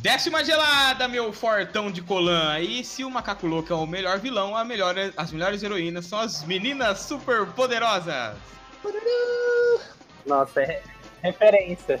[0.00, 2.58] Desce uma gelada, meu fortão de Colan.
[2.58, 6.18] E se o Macaco Louco é o melhor vilão, a melhor, as melhores heroínas são
[6.18, 8.34] as meninas super poderosas.
[10.26, 10.82] Nossa, é
[11.22, 12.00] referência.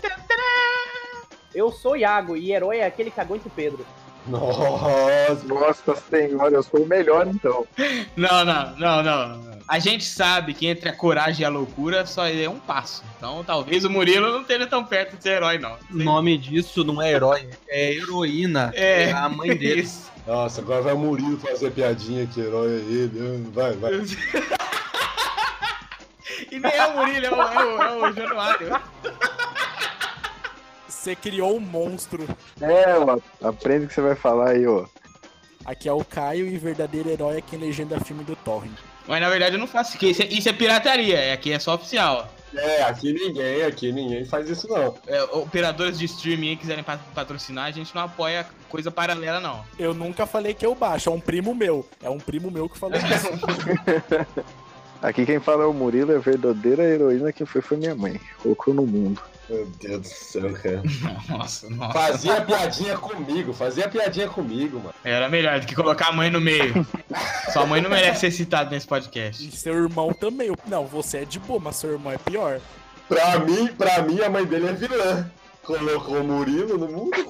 [1.54, 3.84] Eu sou Iago e herói é aquele que aguenta o Pedro.
[4.26, 7.66] Nossa, nossa senhora, eu sou o melhor então.
[8.16, 9.60] Não, não, não, não.
[9.66, 13.02] A gente sabe que entre a coragem e a loucura só é um passo.
[13.16, 15.76] Então talvez o Murilo não esteja tão perto de ser herói, não.
[15.90, 18.72] O nome disso não é herói, é heroína.
[18.74, 19.82] É, É a mãe dele.
[19.82, 20.10] Isso.
[20.26, 23.50] Nossa, agora vai o Murilo fazer piadinha que herói é ele.
[23.52, 23.92] Vai, vai.
[26.50, 28.80] E nem é o Murilo, é o, é o, é o Januário.
[31.00, 32.28] Você criou um monstro.
[32.60, 33.18] É, ó,
[33.48, 34.84] aprende o que você vai falar aí, ó.
[35.64, 38.72] Aqui é o Caio e verdadeiro herói é quem legenda filme do Torrent.
[39.08, 40.04] Mas na verdade eu não faço isso.
[40.04, 41.16] Isso é, isso é pirataria.
[41.18, 42.28] é- Aqui é só oficial.
[42.54, 44.94] É, aqui ninguém, aqui ninguém faz isso não.
[45.06, 49.64] É, operadores de streaming aí quiserem pa- patrocinar, a gente não apoia coisa paralela, não.
[49.78, 51.88] Eu nunca falei que eu baixo, é um primo meu.
[52.02, 53.30] É um primo meu que falou isso.
[55.00, 58.20] Aqui quem fala é o Murilo, é a verdadeira heroína que foi foi minha mãe.
[58.42, 59.20] Colocou no mundo.
[59.50, 60.80] Meu Deus do céu, cara.
[61.28, 61.92] Nossa, nossa.
[61.92, 64.94] Fazia piadinha comigo, fazia piadinha comigo, mano.
[65.02, 66.86] Era melhor do que colocar a mãe no meio.
[67.52, 69.46] Sua mãe não merece ser citada nesse podcast.
[69.46, 70.52] E seu irmão também.
[70.68, 72.60] Não, você é de boa, mas seu irmão é pior.
[73.08, 75.28] Pra mim, pra mim, a mãe dele é vilã.
[75.64, 77.10] Colocou o Murilo no mundo.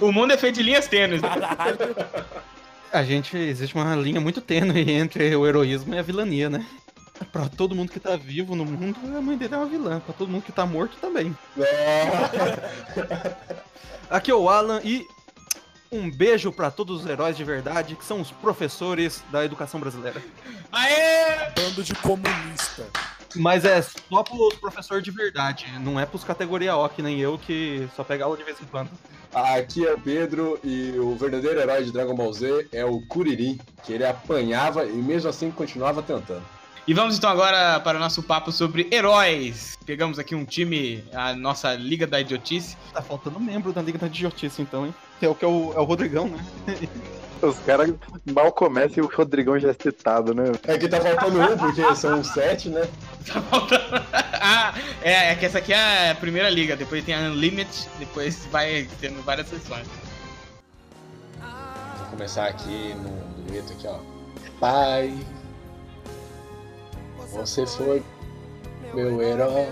[0.00, 1.22] O mundo é feito de linhas tênues.
[1.22, 1.28] né?
[1.28, 1.78] Caralho.
[2.92, 6.66] A gente, existe uma linha muito tênue entre o heroísmo e a vilania, né?
[7.30, 10.00] Pra todo mundo que tá vivo no mundo, a mãe dele é uma vilã.
[10.00, 11.36] Pra todo mundo que tá morto também.
[14.10, 15.06] Aqui é o Alan e
[15.90, 20.22] um beijo pra todos os heróis de verdade, que são os professores da educação brasileira.
[20.72, 21.50] Aê!
[21.54, 22.86] Bando de comunista.
[23.36, 27.38] Mas é só pros professores de verdade, não é pros categoria O, que nem eu,
[27.38, 28.90] que só pega aula de vez em quando.
[29.34, 33.58] Aqui é o Pedro e o verdadeiro herói de Dragon Ball Z é o Kuririn,
[33.82, 36.42] que ele apanhava e mesmo assim continuava tentando.
[36.84, 39.78] E vamos então agora para o nosso papo sobre heróis.
[39.86, 42.76] Pegamos aqui um time, a nossa Liga da Idiotice.
[42.92, 44.94] Tá faltando membro da Liga da Idiotice, então, hein?
[45.20, 46.44] Que é o que é o, é o Rodrigão, né?
[47.40, 47.92] Os caras
[48.32, 50.52] mal começam e o Rodrigão já é citado, né?
[50.62, 52.88] É que tá faltando um, porque são sete, né?
[53.26, 53.82] Tá faltando.
[54.40, 56.76] ah, é, é que essa aqui é a primeira liga.
[56.76, 59.88] Depois tem a Unlimited, depois vai tendo várias sessões.
[61.40, 63.98] Vou começar aqui no dueto aqui, ó.
[64.60, 65.12] Pai,
[67.32, 68.02] você foi
[68.94, 69.66] meu herói.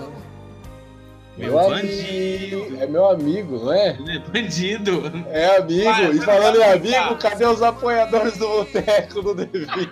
[1.36, 2.76] Meu amigo.
[2.80, 3.96] É meu amigo, não é?
[4.32, 5.02] Bandido.
[5.30, 5.84] É amigo.
[5.84, 9.88] Vai, e falando em amigo, cadê os apoiadores do Boteco do D20?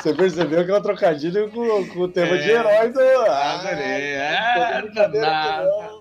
[0.00, 2.54] Você percebeu que é um trocadilho com, com o tema de É.
[2.54, 3.00] herói do.
[3.00, 4.16] Adorei.
[4.18, 4.82] Ah,
[5.24, 5.99] Ah,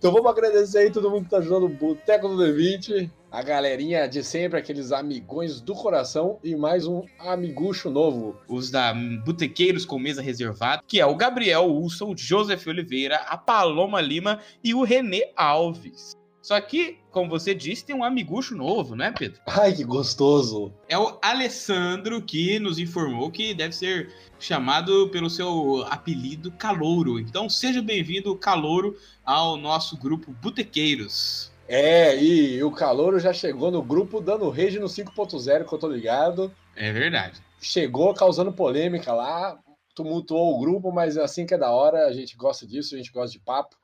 [0.00, 3.10] Então vamos agradecer aí todo mundo que tá ajudando o Boteco do D20.
[3.30, 8.34] A galerinha de sempre, aqueles amigões do coração e mais um amigucho novo.
[8.48, 13.36] Os da Botequeiros com Mesa Reservada, que é o Gabriel Wilson, o Joseph Oliveira, a
[13.36, 16.18] Paloma Lima e o Renê Alves.
[16.42, 19.40] Só que, como você disse, tem um amigucho novo, né, Pedro?
[19.46, 20.72] Ai, que gostoso.
[20.88, 27.20] É o Alessandro que nos informou que deve ser chamado pelo seu apelido Calouro.
[27.20, 28.96] Então seja bem-vindo, Calouro,
[29.30, 31.52] ao nosso grupo Botequeiros.
[31.68, 35.86] É, e o Calouro já chegou no grupo dando rage no 5.0, que eu tô
[35.86, 36.52] ligado.
[36.74, 37.40] É verdade.
[37.60, 39.56] Chegou causando polêmica lá,
[39.94, 42.98] tumultuou o grupo, mas é assim que é da hora, a gente gosta disso, a
[42.98, 43.76] gente gosta de papo,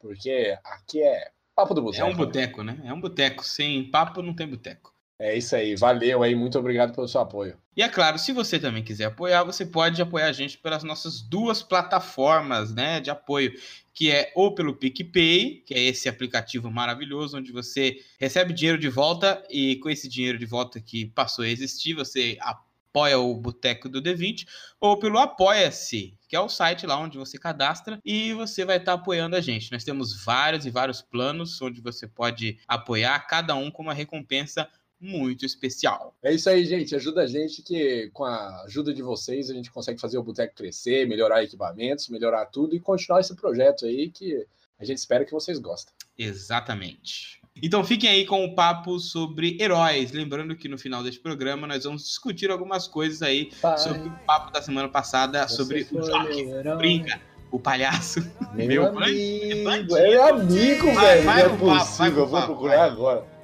[0.00, 2.04] porque aqui é papo do boteco.
[2.04, 2.80] É um boteco, né?
[2.82, 3.44] É um boteco.
[3.44, 4.92] Sem papo não tem boteco.
[5.16, 7.56] É isso aí, valeu aí, muito obrigado pelo seu apoio.
[7.78, 11.20] E é claro, se você também quiser apoiar, você pode apoiar a gente pelas nossas
[11.22, 13.52] duas plataformas né, de apoio,
[13.94, 18.88] que é ou pelo PicPay, que é esse aplicativo maravilhoso, onde você recebe dinheiro de
[18.88, 23.88] volta e com esse dinheiro de volta que passou a existir, você apoia o Boteco
[23.88, 24.44] do D20,
[24.80, 28.94] ou pelo Apoia-se, que é o site lá onde você cadastra e você vai estar
[28.94, 29.70] apoiando a gente.
[29.70, 34.68] Nós temos vários e vários planos onde você pode apoiar, cada um com uma recompensa
[35.00, 36.14] muito especial.
[36.22, 36.94] É isso aí, gente.
[36.94, 40.54] Ajuda a gente que, com a ajuda de vocês, a gente consegue fazer o boteco
[40.56, 44.44] crescer, melhorar equipamentos, melhorar tudo e continuar esse projeto aí que
[44.78, 45.94] a gente espera que vocês gostem.
[46.16, 47.38] Exatamente.
[47.60, 50.12] Então fiquem aí com o papo sobre heróis.
[50.12, 54.52] Lembrando que no final deste programa nós vamos discutir algumas coisas aí sobre o papo
[54.52, 56.46] da semana passada sobre o Joque.
[56.76, 58.20] Brinca, o palhaço.
[58.54, 59.96] Meu, Meu amigo, bandido.
[59.96, 61.24] é amigo, Vai, velho.
[61.24, 62.88] vai não é pro papo, vai possível, vou procurar vai.
[62.90, 63.37] agora.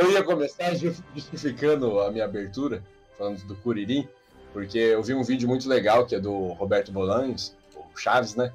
[0.00, 2.82] Eu ia começar ju- justificando a minha abertura,
[3.18, 4.08] falando do Curirim,
[4.50, 8.50] porque eu vi um vídeo muito legal que é do Roberto Bolaños, o Chaves, né?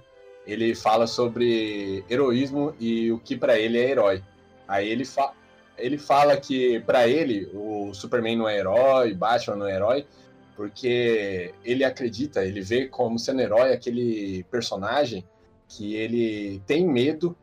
[0.47, 4.23] Ele fala sobre heroísmo e o que pra ele é herói.
[4.67, 5.33] Aí ele, fa
[5.77, 10.07] ele fala que pra ele o Superman não é herói, Batman não é herói,
[10.55, 15.23] porque ele acredita, ele vê como sendo herói aquele personagem
[15.69, 17.37] que ele tem medo,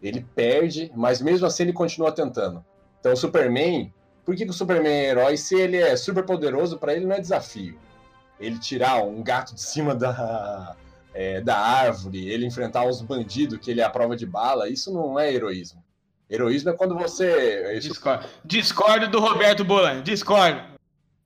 [0.00, 2.64] ele perde, mas mesmo assim ele continua tentando.
[3.00, 3.92] Então o Superman,
[4.24, 6.78] por que, que o Superman é herói se ele é super poderoso?
[6.78, 7.78] Pra ele não é desafio.
[8.38, 10.76] Ele tirar um gato de cima da,
[11.12, 14.92] é, da árvore, ele enfrentar uns bandidos que ele é a prova de bala, isso
[14.92, 15.82] não é heroísmo.
[16.30, 17.76] Heroísmo é quando você.
[17.76, 20.00] Isso Discordo, discordo do Roberto Bolan.
[20.02, 20.62] Discordo.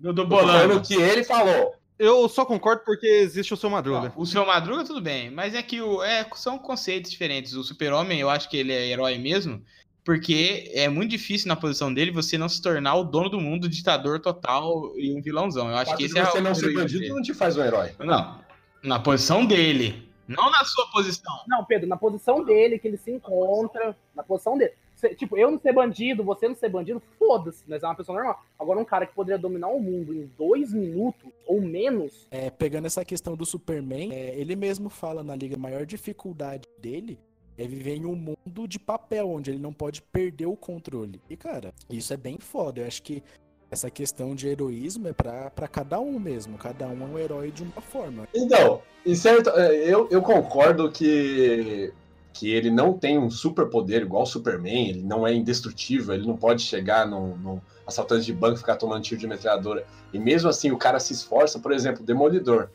[0.00, 0.76] Do, do Bolan.
[0.76, 1.74] o que ele falou.
[1.98, 4.12] Eu só concordo porque existe o seu Madruga.
[4.16, 5.30] O seu Madruga, tudo bem.
[5.30, 7.52] Mas é que o, é, são conceitos diferentes.
[7.52, 9.62] O Super-Homem, eu acho que ele é herói mesmo.
[10.04, 13.68] Porque é muito difícil na posição dele você não se tornar o dono do mundo,
[13.68, 15.70] ditador total e um vilãozão.
[15.70, 17.12] Eu acho que esse é você não ser bandido dele.
[17.14, 17.92] não te faz um herói.
[17.98, 18.38] Não.
[18.82, 20.06] Na posição dele.
[20.28, 21.32] Não na sua posição.
[21.48, 24.72] Não, Pedro, na posição dele, que ele se encontra, na posição dele.
[24.94, 28.16] Cê- tipo, eu não ser bandido, você não ser bandido, foda-se, nós é uma pessoa
[28.16, 28.42] normal.
[28.58, 32.86] Agora, um cara que poderia dominar o mundo em dois minutos ou menos, É, pegando
[32.86, 37.18] essa questão do Superman, é, ele mesmo fala na liga, a maior dificuldade dele
[37.56, 41.20] é viver em um mundo de papel, onde ele não pode perder o controle.
[41.28, 42.80] E, cara, isso é bem foda.
[42.80, 43.22] Eu acho que
[43.70, 46.56] essa questão de heroísmo é pra cada um mesmo.
[46.58, 48.28] Cada um é um herói de uma forma.
[48.34, 51.92] Então, em certo, é, eu, eu concordo que,
[52.32, 56.36] que ele não tem um superpoder igual o Superman, ele não é indestrutível, ele não
[56.36, 59.84] pode chegar num, num assaltante de banco e ficar tomando tiro de metralhadora.
[60.12, 62.68] E mesmo assim o cara se esforça, por exemplo, Demolidor.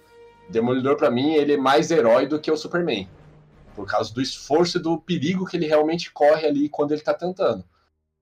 [0.49, 3.07] Demolidor, pra mim, ele é mais herói do que o Superman.
[3.79, 7.13] Por causa do esforço e do perigo que ele realmente corre ali quando ele tá
[7.13, 7.63] tentando.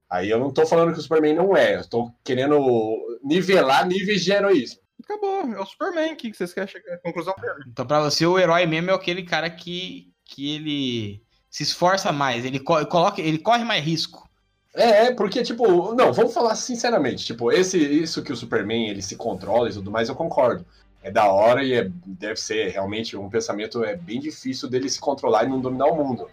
[0.07, 4.23] Aí eu não tô falando que o Superman não é, eu tô querendo nivelar níveis
[4.23, 4.79] de heroísmo.
[5.03, 6.13] Acabou, é o Superman.
[6.13, 7.33] O que que vocês querem chegar à conclusão?
[7.67, 12.45] Então, pra você, o herói mesmo é aquele cara que, que ele se esforça mais,
[12.45, 14.29] ele, co- coloca, ele corre mais risco.
[14.75, 19.01] É, é, porque, tipo, não, vamos falar sinceramente, tipo, esse, isso que o Superman, ele
[19.01, 20.63] se controla e tudo mais, eu concordo.
[21.03, 24.99] É da hora e é- deve ser realmente um pensamento é bem difícil dele se
[24.99, 26.29] controlar e não dominar o mundo.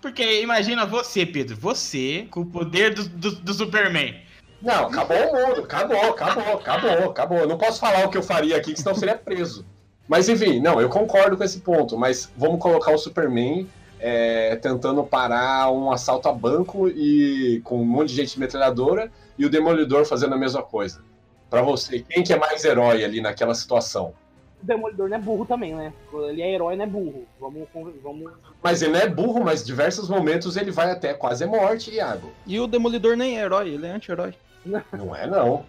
[0.00, 4.20] Porque imagina você, Pedro, você com o poder do, do, do Superman.
[4.60, 7.38] Não, acabou o mundo, acabou, acabou, acabou, acabou.
[7.38, 9.64] Eu não posso falar o que eu faria aqui, que senão seria preso.
[10.08, 15.02] Mas enfim, não, eu concordo com esse ponto, mas vamos colocar o Superman é, tentando
[15.04, 20.04] parar um assalto a banco e com um monte de gente metralhadora e o Demolidor
[20.04, 21.02] fazendo a mesma coisa.
[21.48, 24.14] Pra você, quem que é mais herói ali naquela situação?
[24.62, 25.92] o Demolidor não é burro também, né?
[26.12, 27.26] Ele é herói, não é burro.
[27.38, 27.68] Vamos.
[28.02, 28.32] vamos...
[28.62, 31.94] Mas ele não é burro, mas em diversos momentos ele vai até quase a morte,
[31.94, 32.32] Iago.
[32.46, 34.34] E o Demolidor nem é herói, ele é anti-herói.
[34.92, 35.64] Não é, não.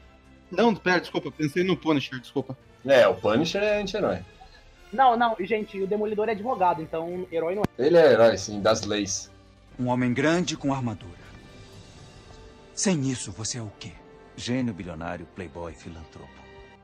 [0.50, 2.58] Não, pera, desculpa, pensei no Punisher, desculpa.
[2.84, 4.22] É, o Punisher é anti-herói.
[4.92, 7.86] Não, não, gente, o Demolidor é advogado, então herói não é.
[7.86, 9.30] Ele é herói, sim, das leis.
[9.78, 11.12] Um homem grande com armadura.
[12.74, 13.92] Sem isso, você é o quê?
[14.38, 16.30] Gênio bilionário, playboy, filantropo.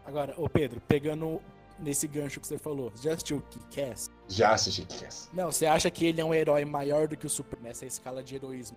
[0.05, 1.39] Agora, ô Pedro, pegando
[1.79, 4.09] nesse gancho que você falou, você já assistiu o Kick-Ass?
[4.27, 5.29] Já assisti Kick-Ass.
[5.31, 8.23] Não, você acha que ele é um herói maior do que o Superman nessa escala
[8.23, 8.75] de heroísmo?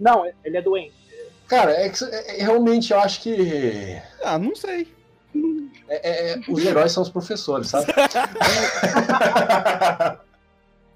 [0.00, 0.94] Não, ele é doente.
[1.46, 4.88] Cara, é que, é- é- realmente eu acho que Ah, não sei.
[5.88, 7.92] é- é- os heróis são os professores, sabe?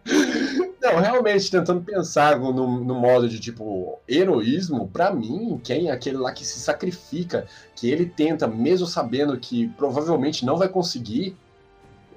[0.81, 6.17] Não, realmente, tentando pensar no, no modo de, tipo, heroísmo, pra mim, quem é aquele
[6.17, 11.37] lá que se sacrifica, que ele tenta, mesmo sabendo que provavelmente não vai conseguir,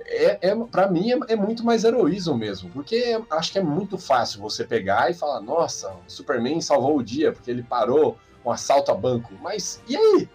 [0.06, 3.98] é, é, pra mim é, é muito mais heroísmo mesmo, porque acho que é muito
[3.98, 8.52] fácil você pegar e falar, nossa, o Superman salvou o dia porque ele parou um
[8.52, 10.30] assalto a banco, mas e aí?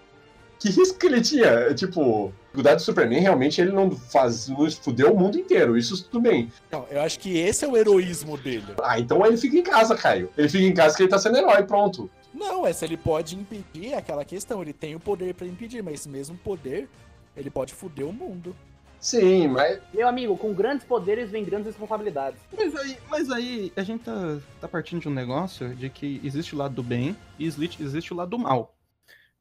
[0.59, 1.75] Que risco que ele tinha?
[1.75, 6.21] Tipo, cuidar do Superman, realmente ele não faz, não fudeu o mundo inteiro, isso tudo
[6.21, 6.51] bem.
[6.71, 8.75] Não, eu acho que esse é o heroísmo dele.
[8.83, 10.31] Ah, então ele fica em casa, Caio.
[10.37, 12.11] Ele fica em casa que ele tá sendo herói, pronto.
[12.33, 14.61] Não, essa ele pode impedir aquela questão.
[14.61, 16.89] Ele tem o poder pra impedir, mas esse mesmo poder,
[17.37, 18.55] ele pode foder o mundo.
[19.01, 19.81] Sim, mas.
[19.95, 22.41] Meu amigo, com grandes poderes vem grandes responsabilidades.
[22.57, 26.55] Mas aí, mas aí a gente tá, tá partindo de um negócio de que existe
[26.55, 28.76] o lado do bem e existe, existe o lado do mal.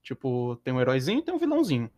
[0.06, 1.90] Tipo, tem um heróizinho e tem um vilãozinho.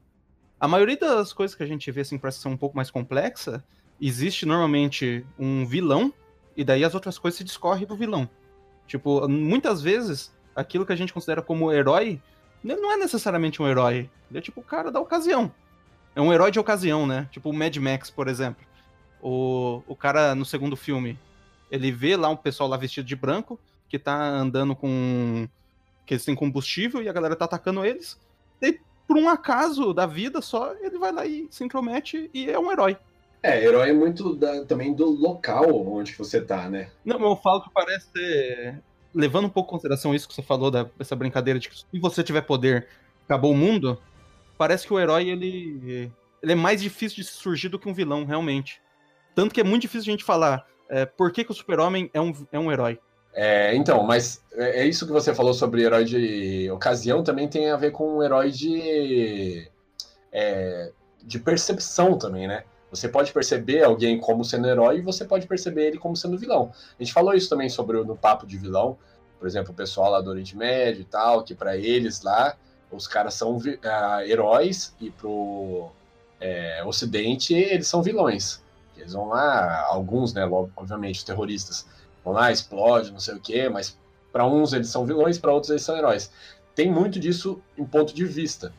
[0.58, 3.62] A maioria das coisas que a gente vê assim pra ser um pouco mais complexa,
[4.02, 6.12] existe normalmente um vilão
[6.56, 8.28] e daí as outras coisas se discorrem pro vilão.
[8.88, 12.22] Tipo, muitas vezes aquilo que a gente considera como herói
[12.64, 14.10] ele não é necessariamente um herói.
[14.30, 15.52] Ele é tipo o cara da ocasião.
[16.16, 17.28] É um herói de ocasião, né?
[17.30, 18.66] Tipo o Mad Max, por exemplo.
[19.22, 21.20] O, o cara no segundo filme,
[21.70, 23.60] ele vê lá um pessoal lá vestido de branco,
[23.90, 25.48] que tá andando com
[26.08, 28.18] que eles têm combustível e a galera tá atacando eles.
[28.62, 32.58] E por um acaso da vida só, ele vai lá e se intromete e é
[32.58, 32.98] um herói.
[33.44, 36.90] É, herói é muito da- também do local onde você tá, né?
[37.06, 38.82] Não, mas eu falo que parece ser.
[39.14, 42.00] Levando um pouco em consideração isso que você falou, da- dessa brincadeira de que se
[42.00, 42.88] você tiver poder,
[43.26, 44.02] acabou o mundo.
[44.58, 46.12] Parece que o herói, ele.
[46.42, 48.82] Ele é mais difícil de surgir do que um vilão, realmente.
[49.36, 52.22] Tanto que é muito difícil a gente falar é, por que, que o super-homem é
[52.22, 53.00] um, é um herói.
[53.40, 57.70] É, então, mas é é isso que você falou sobre herói de ocasião também tem
[57.70, 59.70] a ver com um herói de.
[60.32, 60.92] é,
[61.24, 62.64] de percepção também, né?
[62.92, 66.72] Você pode perceber alguém como sendo herói e você pode perceber ele como sendo vilão.
[67.00, 68.98] A gente falou isso também sobre o- no papo de vilão,
[69.40, 72.58] por exemplo, o pessoal lá do Oriente Médio e tal, que pra eles lá,
[72.92, 75.92] os caras são ah, heróis e pro
[76.40, 78.62] é, Ocidente eles são vilões.
[78.98, 81.86] Eles vão lá, alguns, né, obviamente, terroristas,
[82.28, 83.98] vão lá, explode, não sei o quê, mas
[84.32, 86.32] para uns eles são vilões, para outros eles são heróis.
[86.76, 88.74] Tem muito disso em ponto de vista.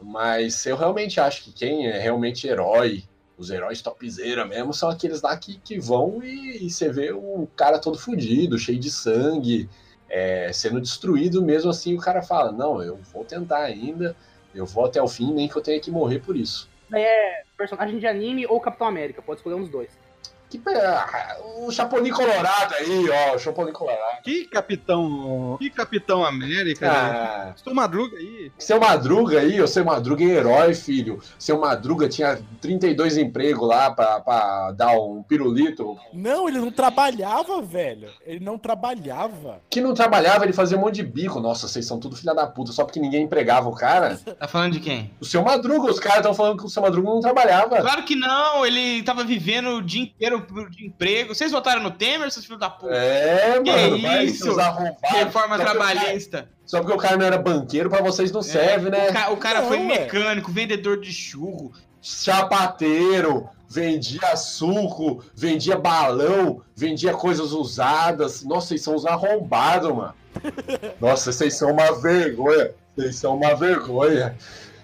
[0.00, 3.02] Mas eu realmente acho que quem é realmente herói,
[3.38, 7.48] os heróis topzera mesmo, são aqueles lá que, que vão e, e você vê o
[7.56, 9.68] cara todo fudido, cheio de sangue,
[10.08, 11.94] é, sendo destruído mesmo assim.
[11.94, 14.14] O cara fala: Não, eu vou tentar ainda,
[14.54, 16.68] eu vou até o fim, nem que eu tenha que morrer por isso.
[16.94, 20.05] É personagem de anime ou Capitão América, pode escolher dos dois.
[20.48, 24.22] Que, ah, o Chapolin Colorado aí, ó, o Chapolin Colorado.
[24.22, 25.56] Que capitão.
[25.58, 26.92] Que capitão América, né?
[26.96, 28.52] Ah, Estou madruga aí.
[28.58, 31.20] Seu Madruga aí, o Seu Madruga é herói, filho.
[31.38, 35.96] Seu Madruga tinha 32 empregos lá pra, pra dar um pirulito.
[36.12, 38.08] Não, ele não trabalhava, velho.
[38.24, 39.60] Ele não trabalhava.
[39.68, 41.40] Que não trabalhava, ele fazia um monte de bico.
[41.40, 44.16] Nossa, vocês são tudo filha da puta, só porque ninguém empregava o cara.
[44.38, 45.10] Tá falando de quem?
[45.20, 47.80] O Seu Madruga, os caras estão falando que o Seu Madruga não trabalhava.
[47.80, 50.35] Claro que não, ele tava vivendo o dia inteiro
[50.70, 51.34] de emprego.
[51.34, 52.94] Vocês votaram no Temer, seus filhos da puta?
[52.94, 54.54] É, Que mano, vai isso?
[55.02, 56.48] Reforma Só o cara- trabalhista.
[56.64, 59.10] Só porque o cara não era banqueiro, pra vocês não serve, É, né?
[59.10, 59.84] O, ca- o cara Não, foi ué.
[59.84, 61.72] mecânico, vendedor de churro.
[62.02, 68.42] Chapateiro, vendia suco, vendia balão, vendia coisas usadas.
[68.44, 70.14] Nossa, vocês são uns arrombados, mano.
[71.00, 72.70] Nossa, vocês são uma vergonha.
[72.96, 74.36] Vocês são uma vergonha.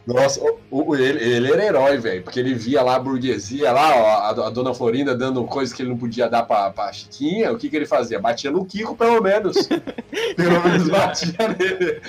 [0.07, 0.59] Nossa, o,
[0.91, 4.07] o- ele, ele era herói, velho, porque ele via lá a burguesia, lá, ó,
[4.43, 7.53] a, a dona Florinda dando coisas que ele não podia dar pra, pra Chiquinha.
[7.53, 8.19] O que, que ele fazia?
[8.19, 9.57] Batia no Kiko, pelo menos.
[10.37, 12.01] pelo menos batia nele.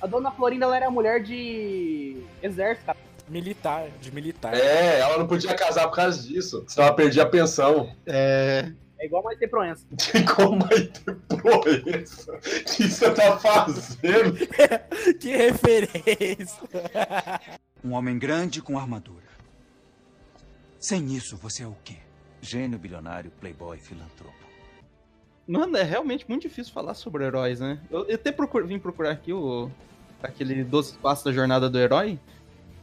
[0.00, 2.98] A dona Florinda ela era mulher de exército, cara.
[3.28, 4.54] Militar, de militar.
[4.54, 7.90] É, ela não podia casar por causa disso, senão ela perdia a pensão.
[8.06, 8.70] É.
[9.00, 9.86] É igual mais ter Proença.
[10.34, 12.32] Como vai ter proeza?
[12.32, 14.34] O que você tá fazendo?
[15.20, 16.62] que referência.
[17.84, 19.28] Um homem grande com armadura.
[20.80, 21.96] Sem isso, você é o quê?
[22.40, 24.34] Gênio bilionário, playboy, filantropo.
[25.46, 27.80] Mano, é realmente muito difícil falar sobre heróis, né?
[27.90, 29.70] Eu, eu até procur, vim procurar aqui o.
[30.22, 32.18] aquele 12 passos da jornada do herói.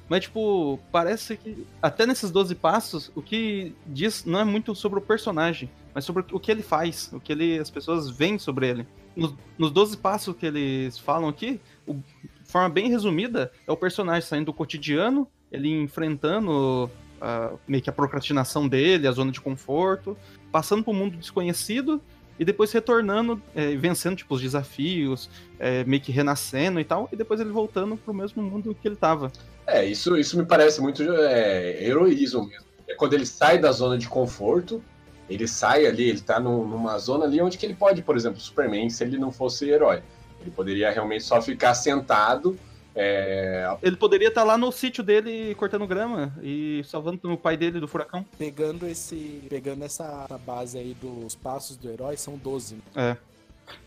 [0.08, 5.00] Mas, tipo, parece que até nesses 12 passos, o que diz não é muito sobre
[5.00, 8.68] o personagem, mas sobre o que ele faz, o que ele, as pessoas veem sobre
[8.70, 8.88] ele.
[9.16, 11.96] Nos, nos 12 passos que eles falam aqui, o,
[12.44, 17.94] forma bem resumida, é o personagem saindo do cotidiano, ele enfrentando a- meio que a
[17.94, 20.16] procrastinação dele, a zona de conforto,
[20.52, 22.02] passando para um mundo desconhecido
[22.40, 27.16] e depois retornando, é, vencendo tipo, os desafios, é, meio que renascendo e tal, e
[27.16, 29.32] depois ele voltando pro mesmo mundo que ele tava.
[29.66, 32.66] É, isso, isso me parece muito é, heroísmo mesmo.
[32.88, 34.84] É quando ele sai da zona de conforto,
[35.30, 38.40] ele sai ali, ele tá num- numa zona ali onde que ele pode, por exemplo,
[38.40, 40.02] Superman, se ele não fosse herói.
[40.40, 42.58] Ele poderia realmente só ficar sentado.
[42.96, 47.80] É, Ele poderia estar lá no sítio dele cortando grama e salvando o pai dele
[47.80, 48.26] do furacão.
[48.38, 49.44] Pegando esse.
[49.50, 52.78] Pegando essa base aí dos passos do herói, são 12.
[52.96, 53.18] né?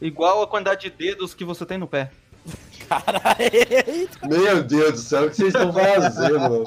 [0.00, 2.11] Igual a quantidade de dedos que você tem no pé.
[2.88, 3.49] Caralho!
[4.29, 6.38] Meu Deus do céu, o que vocês estão fazendo?
[6.38, 6.65] mano?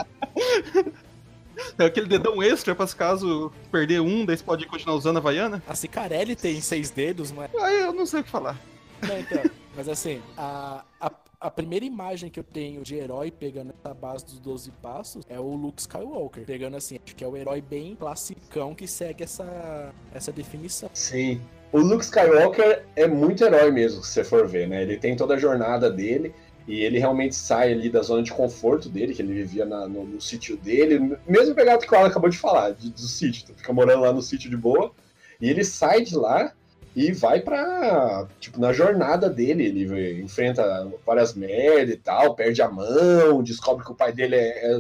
[1.78, 5.20] É aquele dedão extra pra se caso perder um, daí você pode continuar usando a
[5.20, 5.62] Havaiana.
[5.68, 7.50] A Cicarelli tem seis dedos, não é?
[7.60, 8.58] Aí eu não sei o que falar.
[9.02, 9.44] Não, então,
[9.76, 14.24] mas assim, a, a, a primeira imagem que eu tenho de herói pegando essa base
[14.24, 16.46] dos 12 passos é o Luke Skywalker.
[16.46, 20.88] Pegando assim, acho que é o herói bem classicão que segue essa, essa definição.
[20.94, 21.42] Sim.
[21.72, 24.84] O Luke Skywalker é muito herói mesmo, se você for ver, né?
[24.84, 26.32] Ele tem toda a jornada dele
[26.68, 30.04] e ele realmente sai ali da zona de conforto dele, que ele vivia na- no,
[30.06, 31.18] no sítio dele.
[31.28, 33.48] Mesmo pegado que o Alan acabou de falar, de- do sítio.
[33.56, 34.92] Fica morando lá no sítio de boa.
[35.40, 36.54] E ele sai de lá
[36.96, 38.28] e vai pra.
[38.40, 39.66] Tipo, na jornada dele.
[39.66, 44.74] Ele enfrenta várias merdas e tal, perde a mão, descobre que o pai dele é.
[44.74, 44.80] é-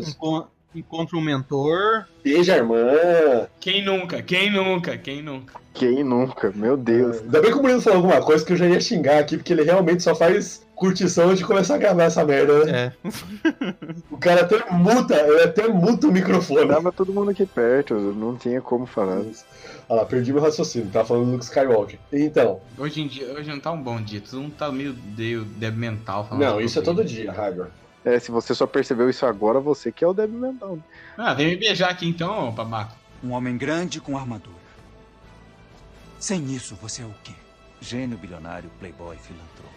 [0.74, 2.06] Encontra um mentor.
[2.24, 2.78] Beija a irmã.
[3.60, 4.22] Quem nunca?
[4.22, 4.98] Quem nunca?
[4.98, 5.60] Quem nunca?
[5.74, 6.50] Quem nunca?
[6.56, 7.20] Meu Deus.
[7.20, 9.52] Ainda bem que o Murilo falou alguma coisa que eu já ia xingar aqui, porque
[9.52, 12.94] ele realmente só faz curtição de começar a gravar essa merda, né?
[13.04, 13.10] É.
[14.10, 16.68] O cara até muta, ele até muta o microfone.
[16.68, 19.22] Tava todo mundo aqui perto, não tinha como falar.
[19.92, 22.00] Olha lá, perdi meu raciocínio, tava falando do Luke Skywalker.
[22.14, 24.22] Então, Hoje em dia, hoje não tá um bom dia.
[24.22, 26.26] Todo mundo tá meio de- débil mental.
[26.26, 27.68] falando não, isso é todo dia, Hagor.
[28.06, 30.80] É, se você só percebeu isso agora, você que é o débil mental.
[31.18, 32.96] Ah, vem me beijar aqui então, babaca.
[33.22, 34.56] Um homem grande com armadura.
[36.22, 37.34] Sem isso, você é o quê?
[37.82, 39.76] Gênio bilionário, playboy, filantropo.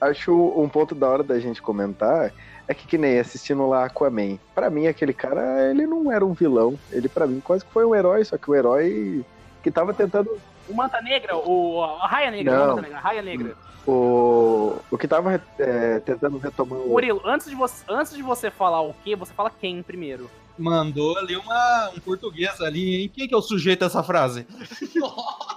[0.00, 2.32] Acho um ponto da hora da gente comentar
[2.70, 4.38] é que que nem assistindo lá Aquaman.
[4.54, 6.78] Pra mim, aquele cara, ele não era um vilão.
[6.92, 9.24] Ele, pra mim, quase que foi um herói, só que o herói
[9.60, 10.30] que tava tentando.
[10.68, 12.60] O Manta Negra, o, a Raia Negra, Não.
[12.60, 12.68] não.
[12.76, 13.56] Manta Negra, a Raia Negra.
[13.84, 16.90] O, o que tava é, tentando retomar o.
[16.90, 20.30] Murilo, antes de, você, antes de você falar o quê, você fala quem primeiro.
[20.56, 23.10] Mandou ali uma, um português ali, hein?
[23.12, 24.46] Quem que é o sujeito dessa frase?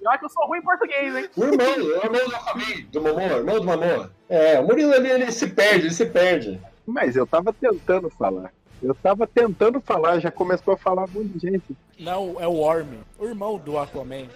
[0.00, 1.28] Eu acho que eu sou ruim em português, hein?
[1.36, 4.12] O irmão, o irmão do Aquaman, do Momoa, irmão do Momoa.
[4.28, 6.60] É, o Murilo ele, ele se perde, ele se perde.
[6.86, 8.52] Mas eu tava tentando falar.
[8.82, 11.76] Eu tava tentando falar, já começou a falar um monte de gente.
[11.98, 14.26] Não, é o Orm, o irmão do Aquaman.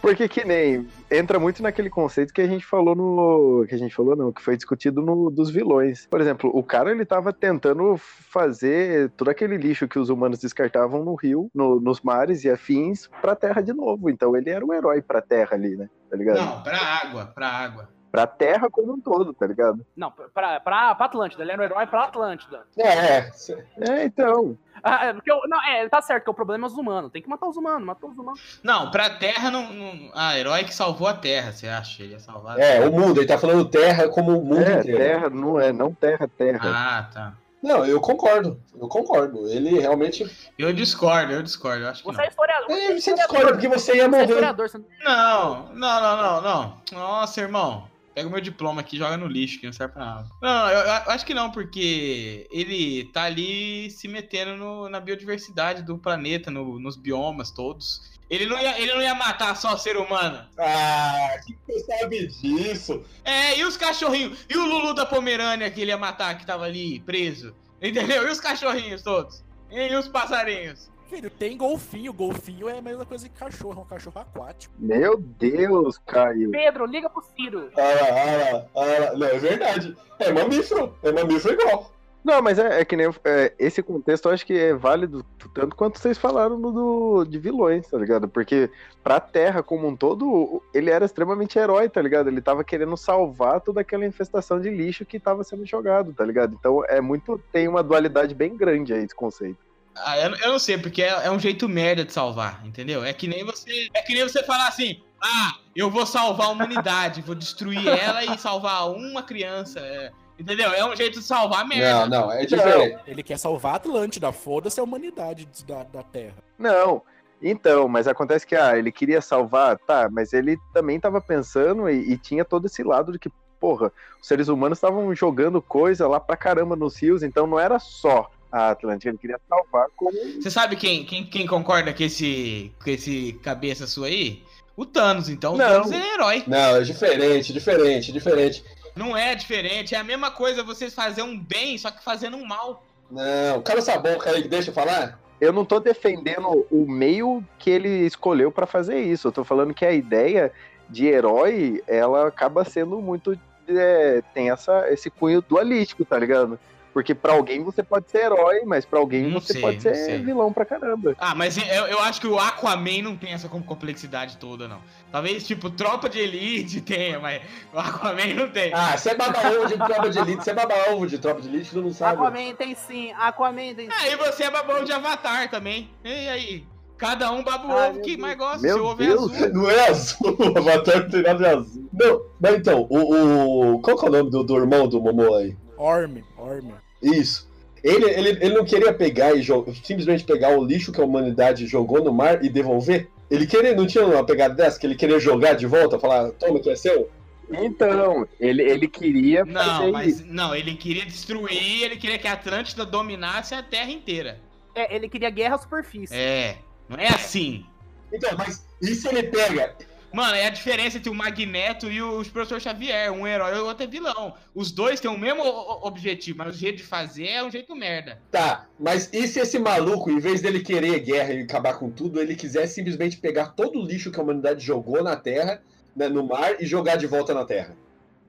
[0.00, 3.66] Porque que nem entra muito naquele conceito que a gente falou no.
[3.68, 6.06] Que a gente falou, não, que foi discutido no dos vilões.
[6.06, 11.04] Por exemplo, o cara ele tava tentando fazer todo aquele lixo que os humanos descartavam
[11.04, 14.08] no rio, no- nos mares e afins, pra terra de novo.
[14.08, 15.88] Então ele era um herói pra terra ali, né?
[16.10, 16.36] Tá ligado?
[16.38, 17.88] Não, pra água, pra água.
[18.10, 19.86] Pra terra como um todo, tá ligado?
[19.96, 21.42] Não, pra, pra, pra Atlântida.
[21.42, 22.62] Ele era um herói pra Atlântida.
[22.76, 23.30] É,
[23.78, 24.58] É, então.
[24.82, 27.12] Ah, é, porque eu- não, é, tá certo, que o problema é os humanos.
[27.12, 28.58] Tem que matar os humanos, matou os humanos.
[28.64, 29.70] Não, pra Terra não.
[29.72, 30.10] não...
[30.14, 32.02] Ah, herói que salvou a Terra, você acha?
[32.02, 34.80] Ele ia salvar a é, o mundo, ele tá falando terra como o mundo É,
[34.80, 34.98] inteiro.
[34.98, 36.60] terra não é, não terra, terra.
[36.64, 37.32] Ah, tá.
[37.62, 39.46] Não, eu concordo, eu concordo.
[39.50, 40.24] Ele realmente.
[40.58, 41.84] Eu discordo, eu discordo.
[41.84, 42.24] Eu acho que Você não.
[42.24, 42.70] é historiador.
[42.70, 44.54] É, você discorda porque você ia Você é morrer.
[44.56, 44.78] Você...
[45.04, 46.76] Não, não, não, não, não.
[46.92, 47.89] Nossa, irmão.
[48.14, 50.28] Pega o meu diploma aqui e joga no lixo, que não serve pra nada.
[50.42, 55.82] Não, eu, eu acho que não, porque ele tá ali se metendo no- na biodiversidade
[55.82, 58.10] do planeta, no- nos biomas todos.
[58.28, 60.46] Ele não, ia, ele não ia matar só ser humano.
[60.58, 63.02] Ah, que você sabe disso?
[63.24, 64.38] É, e os cachorrinhos?
[64.48, 67.54] E o Lulu da Pomerânia que ele ia matar, que tava ali preso?
[67.82, 68.26] Entendeu?
[68.28, 69.42] E os cachorrinhos todos?
[69.70, 70.90] E os passarinhos?
[71.10, 72.12] Filho, tem golfinho.
[72.12, 74.72] Golfinho é a mesma coisa que cachorro, é um cachorro aquático.
[74.78, 76.52] Meu Deus, Caio.
[76.52, 77.68] Pedro, liga pro Ciro.
[77.76, 79.16] Ah lá, ah lá, ah lá.
[79.16, 79.96] Não, é verdade.
[80.20, 80.94] É mamífero.
[81.02, 81.90] É mamífero igual.
[82.22, 85.74] Não, mas é, é que nem é, esse contexto eu acho que é válido tanto
[85.74, 88.28] quanto vocês falaram do, de vilões, tá ligado?
[88.28, 88.70] Porque
[89.02, 92.28] pra Terra como um todo, ele era extremamente herói, tá ligado?
[92.28, 96.54] Ele tava querendo salvar toda aquela infestação de lixo que tava sendo jogado, tá ligado?
[96.54, 97.40] Então é muito.
[97.50, 99.69] Tem uma dualidade bem grande aí esse conceito.
[99.96, 103.04] Ah, eu, eu não sei, porque é, é um jeito merda de salvar, entendeu?
[103.04, 103.88] É que nem você.
[103.94, 108.24] É que nem você falar assim, ah, eu vou salvar a humanidade, vou destruir ela
[108.24, 109.80] e salvar uma criança.
[109.80, 110.70] é, entendeu?
[110.72, 112.06] É um jeito de salvar merda.
[112.06, 112.98] Não, não, é diferente.
[113.06, 116.36] Ele quer salvar a Atlântida, foda-se a humanidade da, da Terra.
[116.58, 117.02] Não.
[117.42, 122.12] Então, mas acontece que ah, ele queria salvar, tá, mas ele também tava pensando e,
[122.12, 126.20] e tinha todo esse lado de que, porra, os seres humanos estavam jogando coisa lá
[126.20, 130.12] pra caramba nos rios, então não era só a Atlântida, ele queria salvar como.
[130.40, 134.42] Você sabe quem, quem, quem concorda com esse, com esse cabeça sua aí?
[134.76, 135.54] O Thanos, então.
[135.54, 135.82] O Não.
[135.82, 136.44] Thanos é herói.
[136.46, 138.64] Não, é diferente, diferente, diferente.
[138.96, 142.44] Não é diferente, é a mesma coisa você fazer um bem, só que fazendo um
[142.44, 142.84] mal.
[143.10, 145.18] Não, cala essa boca aí, deixa eu falar.
[145.40, 149.28] Eu não tô defendendo o meio que ele escolheu pra fazer isso.
[149.28, 150.52] Eu tô falando que a ideia
[150.88, 153.38] de herói, ela acaba sendo muito.
[153.68, 156.58] é, tem essa, esse cunho dualístico, tá ligado?
[156.92, 159.94] Porque pra alguém você pode ser herói, mas pra alguém Não você sei, pode ser
[159.94, 160.18] sei.
[160.18, 161.14] vilão pra caramba.
[161.18, 164.78] Ah, mas eu, eu acho que o Aquaman não tem essa com- complexidade toda, não.
[165.12, 167.40] Talvez, tipo, Tropa de Elite tenha, mas
[167.72, 168.72] o Aquaman não tem.
[168.74, 171.70] Ah, você é baba-ovo de tropa de elite, você é baba-ovo de tropa de elite,
[171.70, 172.14] tu não sabe.
[172.20, 173.96] Aquaman tem sim, Aquaman tem sim.
[174.00, 175.88] Aí você é babão de Avatar também.
[176.04, 176.66] E aí?
[176.98, 178.60] Cada um baba o Ai, ovo que mais gosta.
[178.60, 179.32] Meu Seu ovo é Deus.
[179.32, 179.48] azul.
[179.54, 181.88] Não é azul, o Avatar não tem nada de azul.
[181.92, 185.38] Não, mas então, o, o- qual que é o nome do, do irmão do Momoa
[185.38, 185.56] aí?
[185.80, 186.72] Orm, Orm.
[187.02, 187.48] Isso.
[187.82, 189.42] Ele, ele, ele não queria pegar e
[189.82, 193.08] simplesmente pegar o lixo que a humanidade jogou no mar e devolver?
[193.30, 196.60] Ele queria, não tinha uma pegada dessa, que ele queria jogar de volta, falar, toma
[196.60, 197.08] que é seu?
[197.50, 200.24] Então, ele, ele queria Não, fazer mas isso.
[200.26, 204.38] não, ele queria destruir, ele queria que a Atlântida dominasse a Terra inteira.
[204.74, 206.14] É, ele queria guerra à superfície.
[206.14, 207.64] É, não é assim.
[208.12, 209.74] Então, mas e se ele pega?
[210.12, 213.12] Mano, é a diferença entre o Magneto e o professor Xavier.
[213.12, 214.34] Um herói e o outro é vilão.
[214.54, 215.42] Os dois têm o mesmo
[215.82, 218.20] objetivo, mas o jeito de fazer é um jeito merda.
[218.30, 222.20] Tá, mas e se esse maluco, em vez dele querer guerra e acabar com tudo,
[222.20, 225.62] ele quiser simplesmente pegar todo o lixo que a humanidade jogou na Terra,
[225.94, 227.76] né, no mar, e jogar de volta na Terra?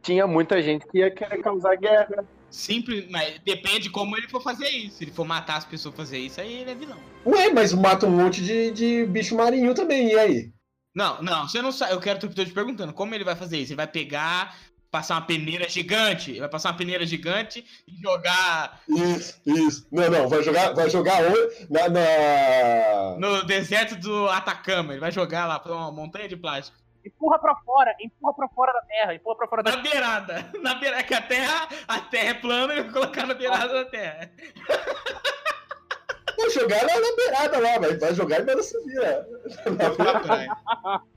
[0.04, 2.26] Tinha muita gente que ia querer causar guerra.
[2.50, 4.98] Simples, mas depende como ele for fazer isso.
[4.98, 6.98] Se ele for matar as pessoas fazer isso, aí ele é vilão.
[7.26, 10.52] Ué, mas mata um monte de, de bicho marinho também, e aí?
[10.94, 11.94] Não, não, você não sabe.
[11.94, 13.72] Eu quero tô te perguntando como ele vai fazer isso.
[13.72, 14.56] Ele vai pegar,
[14.92, 16.32] passar uma peneira gigante.
[16.32, 19.88] Ele vai passar uma peneira gigante e jogar Isso, isso.
[19.92, 21.22] Não, não, vai jogar, vai jogar?
[21.70, 23.18] Na, na...
[23.18, 24.94] no deserto do Atacama.
[24.94, 26.78] Ele vai jogar lá pra uma montanha de plástico.
[27.04, 30.52] Empurra pra fora, empurra pra fora da terra, empurra pra fora da Na beirada.
[30.62, 31.04] Na beirada.
[31.04, 34.32] Que a terra, a terra é plana e ele vai colocar na beirada da terra.
[36.42, 38.64] Vai jogar na, na beirada lá, vai, vai jogar e manda
[40.20, 40.50] praia.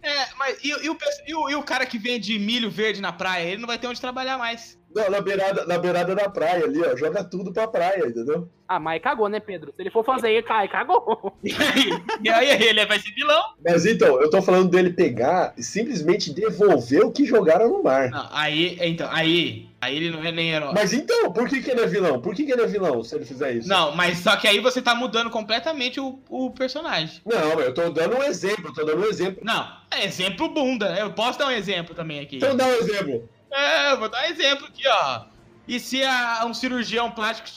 [0.03, 3.13] É, mas e, e o, e o- e o cara que vende milho verde na
[3.13, 3.45] praia?
[3.49, 4.79] Ele não vai ter onde trabalhar mais.
[4.95, 6.97] Não, na beirada, na beirada da praia ali, ó.
[6.97, 8.49] Joga tudo pra praia, entendeu?
[8.69, 9.73] Ah, mas cagou, né, Pedro?
[9.75, 11.35] Se ele for fazer aí, cai, cagou.
[11.43, 11.91] E aí,
[12.23, 13.43] e aí ele vai ser vilão.
[13.65, 18.09] Mas então, eu tô falando dele pegar e simplesmente devolver o que jogaram no mar.
[18.11, 20.73] Não, aí, então, aí, aí ele não é nem herói.
[20.73, 22.21] Mas então, por que, que ele é vilão?
[22.21, 23.69] Por que, que ele é vilão se ele fizer isso?
[23.69, 27.21] Não, mas só que aí você tá mudando completamente o, o personagem.
[27.27, 29.43] Não, eu tô dando um exemplo, eu tô dando um exemplo.
[29.45, 30.89] Não, é exemplo bunda.
[30.91, 31.03] né?
[31.03, 32.37] Eu posso dar um exemplo também aqui.
[32.37, 33.29] Então dá um exemplo.
[33.55, 35.23] É, vou dar um exemplo aqui, ó.
[35.67, 37.49] E se a- um cirurgião plástico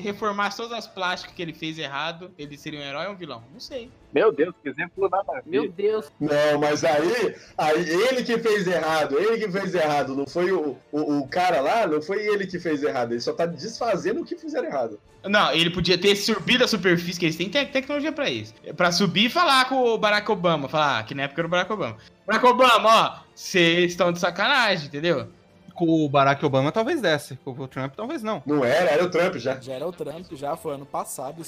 [0.00, 3.42] reformasse todas as plásticas que ele fez errado, ele seria um herói ou um vilão?
[3.52, 3.90] Não sei.
[4.14, 5.42] Meu Deus, que exemplo nada a ver.
[5.46, 6.06] Meu Deus.
[6.20, 10.78] Não, mas aí, aí ele que fez errado, ele que fez errado, não foi o,
[10.92, 14.24] o, o cara lá, não foi ele que fez errado, ele só tá desfazendo o
[14.24, 15.00] que fizeram errado.
[15.24, 18.54] Não, ele podia ter subido a superfície, que eles têm te- tecnologia pra isso.
[18.76, 20.68] Pra subir e falar com o Barack Obama.
[20.68, 21.96] Falar, ah, que na época era o Barack Obama.
[22.24, 25.28] Barack Obama, ó, vocês estão de sacanagem, entendeu?
[25.76, 28.42] Com o Barack Obama talvez desse, com o Trump talvez não.
[28.46, 29.60] Não era, era o Trump já.
[29.60, 31.42] Já era o Trump, já foi ano passado.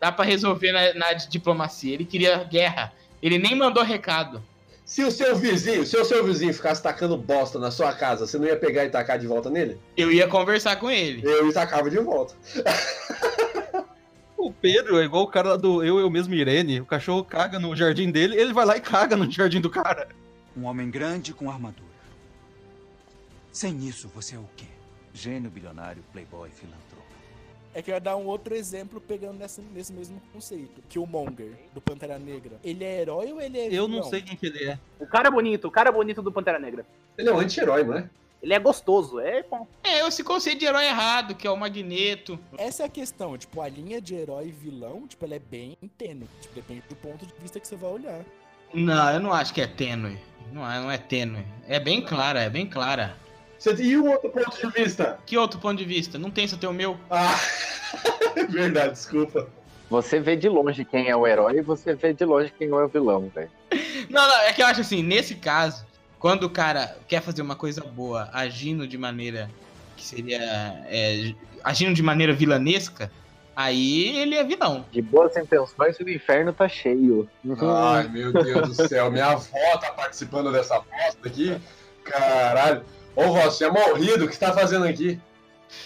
[0.00, 1.92] Dá pra resolver na, na diplomacia.
[1.92, 2.92] Ele queria guerra.
[3.22, 4.42] Ele nem mandou recado.
[4.90, 8.38] Se o seu vizinho, se o seu vizinho ficasse tacando bosta na sua casa, você
[8.38, 9.78] não ia pegar e tacar de volta nele?
[9.96, 11.22] Eu ia conversar com ele.
[11.22, 12.34] Eu e tacava de volta.
[14.36, 16.80] O Pedro é igual o cara lá do Eu, Eu Mesmo Irene.
[16.80, 20.08] O cachorro caga no jardim dele, ele vai lá e caga no jardim do cara.
[20.56, 21.89] Um homem grande com armadura.
[23.52, 24.66] Sem isso, você é o quê?
[25.12, 27.00] Gênio bilionário, playboy, filantropo.
[27.72, 30.82] É que eu ia dar um outro exemplo pegando nessa, nesse mesmo conceito.
[30.88, 32.58] Killmonger, do Pantera Negra.
[32.64, 34.10] Ele é herói ou ele é Eu não vilão?
[34.10, 34.78] sei quem que ele é.
[34.98, 36.84] O cara bonito, o cara bonito do Pantera Negra.
[37.16, 38.10] Ele é um anti-herói, não é?
[38.42, 39.68] Ele é gostoso, é bom.
[39.84, 42.40] É, esse conceito de herói errado, que é o Magneto.
[42.56, 45.76] Essa é a questão, tipo, a linha de herói e vilão, tipo, ela é bem
[45.98, 46.26] tênue.
[46.40, 48.24] Tipo, depende do ponto de vista que você vai olhar.
[48.72, 50.18] Não, eu não acho que é tênue.
[50.52, 51.44] Não é, não é tênue.
[51.68, 53.14] É bem clara, é bem clara.
[53.60, 55.18] Você tem e um outro ponto de vista?
[55.26, 56.18] Que outro ponto de vista?
[56.18, 56.96] Não tem só ter o meu?
[57.10, 57.38] Ah,
[58.48, 59.46] verdade, desculpa.
[59.90, 62.74] Você vê de longe quem é o herói e você vê de longe quem é
[62.74, 63.50] o vilão, velho.
[64.08, 65.84] Não, não, é que eu acho assim, nesse caso,
[66.18, 69.50] quando o cara quer fazer uma coisa boa agindo de maneira
[69.94, 70.40] que seria.
[70.86, 73.12] é, agindo de maneira vilanesca,
[73.54, 74.86] aí ele é vilão.
[74.90, 77.28] De boas intenções, o inferno tá cheio.
[77.60, 81.60] Ai, meu Deus do céu, minha avó tá participando dessa aposta aqui.
[82.04, 82.82] Caralho.
[83.14, 85.20] Ô, você é morrido, o que você tá fazendo aqui?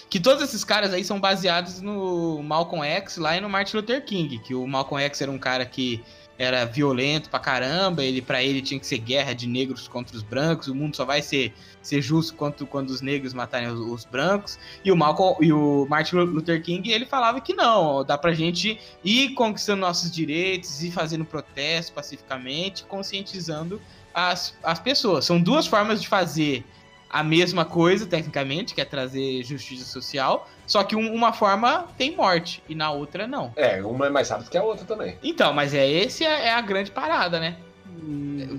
[0.09, 4.05] Que todos esses caras aí são baseados no Malcolm X lá e no Martin Luther
[4.05, 6.03] King, que o Malcolm X era um cara que
[6.39, 10.23] era violento pra caramba, ele para ele tinha que ser guerra de negros contra os
[10.23, 14.05] brancos, o mundo só vai ser, ser justo quanto quando os negros matarem os, os
[14.05, 14.59] brancos.
[14.85, 18.81] E o Malcolm e o Martin Luther King, ele falava que não, dá pra gente
[19.05, 23.81] ir conquistando nossos direitos e fazendo protesto pacificamente, conscientizando
[24.13, 25.25] as, as pessoas.
[25.25, 26.65] São duas formas de fazer
[27.14, 32.16] a mesma coisa, tecnicamente, que é trazer justiça social, só que um- uma forma tem
[32.16, 33.53] morte e na outra não.
[33.55, 35.16] É, uma é mais rápida que a outra também.
[35.22, 37.57] Então, mas é esse é, é a grande parada, né?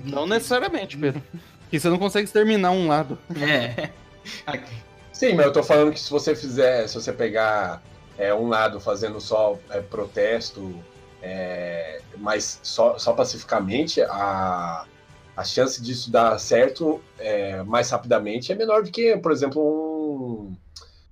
[0.04, 1.22] Não necessariamente, Pedro.
[1.60, 3.18] Porque você não consegue exterminar um lado.
[3.38, 3.90] É.
[5.12, 7.82] Sim, mas eu tô falando que se você fizer, se você pegar
[8.16, 10.82] é, um lado fazendo só é, protesto,
[11.22, 14.86] é, mas só, só pacificamente, a,
[15.36, 19.60] a chance disso dar certo é, mais rapidamente é menor do que, por exemplo,
[20.50, 20.56] um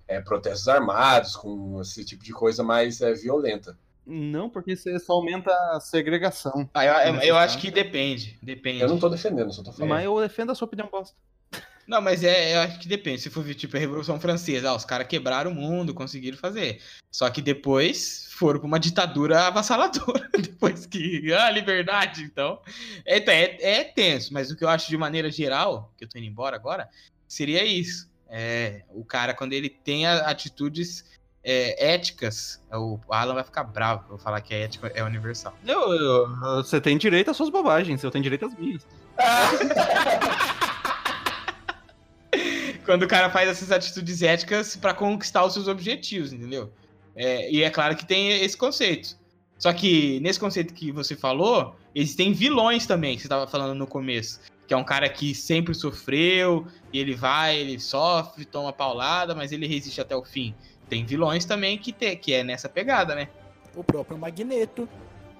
[0.09, 3.77] é, protestos armados, com esse tipo de coisa mais é, violenta.
[4.07, 6.69] Não, porque você só aumenta a segregação.
[6.75, 8.39] Ah, eu, eu- eu acho que depende.
[8.43, 8.81] Depende.
[8.83, 9.89] Eu não tô defendendo, só tô falando.
[9.89, 11.17] Mas eu defendo a sua opinião bosta.
[11.87, 13.21] Não, mas é, eu acho que depende.
[13.21, 16.81] Se for tipo a Revolução Francesa, ah, os caras quebraram o mundo, conseguiram fazer.
[17.11, 21.33] Só que depois foram pra uma ditadura avassaladora depois que.
[21.33, 22.61] Ah, liberdade, então.
[23.07, 26.19] É, é, é tenso, mas o que eu acho de maneira geral, que eu tô
[26.19, 26.89] indo embora agora,
[27.29, 28.09] seria isso.
[28.29, 31.05] É, o cara, quando ele tem a- atitudes
[31.47, 35.55] é, éticas, o Alan vai ficar bravo por falar que a ética é universal.
[35.67, 38.85] Eu- eu- você tem direito às suas bobagens, eu tenho direito às minhas.
[42.85, 46.73] quando o cara faz essas atitudes éticas pra conquistar os seus objetivos, entendeu?
[47.17, 49.17] É, e é claro que tem esse conceito.
[49.59, 53.87] Só que nesse conceito que você falou, existem vilões também, que você estava falando no
[53.87, 54.41] começo.
[54.67, 59.53] Que é um cara que sempre sofreu, e ele vai, ele sofre, toma paulada, mas
[59.53, 60.55] ele resiste até o fim.
[60.89, 63.29] Tem vilões também que, te, que é nessa pegada, né?
[63.75, 64.89] O próprio Magneto.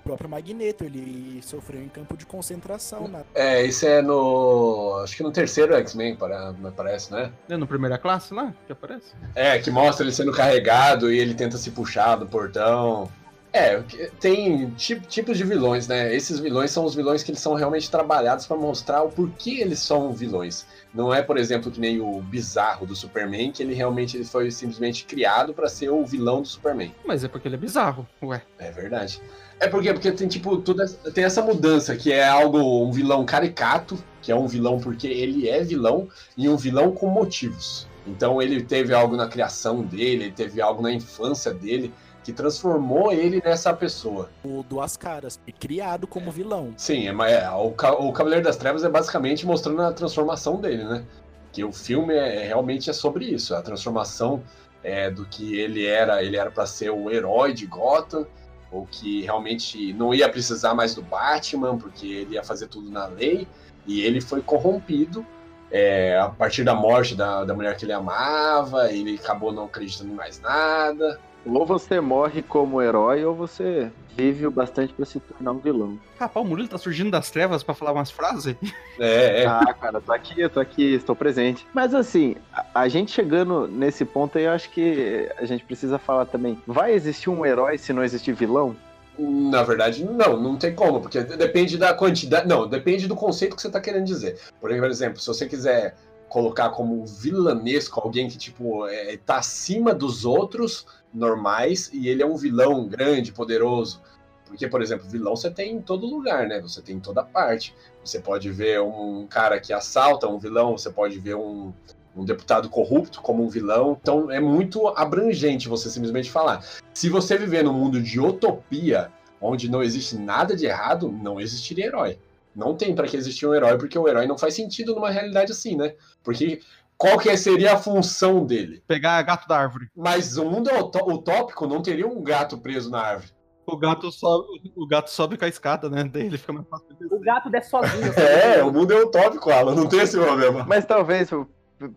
[0.05, 3.09] O próprio Magneto, ele sofreu em campo de concentração.
[3.09, 3.23] Na...
[3.35, 5.01] É, isso é no.
[5.03, 7.33] Acho que no terceiro X-Men, para- me parece, né?
[7.49, 9.15] É no primeira classe lá que aparece?
[9.35, 13.11] É, que mostra ele sendo carregado e ele tenta se puxar do portão.
[13.51, 13.81] É,
[14.21, 16.15] tem ti- tipos de vilões, né?
[16.15, 19.79] Esses vilões são os vilões que eles são realmente trabalhados pra mostrar o porquê eles
[19.79, 20.67] são vilões.
[20.93, 24.51] Não é, por exemplo, que nem o bizarro do Superman, que ele realmente ele foi
[24.51, 26.93] simplesmente criado pra ser o vilão do Superman.
[27.07, 28.43] Mas é porque ele é bizarro, ué.
[28.59, 29.23] É verdade.
[29.61, 33.25] É porque, porque tem tipo toda essa- tem essa mudança que é algo um vilão
[33.25, 37.87] caricato, que é um vilão porque ele é vilão e um vilão com motivos.
[38.07, 43.13] Então ele teve algo na criação dele, ele teve algo na infância dele que transformou
[43.13, 44.31] ele nessa pessoa.
[44.43, 46.73] O Duas Caras, e criado como vilão.
[46.77, 51.05] Sim, é, é, o, o Cavaleiro das Trevas é basicamente mostrando a transformação dele, né?
[51.53, 54.43] Que o filme é, é- realmente é sobre isso, a transformação
[54.83, 58.27] é, do que ele era, ele era para ser o herói de Gotham,
[58.75, 63.07] ou que realmente não ia precisar mais do Batman, porque ele ia fazer tudo na
[63.07, 63.47] lei,
[63.87, 65.25] e ele foi corrompido
[65.71, 70.11] é, a partir da morte da, da mulher que ele amava, ele acabou não acreditando
[70.11, 71.21] em mais nada.
[71.47, 75.99] Ou você morre como herói, ou você vive o bastante pra se tornar um vilão.
[76.19, 78.57] Rapaz, o Murilo tá surgindo das trevas pra falar umas frases?
[78.99, 79.47] É, é.
[79.47, 81.67] Ah, cara, tô aqui, eu tô aqui, estou presente.
[81.75, 85.99] Mas assim, a, a gente chegando nesse ponto aí, eu acho que a gente precisa
[85.99, 86.63] falar também.
[86.67, 88.77] Vai existir um herói se não existir vilão?
[89.19, 92.49] Na verdade, não, não tem como, porque depende da quantidade.
[92.49, 94.39] Não, depende do conceito que você tá querendo dizer.
[94.61, 95.97] Por exemplo, se você quiser
[96.29, 102.27] colocar como vilanesco alguém que, tipo, é, tá acima dos outros normais e ele é
[102.27, 104.03] um vilão grande, poderoso.
[104.47, 106.61] Porque, por exemplo, vilão você tem em todo lugar, né?
[106.61, 107.75] Você tem em toda parte.
[108.05, 111.73] Você pode ver um cara que assalta um vilão, você pode ver um,
[112.17, 113.99] um deputado corrupto como um vilão.
[114.01, 116.65] Então é muito abrangente você simplesmente falar.
[116.93, 121.87] Se você viver num mundo de utopia, onde não existe nada de errado, não existiria
[121.87, 122.19] herói.
[122.55, 125.51] Não tem pra que existir um herói, porque o herói não faz sentido numa realidade
[125.51, 125.95] assim, né?
[126.23, 126.61] Porque
[126.97, 128.83] qual que seria a função dele?
[128.87, 129.89] Pegar gato da árvore.
[129.97, 133.33] Mas o mundo utó- utópico não teria um gato preso na árvore.
[133.67, 136.05] O gato sobe, o gato sobe com a escada, né?
[136.05, 138.05] Daí ele fica mais fácil de O gato desce sozinho.
[138.13, 138.21] assim.
[138.21, 140.65] É, o mundo é utópico, Alan, não tem esse problema.
[140.69, 141.49] Mas talvez, eu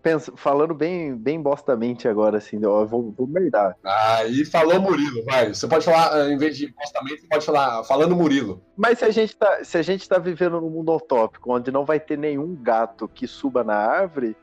[0.02, 3.76] penso, falando bem, bem bostamente agora, assim, ó, eu vou, vou merdar.
[3.84, 5.54] Aí falou Murilo, vai.
[5.54, 8.62] Você pode falar, ah, em vez de postamente, você pode falar falando Murilo.
[8.76, 11.84] Mas se a gente tá, se a gente tá vivendo num mundo utópico, onde não
[11.84, 14.38] vai ter nenhum gato que suba na árvore,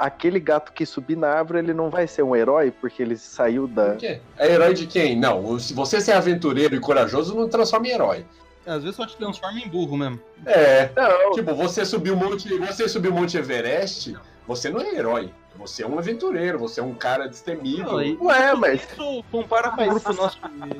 [0.00, 3.66] aquele gato que subir na árvore, ele não vai ser um herói porque ele saiu
[3.68, 3.90] da.
[3.90, 4.20] Por quê?
[4.38, 5.18] É herói de quem?
[5.18, 8.24] Não, se você ser aventureiro e corajoso, não transforma em herói.
[8.66, 10.20] Às vezes só te transforma em burro mesmo.
[10.46, 10.90] É.
[10.96, 14.14] Não, Tipo, você subiu o Monte, você subiu o Monte Everest,
[14.46, 15.30] você não é herói.
[15.56, 17.82] Você é um aventureiro, você é um cara destemido.
[17.82, 20.38] Não, e- Ué, mas Isso compara com um grupo nosso,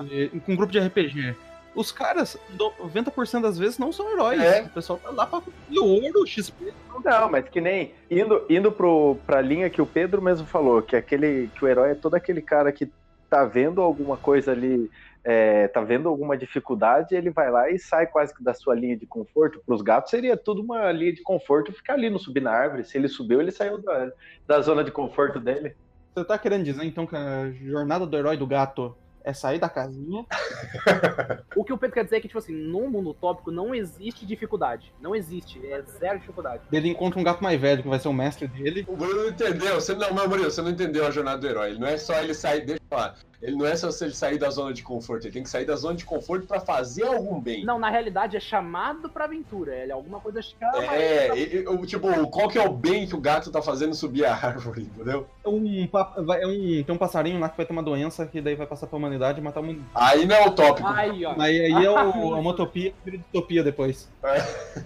[0.09, 1.35] de- com um grupo de RPG.
[1.75, 4.41] Os caras, 90% das vezes, não são heróis.
[4.41, 4.63] É.
[4.63, 6.73] O pessoal tá lá pra conseguir ouro, XP.
[7.05, 10.97] Não, mas que nem indo, indo pro, pra linha que o Pedro mesmo falou, que
[10.97, 12.91] aquele que o herói é todo aquele cara que
[13.29, 14.91] tá vendo alguma coisa ali,
[15.23, 18.97] é, tá vendo alguma dificuldade, ele vai lá e sai quase que da sua linha
[18.97, 19.63] de conforto.
[19.65, 22.85] Pros gatos seria tudo uma linha de conforto ficar ali no subir na árvore.
[22.85, 24.13] Se ele subiu, ele saiu da,
[24.47, 25.77] da zona de conforto dele.
[26.15, 28.97] Você tá querendo dizer, então, que a jornada do herói do gato
[29.31, 30.25] é sair da casinha?
[31.57, 34.25] O que o Pedro quer dizer é que, tipo assim, no mundo utópico não existe
[34.25, 34.93] dificuldade.
[35.01, 35.61] Não existe.
[35.67, 36.63] É zero dificuldade.
[36.73, 38.85] Ele encontra um gato mais velho, que vai ser o mestre dele.
[38.89, 39.75] O Bruno não entendeu.
[39.75, 41.77] Você não, não, Murilo, você não entendeu a jornada do herói.
[41.77, 43.17] Não é só ele sair, deixa eu falar.
[43.43, 45.75] Ele não é só ele sair da zona de conforto, ele tem que sair da
[45.77, 47.65] zona de conforto pra fazer algum bem.
[47.65, 49.75] Não, na realidade é chamado pra aventura.
[49.75, 53.15] É alguma coisa chama É, e- e- o- tipo, qual que é o bem que
[53.17, 55.27] o gato tá fazendo subir a árvore, entendeu?
[55.45, 55.89] É um,
[56.35, 58.87] é um, tem um passarinho lá que vai ter uma doença que daí vai passar
[58.87, 59.83] pra humanidade e matar o mundo.
[59.95, 60.87] Aí não é utópico.
[60.89, 61.35] Aí, ó.
[61.41, 61.97] Aí, aí é o,
[62.37, 64.09] a motopia vira distopia depois.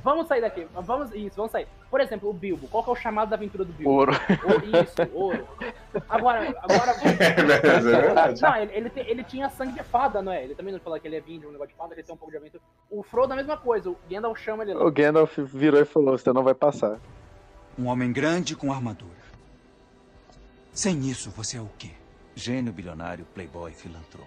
[0.02, 0.66] Vamos sair daqui.
[0.74, 1.66] Vamos, isso, vamos sair.
[1.90, 2.66] Por exemplo, o Bilbo.
[2.68, 3.90] Qual que é o chamado da aventura do Bilbo?
[3.90, 4.12] Ouro.
[4.12, 5.46] O- isso, ouro.
[6.08, 6.90] Agora, agora
[7.20, 8.40] É, mas é verdade.
[8.48, 10.44] Não, ele, ele, te- ele tinha sangue de fada, não é?
[10.44, 12.14] Ele também não falou que ele é vindo de um negócio de fada, ele tem
[12.14, 12.62] um pouco de aventura.
[12.90, 14.84] O Frodo é a mesma coisa, o Gandalf chama ele lá.
[14.84, 16.98] O Gandalf virou e falou: Você não vai passar.
[17.78, 19.12] Um homem grande com armadura.
[20.72, 21.90] Sem isso, você é o quê?
[22.34, 24.26] Gênio bilionário, playboy, filantropo.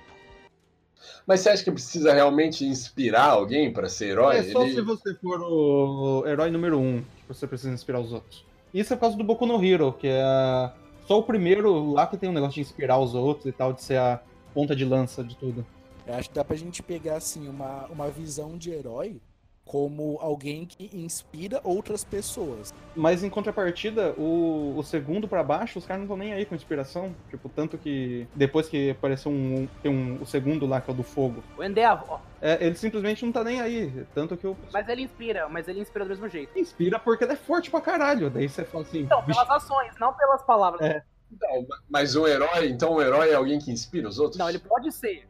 [1.25, 4.37] Mas você acha que precisa realmente inspirar alguém pra ser herói?
[4.37, 8.11] É só Ele- se você for o herói número um que você precisa inspirar os
[8.13, 8.45] outros.
[8.73, 10.73] Isso é por causa do Boku no Hero, que é a-
[11.07, 13.81] só o primeiro lá que tem um negócio de inspirar os outros e tal, de
[13.81, 14.21] ser a
[14.53, 15.65] ponta de lança de tudo.
[16.05, 19.21] Eu acho que dá pra gente pegar, assim, uma, uma visão de herói
[19.67, 22.73] como alguém que inspira outras pessoas.
[22.95, 26.55] Mas em contrapartida, o, o segundo pra baixo, os caras não estão nem aí com
[26.55, 27.13] inspiração.
[27.29, 30.97] Tipo, tanto que depois que apareceu um, tem um, o segundo lá, que é o
[30.97, 34.05] do fogo, O Endeavor, ó, é, ele simplesmente não tá nem aí.
[34.15, 36.57] Tanto que o mas ele inspira, mas ele inspira do mesmo jeito.
[36.57, 38.29] inspira porque ele é forte pra caralho.
[38.29, 40.81] Daí você fala assim, Então, "Vixe, pelas ações, não pelas palavras.
[40.81, 41.03] É.
[41.41, 44.37] Não, mas um herói, então um herói é alguém que inspira os outros?
[44.39, 45.27] Não, ele pode ser.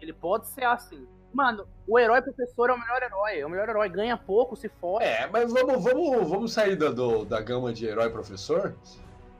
[0.00, 1.06] Ele pode ser assim.
[1.32, 3.38] Mano, o herói professor é o melhor herói.
[3.40, 3.88] É o melhor herói.
[3.88, 5.00] Ganha pouco, se for.
[5.00, 8.74] É, mas vamos, vamos, vamos sair da, do- da gama de herói professor?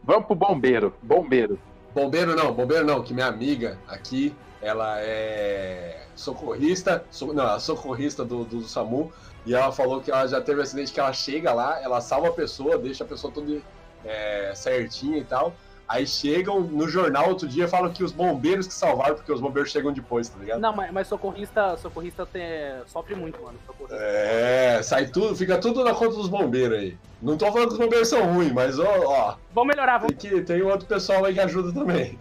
[0.04, 0.94] Vamos pro bombeiro.
[1.02, 1.58] Bombeiro.
[1.94, 7.58] Bombeiro não, bombeiro não, que minha amiga aqui, ela é socorrista, so- não, ela é
[7.58, 9.12] socorrista do, do SAMU,
[9.44, 12.28] e ela falou que ela já teve um acidente que ela chega lá, ela salva
[12.28, 13.60] a pessoa, deixa a pessoa toda
[14.04, 15.52] é, certinha e tal.
[15.90, 19.40] Aí chegam no jornal outro dia e falam que os bombeiros que salvaram, porque os
[19.40, 20.60] bombeiros chegam depois, tá ligado?
[20.60, 23.58] Não, mas, mas socorrista, socorrista tem- sofre muito, mano.
[23.66, 23.96] Socorrista.
[24.00, 26.96] É, sai tudo, fica tudo na conta dos bombeiros aí.
[27.20, 30.14] Não tô falando que os bombeiros são ruins, mas ó, ó, Vamos melhorar, vamos.
[30.16, 32.16] Tem, que, tem outro pessoal aí que ajuda também.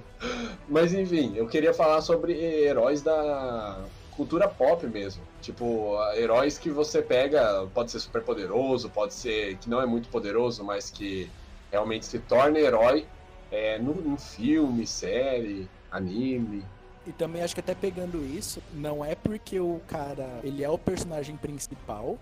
[0.68, 5.22] Mas enfim, eu queria falar sobre heróis da cultura pop mesmo.
[5.44, 10.10] Tipo, heróis que você pega, pode ser super poderoso, pode ser que não é muito
[10.10, 11.30] poderoso, mas que
[11.72, 13.06] realmente se torna herói
[13.52, 16.64] é, no, no filme, série, anime.
[17.08, 20.78] E também acho que até pegando isso, não é porque o cara, ele é o
[20.78, 22.18] personagem principal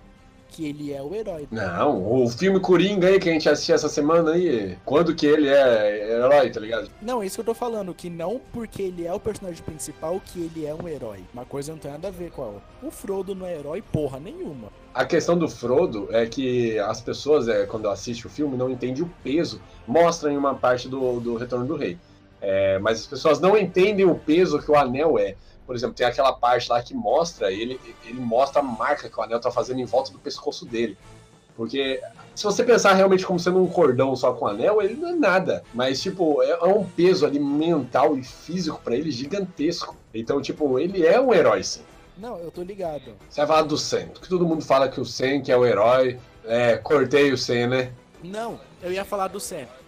[0.47, 1.47] que ele é o herói.
[1.51, 5.49] Não, o filme Coringa aí que a gente assistiu essa semana aí, quando que ele
[5.49, 6.89] é herói, tá ligado?
[7.01, 10.21] Não, é isso que eu tô falando, que não porque ele é o personagem principal
[10.23, 11.19] que ele é um herói.
[11.33, 12.63] Uma coisa não tem nada a ver com a outra.
[12.81, 14.69] O Frodo não é herói porra nenhuma.
[14.93, 19.03] A questão do Frodo é que as pessoas, é, quando assistem o filme, não entendem
[19.03, 19.61] o peso.
[19.87, 21.97] Mostra em uma parte do, do Retorno do Rei.
[22.41, 25.35] É, mas as pessoas não entendem o peso que o anel é.
[25.67, 29.21] Por exemplo, tem aquela parte lá que mostra, ele, ele mostra a marca que o
[29.21, 30.97] anel tá fazendo em volta do pescoço dele.
[31.57, 31.99] Porque
[32.33, 35.63] se você pensar realmente como sendo um cordão só com anel, ele não é nada.
[35.73, 39.95] Mas, tipo, é, é um peso ali mental e físico pra ele gigantesco.
[40.13, 41.81] Então, tipo, ele é um herói, sim.
[42.17, 43.13] Não, eu tô ligado.
[43.29, 45.65] Você vai falar do Sen, que todo mundo fala que o Sen que é o
[45.65, 46.17] herói.
[46.45, 47.91] É, cortei o Sen, né?
[48.23, 49.37] Não, eu ia falar do.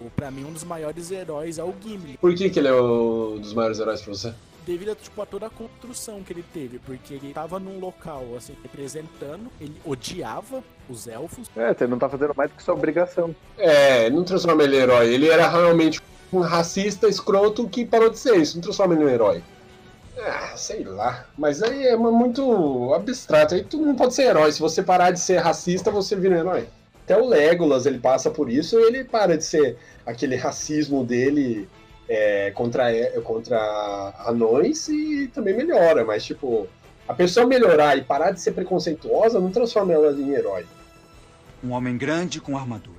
[0.02, 2.18] O- Pra mim, um dos maiores heróis é o Gimli.
[2.18, 4.34] Por que, que ele é um dos maiores heróis pra você?
[4.70, 6.78] Devido a, tipo, a toda a construção que ele teve.
[6.78, 9.52] Porque ele tava num local, assim, representando.
[9.60, 11.50] Ele odiava os elfos.
[11.56, 13.36] É, você não tá fazendo mais do que sua obrigação.
[13.58, 15.12] É, não transforma ele em herói.
[15.12, 16.00] Ele era realmente
[16.32, 18.58] um racista escroto que parou de ser isso.
[18.58, 19.44] Não transforma ele em herói.
[20.20, 21.26] Ah, sei lá.
[21.36, 23.56] Mas aí é muito abstrato.
[23.56, 24.52] Aí todo mundo pode ser herói.
[24.52, 26.68] Se você parar de ser racista, você vira um herói.
[27.06, 31.68] Até o Legolas, ele passa por isso e ele para de ser aquele racismo dele
[32.10, 32.92] é, contra,
[33.22, 36.04] contra anões e também melhora.
[36.04, 36.68] Mas, tipo,
[37.08, 40.66] a pessoa melhorar e parar de ser preconceituosa não transforma ela em herói.
[41.64, 42.98] Um homem grande com armadura.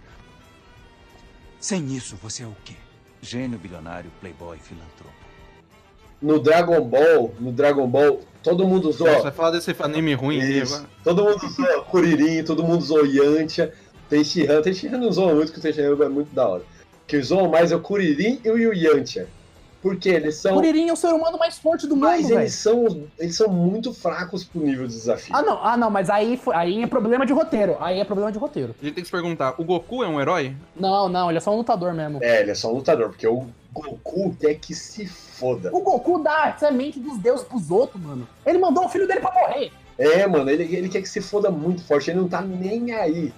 [1.58, 2.74] Sem isso, você é o quê?
[3.20, 5.12] Gênio bilionário, playboy, filantropo.
[6.22, 9.08] no Dragon Ball, no Dragon Ball, todo mundo usou.
[9.08, 10.74] Você vai falar desse anime ruim aí Isso.
[10.74, 10.90] agora?
[11.02, 13.72] Todo mundo usou Kuririn, todo mundo usou Yantia,
[14.08, 14.62] Tenshinhan.
[14.62, 16.62] Tenshinhan não usou muito, porque o Tenshinhan é muito da hora.
[17.10, 19.26] Que usou mais é o Kuririn e o Yantia.
[19.82, 20.54] Porque eles são.
[20.54, 23.92] Kuririn é o ser humano mais forte do mundo, Mas eles são, eles são muito
[23.92, 25.34] fracos pro nível de desafio.
[25.34, 27.76] Ah, não, ah, não, mas aí, foi- aí é problema de roteiro.
[27.80, 28.76] Aí é problema de roteiro.
[28.80, 30.54] A gente tem que se perguntar, o Goku é um herói?
[30.76, 32.22] Não, não, ele é só um lutador mesmo.
[32.22, 35.70] É, ele é só um lutador, porque o Goku quer que se foda.
[35.74, 38.28] O Goku dá a semente dos deuses pros outros, mano.
[38.46, 39.72] Ele mandou o filho dele pra morrer.
[39.98, 43.32] É, mano, ele, ele quer que se foda muito forte, ele não tá nem aí.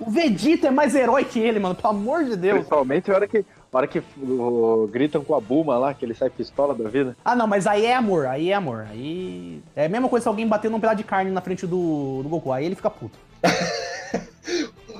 [0.00, 2.58] O Vegeta é mais herói que ele, mano, pelo amor de Deus.
[2.58, 6.14] Principalmente a hora que, a hora que o- gritam com a Buma lá, que ele
[6.14, 7.16] sai pistola da vida.
[7.24, 8.86] Ah, não, mas aí é amor, aí é amor.
[8.90, 9.60] Aí.
[9.74, 12.28] É a mesma coisa se alguém bater num pedaço de carne na frente do, do
[12.28, 12.52] Goku.
[12.52, 13.18] Aí ele fica puto.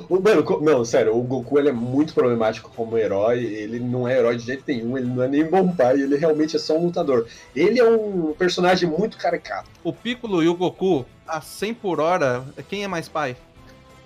[0.09, 3.45] Mano, não, sério, o Goku ele é muito problemático como herói.
[3.45, 6.57] Ele não é herói de jeito nenhum, ele não é nem bom pai, ele realmente
[6.57, 7.27] é só um lutador.
[7.55, 9.69] Ele é um personagem muito caricato.
[9.85, 13.37] O Piccolo e o Goku, a 100 por hora, quem é mais pai?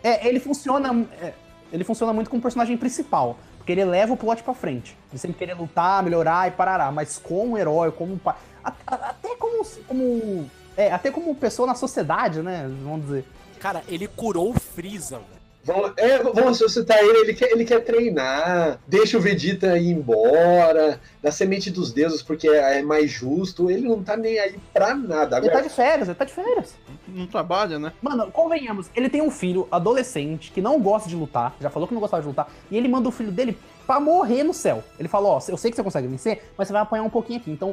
[0.02, 1.06] É, ele funciona.
[1.20, 1.32] é,
[1.72, 3.36] ele funciona muito como personagem principal.
[3.58, 4.96] Porque ele leva o plot pra frente.
[5.10, 6.90] Ele sempre querer lutar, melhorar e parará.
[6.90, 8.34] Mas como herói, como pai.
[8.64, 9.64] a- a- até como.
[9.86, 12.68] como é, até como pessoa na sociedade, né?
[12.82, 13.24] Vamos dizer.
[13.60, 15.41] Cara, ele curou o Freeza, velho.
[15.64, 21.00] Vamos, é, vamos ressuscitar ele, ele quer, ele quer treinar, deixa o Vegeta ir embora,
[21.22, 24.92] da semente dos deuses porque é, é mais justo, ele não tá nem aí pra
[24.94, 25.36] nada.
[25.36, 26.74] Ele tá Agora, de férias, ele tá de férias.
[27.06, 27.92] Não trabalha, né?
[28.02, 31.94] Mano, convenhamos, ele tem um filho adolescente que não gosta de lutar, já falou que
[31.94, 33.56] não gostava de lutar, e ele manda o filho dele
[33.86, 34.82] pra morrer no céu.
[34.98, 37.38] Ele fala, ó, eu sei que você consegue vencer, mas você vai apanhar um pouquinho
[37.38, 37.72] aqui, então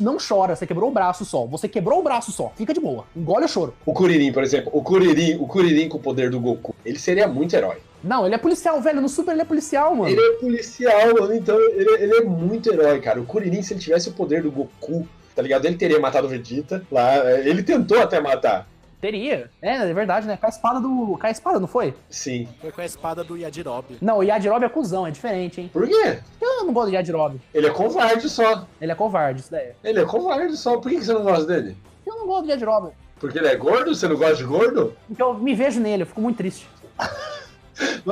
[0.00, 1.46] não chora, você quebrou o braço só.
[1.46, 3.74] Você quebrou o braço só, fica de boa, engole o choro.
[3.84, 7.26] o Kuririn, por exemplo, o Kuririn, o Kuririn com o poder do Goku, ele seria
[7.28, 7.78] muito herói.
[8.02, 10.10] Não, ele é policial, velho, no Super ele é policial, mano.
[10.10, 13.20] Ele é policial, mano, então ele, ele é muito herói, cara.
[13.20, 15.64] O Kuririn, se ele tivesse o poder do Goku, tá ligado?
[15.64, 18.68] Ele teria matado o Vegeta lá, é, ele tentou até matar.
[19.00, 19.50] Teria.
[19.62, 20.36] É, é verdade, né?
[20.36, 21.16] Com a espada do.
[21.18, 21.94] Com a espada, não foi?
[22.10, 22.48] Sim.
[22.60, 23.98] Foi com a espada do Yajirobe.
[24.00, 25.70] Não, o Yajirobe é cuzão, é diferente, hein?
[25.72, 26.18] Por quê?
[26.40, 27.40] Eu não gosto do Yajirobe.
[27.54, 28.66] Ele é covarde só.
[28.80, 29.72] Ele é covarde, isso daí.
[29.84, 30.78] Ele é covarde só.
[30.78, 31.76] Por que você não gosta dele?
[32.04, 32.92] Eu não gosto do Yajirobe.
[33.20, 33.94] Porque ele é gordo?
[33.94, 34.96] Você não gosta de gordo?
[35.06, 36.68] Porque eu me vejo nele, eu fico muito triste.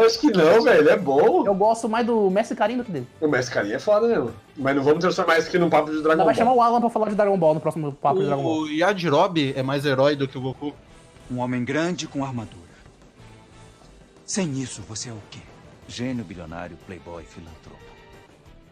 [0.05, 0.81] Acho que não, velho.
[0.81, 1.45] Ele é bom.
[1.47, 3.07] Eu gosto mais do Mestre Carinho do que dele.
[3.21, 4.33] O Mestre Carinha é foda mesmo.
[4.57, 6.45] Mas não vamos transformar isso aqui num papo de Dragon Ainda vai Ball.
[6.45, 8.59] chamar o Alan pra falar de Dragon Ball no próximo papo de Dragon Ball.
[8.61, 10.73] O Yajirobe é mais herói do que o Goku.
[11.31, 12.61] Um homem grande com armadura.
[14.25, 15.39] Sem isso, você é o quê?
[15.89, 17.77] Gênio bilionário, playboy, filantropo.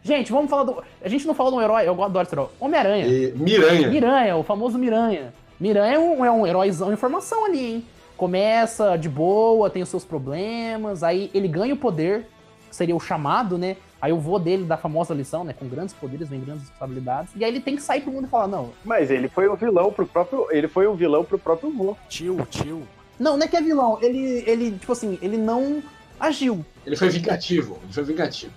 [0.03, 0.83] Gente, vamos falar do.
[1.03, 2.49] A gente não falou de um herói, eu adoro esse herói.
[2.61, 3.07] Homem-Aranha.
[3.07, 3.89] E Miranha.
[3.89, 5.33] Miranha, o famoso Miranha.
[5.59, 7.87] Miranha é um, é um heróizão em formação ali, hein?
[8.17, 12.27] Começa de boa, tem os seus problemas, aí ele ganha o poder,
[12.69, 13.77] que seria o chamado, né?
[14.01, 15.53] Aí o vô dele dá a famosa lição, né?
[15.53, 17.33] Com grandes poderes vem grandes responsabilidades.
[17.35, 19.57] E aí ele tem que sair pro mundo e falar, não, Mas ele foi um
[19.57, 20.47] vilão pro próprio.
[20.51, 21.97] Ele foi um vilão pro próprio vô.
[22.09, 22.83] Tio, tio.
[23.19, 25.83] não, não é que é vilão, ele, ele, tipo assim, ele não
[26.21, 26.65] agiu.
[26.85, 27.79] Ele foi vingativo.
[27.83, 28.53] Ele foi vingativo.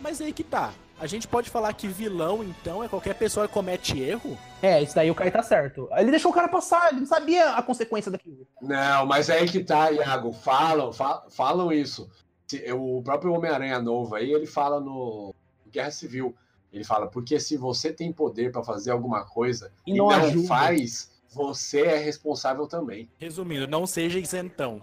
[0.00, 0.72] Mas aí que tá.
[0.98, 4.36] A gente pode falar que vilão, então, é qualquer pessoa que comete erro?
[4.62, 5.88] É, isso daí o Kai tá certo.
[5.92, 8.46] Ele deixou o cara passar, ele não sabia a consequência daquilo.
[8.62, 10.32] Não, mas é aí que tá, Iago.
[10.32, 12.08] Falam, fa- falam isso.
[12.74, 15.34] O próprio Homem-Aranha novo aí, ele fala no
[15.70, 16.34] Guerra Civil.
[16.72, 20.46] Ele fala, porque se você tem poder pra fazer alguma coisa E e, não não,
[20.46, 23.08] faz, você é responsável também.
[23.18, 24.82] Resumindo, não seja isentão.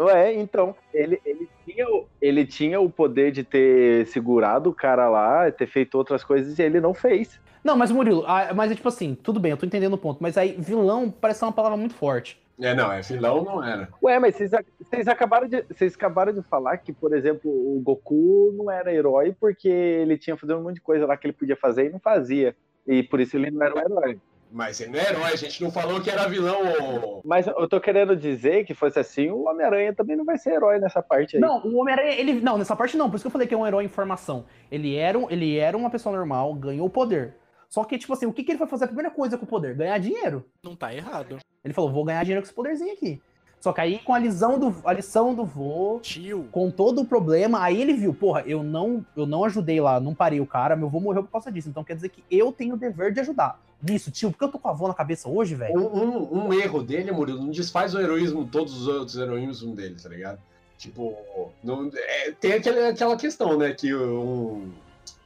[0.00, 5.08] É, então, ele, ele, tinha, o- ele tinha o poder de ter segurado o cara
[5.08, 7.40] lá, ter feito outras coisas e ele não fez.
[7.62, 8.24] Não, mas Murilo,
[8.56, 11.38] mas é tipo assim, tudo bem, eu tô entendendo o ponto, mas aí vilão parece
[11.40, 12.40] ser uma palavra muito forte.
[12.60, 13.88] É, não, é vilão, não era.
[14.02, 18.52] Ué, mas vocês, vocês, acabaram de, vocês acabaram de falar que, por exemplo, o Goku
[18.56, 21.56] não era herói porque ele tinha fazendo um monte de coisa lá que ele podia
[21.56, 22.54] fazer e não fazia.
[22.86, 24.18] E por isso ele não era um herói.
[24.52, 26.60] Mas ele não é herói, a gente não falou que era vilão.
[26.62, 27.22] ô.
[27.24, 30.78] Mas eu tô querendo dizer que fosse assim, o Homem-Aranha também não vai ser herói
[30.78, 31.40] nessa parte aí.
[31.40, 32.34] Não, o Homem-Aranha, ele.
[32.40, 34.44] Não, nessa parte não, por isso que eu falei que é um herói em formação.
[34.70, 37.34] Ele era, um- ele era uma pessoa normal, ganhou poder.
[37.68, 39.48] Só que, tipo assim, o que, que ele foi fazer a primeira coisa com o
[39.48, 39.74] poder?
[39.74, 40.44] Ganhar dinheiro.
[40.62, 41.38] Não tá errado.
[41.64, 43.22] Ele falou, vou ganhar dinheiro com esse poderzinho aqui.
[43.62, 46.48] Só que aí, com a lição do, a lição do vô, Tio.
[46.50, 50.12] com todo o problema, aí ele viu, porra, eu não, eu não ajudei lá, não
[50.16, 51.68] parei o cara, meu vô morreu por causa disso.
[51.68, 53.60] Então quer dizer que eu tenho o dever de ajudar.
[53.80, 55.78] Nisso, tio, porque eu tô com a avó na cabeça hoje, velho.
[55.78, 59.94] Um, um- um erro dele, Murilo, não desfaz o heroísmo, todos os outros heroísmos dele,
[60.02, 60.40] tá ligado?
[60.76, 61.16] Tipo,
[61.62, 63.72] não, é, tem aquela, aquela questão, né?
[63.72, 64.72] Que um,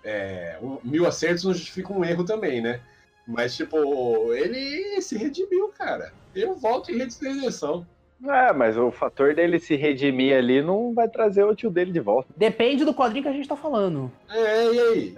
[0.05, 2.81] é, um- mil acertos não justifica um erro também, né?
[3.27, 3.79] Mas, tipo,
[4.35, 6.13] ele se redimiu, cara.
[6.35, 7.87] Eu volto em rede de redenção.
[8.25, 12.01] É, mas o fator dele se redimir ali não vai trazer o tio dele de
[12.01, 12.29] volta.
[12.37, 14.11] Depende do quadrinho que a gente tá falando.
[14.31, 15.15] É, e aí?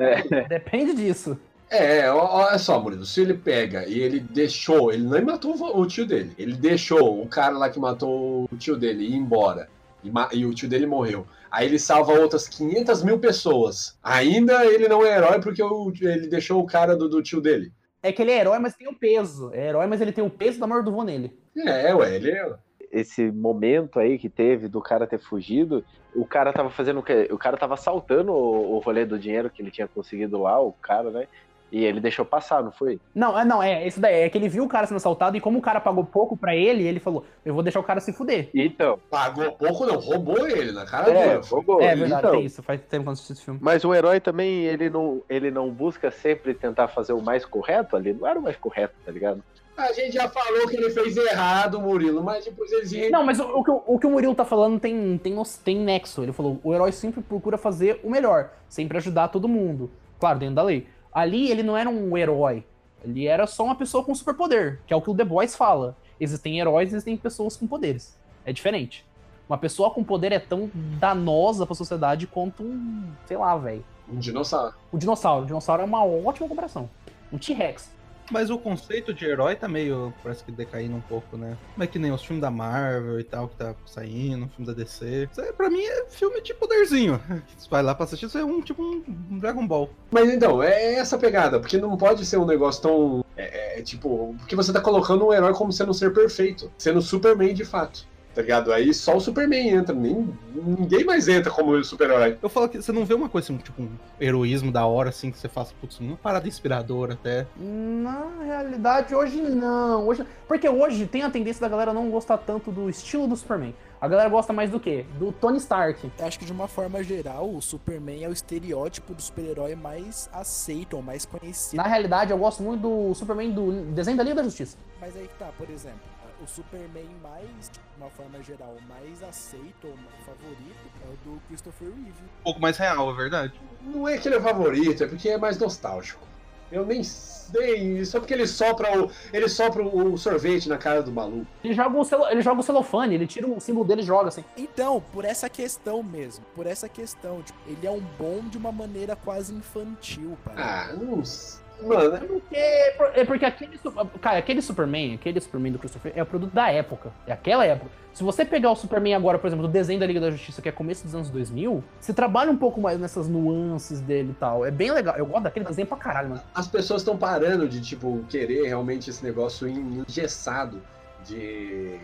[0.48, 1.38] Depende disso.
[1.70, 6.06] É, olha só, Murilo, se ele pega e ele deixou, ele nem matou o tio
[6.06, 9.68] dele, ele deixou o cara lá que matou o tio dele ir embora
[10.02, 11.26] e, e o tio dele morreu.
[11.50, 13.98] Aí ele salva outras 500 mil pessoas.
[14.02, 17.70] Ainda ele não é herói porque o- ele deixou o cara do, do tio dele.
[18.02, 19.50] É que ele é herói, mas tem o peso.
[19.52, 21.36] É herói, mas ele tem o peso da morte do vô nele.
[21.56, 22.50] É, ué, ele é.
[22.90, 25.84] Esse momento aí que teve do cara ter fugido,
[26.14, 27.28] o cara tava fazendo o quê?
[27.30, 30.72] O cara tava assaltando o, o rolê do dinheiro que ele tinha conseguido lá, o
[30.72, 31.26] cara, né?
[31.70, 32.98] E ele deixou passar, não foi?
[33.14, 34.22] Não, é, não, é isso daí.
[34.22, 36.56] É que ele viu o cara sendo assaltado e como o cara pagou pouco pra
[36.56, 38.48] ele, ele falou: Eu vou deixar o cara se fuder.
[38.54, 38.98] Então.
[39.10, 41.40] Pagou pouco, não, roubou ele na cara É, dele.
[41.46, 41.82] roubou.
[41.82, 42.30] É verdade, Então.
[42.30, 42.62] tem isso.
[42.62, 43.60] Faz tempo que eu assisti esse filme.
[43.62, 47.96] Mas o herói também, ele não, ele não busca sempre tentar fazer o mais correto
[47.96, 48.14] ali.
[48.14, 49.44] Não era o mais correto, tá ligado?
[49.78, 53.38] A gente já falou que ele fez errado, Murilo, mas depois ele se Não, mas
[53.38, 56.20] o, o que, o, que o Murilo tá falando tem, tem, tem nexo.
[56.20, 59.88] Ele falou: o herói sempre procura fazer o melhor, sempre ajudar todo mundo.
[60.18, 60.88] Claro, dentro da lei.
[61.12, 62.64] Ali ele não era um herói.
[63.04, 65.96] Ele era só uma pessoa com superpoder, que é o que o The Boys fala.
[66.18, 68.18] Existem heróis e existem pessoas com poderes.
[68.44, 69.06] É diferente.
[69.48, 73.84] Uma pessoa com poder é tão danosa pra sociedade quanto um, sei lá, velho.
[74.12, 74.74] Um dinossauro.
[74.90, 75.44] O dinossauro.
[75.44, 76.90] O dinossauro é uma ótima comparação.
[77.32, 77.96] Um T-Rex.
[78.30, 81.56] Mas o conceito de herói tá meio, parece que decaindo um pouco, né?
[81.76, 84.72] Não é que nem os filmes da Marvel e tal, que tá saindo, filme da
[84.72, 85.28] DC.
[85.30, 87.20] Isso aí, pra mim é filme de poderzinho.
[87.56, 89.90] Você vai lá pra assistir, isso é um tipo um Dragon Ball.
[90.10, 93.24] Mas então, é essa pegada, porque não pode ser um negócio tão.
[93.36, 97.00] É, é, tipo, porque você tá colocando um herói como sendo um ser perfeito, sendo
[97.00, 98.06] Superman de fato.
[98.34, 98.72] Tá ligado?
[98.72, 102.38] Aí só o Superman entra, nem, ninguém mais entra como super-herói.
[102.40, 103.88] Eu falo que você não vê uma coisa assim, tipo, um
[104.20, 107.46] heroísmo da hora, assim, que você faça, putz, uma parada inspiradora até.
[107.56, 110.06] Na realidade, hoje não.
[110.06, 110.24] Hoje...
[110.46, 113.74] Porque hoje tem a tendência da galera não gostar tanto do estilo do Superman.
[114.00, 115.04] A galera gosta mais do quê?
[115.18, 116.08] Do Tony Stark.
[116.16, 120.30] Eu acho que de uma forma geral, o Superman é o estereótipo do super-herói mais
[120.32, 121.78] aceito ou mais conhecido.
[121.78, 124.78] Na realidade, eu gosto muito do Superman do desenho da Liga da Justiça.
[125.00, 125.98] Mas aí que tá, por exemplo,
[126.42, 131.40] o Superman mais, de uma forma geral, mais aceito ou mais favorito é o do
[131.48, 132.22] Christopher Reeve.
[132.40, 133.60] Um pouco mais real, é verdade.
[133.82, 136.26] Não é que ele é favorito, é porque é mais nostálgico.
[136.70, 141.10] Eu nem sei, só porque ele sopra o, ele sopra o sorvete na cara do
[141.10, 141.46] maluco.
[141.64, 144.28] Ele joga, o celo, ele joga o celofane, ele tira o símbolo dele e joga
[144.28, 144.44] assim.
[144.54, 148.70] Então, por essa questão mesmo, por essa questão, tipo, ele é um bom de uma
[148.70, 150.62] maneira quase infantil, parece.
[150.62, 151.67] Ah, não sei.
[151.82, 153.78] Mano, É porque, é porque aquele,
[154.20, 157.12] cara, aquele Superman, aquele Superman do Christopher é o produto da época.
[157.26, 157.90] É aquela época.
[158.12, 160.68] Se você pegar o Superman agora, por exemplo, do desenho da Liga da Justiça, que
[160.68, 164.66] é começo dos anos 2000, você trabalha um pouco mais nessas nuances dele e tal.
[164.66, 165.16] É bem legal.
[165.16, 166.42] Eu gosto daquele desenho pra caralho, mano.
[166.54, 170.82] as pessoas estão parando de, tipo, querer realmente esse negócio engessado
[171.24, 172.00] de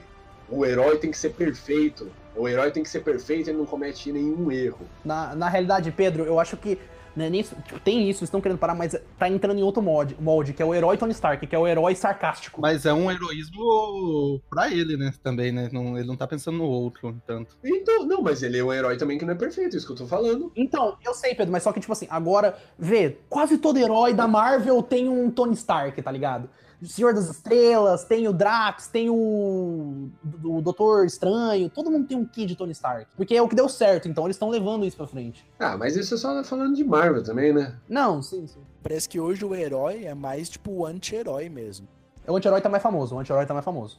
[0.49, 2.11] o herói tem que ser perfeito.
[2.37, 4.87] O herói tem que ser perfeito e ele não comete nenhum erro.
[5.05, 6.79] Na, na realidade, Pedro, eu acho que
[7.17, 9.83] né, nem, isso- tipo, tem isso, eles estão querendo parar, mas tá entrando em outro
[9.83, 12.61] molde, molde, que é o herói Tony Stark, que é o herói sarcástico.
[12.61, 15.13] Mas é um heroísmo pra ele, né?
[15.23, 15.69] Também, né?
[15.73, 17.57] Não, ele não tá pensando no outro tanto.
[17.65, 19.97] Então, não, mas ele é um herói também que não é perfeito, isso que eu
[19.97, 20.53] tô falando.
[20.57, 24.27] Então, eu sei, Pedro, mas só que, tipo assim, agora, vê, quase todo herói da
[24.27, 26.49] Marvel tem um Tony Stark, tá ligado?
[26.87, 30.11] Senhor das Estrelas, tem o Drax, tem o,
[30.43, 33.07] o Doutor Estranho, todo mundo tem um kit de Tony Stark.
[33.17, 35.45] Porque é o que deu certo, então eles estão levando isso pra frente.
[35.59, 37.77] Ah, mas isso é só falando de Marvel também, né?
[37.89, 38.61] Não, sim, sim.
[38.83, 41.89] Parece que hoje o herói é mais tipo o anti-herói mesmo.
[42.27, 43.99] O anti-herói tá mais famoso, o anti-herói tá mais famoso.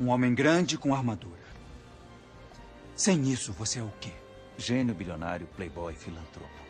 [0.00, 1.46] Um homem grande com armadura.
[2.94, 4.12] Sem isso, você é o quê?
[4.58, 6.65] Gênio bilionário, playboy, filantropo.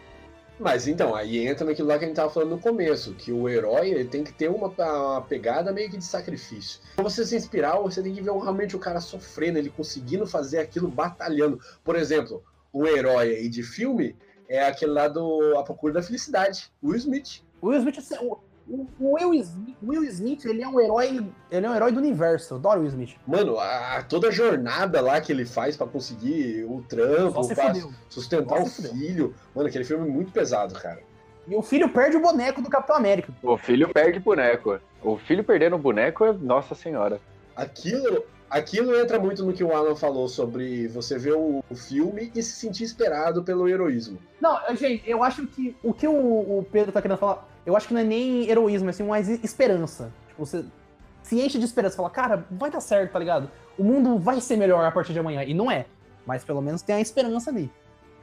[0.58, 3.48] Mas então, aí entra naquilo lá que a gente tava falando no começo, que o
[3.48, 6.80] herói ele tem que ter uma, uma pegada meio que de sacrifício.
[6.94, 10.58] Pra você se inspirar, você tem que ver realmente o cara sofrendo, ele conseguindo fazer
[10.58, 11.60] aquilo batalhando.
[11.84, 12.42] Por exemplo,
[12.72, 14.16] um herói aí de filme
[14.48, 17.42] é aquele lá do A Procura da Felicidade, Will Smith.
[17.60, 18.38] O Will Smith, assim, o,
[18.68, 21.92] o- o Will Smith, o Will Smith, ele é um herói, ele é um herói
[21.92, 22.54] do universo.
[22.54, 23.14] Eu adoro o Will Smith.
[23.26, 27.90] Mano, a, toda a jornada lá que ele faz pra conseguir o trampo, pra fudeu.
[28.08, 29.34] sustentar o filho.
[29.54, 31.00] Mano, aquele filme é muito pesado, cara.
[31.48, 33.32] E o filho perde o boneco do Capitão América.
[33.42, 34.80] O filho perde boneco.
[35.02, 37.20] O filho perdendo boneco é Nossa Senhora.
[37.54, 42.32] Aquilo, aquilo entra muito no que o Alan falou sobre você ver o, o filme
[42.34, 44.18] e se sentir esperado pelo heroísmo.
[44.40, 46.12] Não, gente, eu acho que o que o,
[46.58, 49.28] o Pedro tá querendo falar, eu acho que não é nem heroísmo, é assim, mais
[49.28, 50.12] esperança.
[50.28, 50.64] Tipo, você
[51.22, 53.50] se enche de esperança, fala, cara, vai dar certo, tá ligado?
[53.76, 55.42] O mundo vai ser melhor a partir de amanhã.
[55.42, 55.86] E não é.
[56.24, 57.70] Mas pelo menos tem a esperança ali.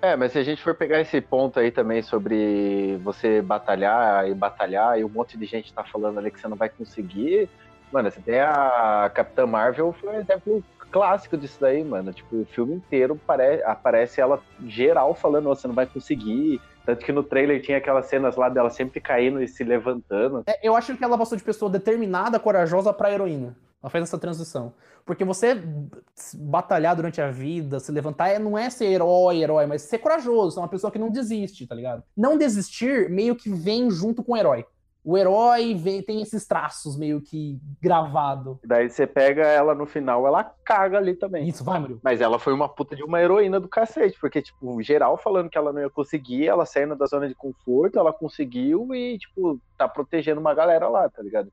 [0.01, 4.33] É, mas se a gente for pegar esse ponto aí também sobre você batalhar e
[4.33, 7.49] batalhar, e um monte de gente tá falando ali que você não vai conseguir.
[7.91, 12.11] Mano, você tem a Capitã Marvel, foi um exemplo clássico disso daí, mano.
[12.11, 16.59] Tipo, o filme inteiro pare- aparece ela geral falando, "Ó, você não vai conseguir.
[16.85, 20.43] Tanto que no trailer tinha aquelas cenas lá dela sempre caindo e se levantando.
[20.45, 23.55] É, eu acho que ela passou de pessoa determinada, corajosa pra heroína.
[23.81, 24.73] Ela fez essa transição.
[25.05, 25.61] Porque você
[26.35, 30.51] batalhar durante a vida, se levantar, é- não é ser herói, herói, mas ser corajoso,
[30.51, 32.03] ser uma pessoa que não desiste, tá ligado?
[32.15, 34.65] Não desistir meio que vem junto com o herói.
[35.05, 38.57] O herói vem, tem esses traços meio que gravado.
[38.63, 41.47] Daí você pega ela no final, ela caga ali também.
[41.49, 41.99] Isso, vai, Murilo.
[42.01, 45.57] Mas ela foi uma puta de uma heroína do cacete, porque, tipo, geral falando que
[45.57, 49.89] ela não ia conseguir, ela saindo da zona de conforto, ela conseguiu e, tipo, tá
[49.89, 51.51] protegendo uma galera lá, tá ligado?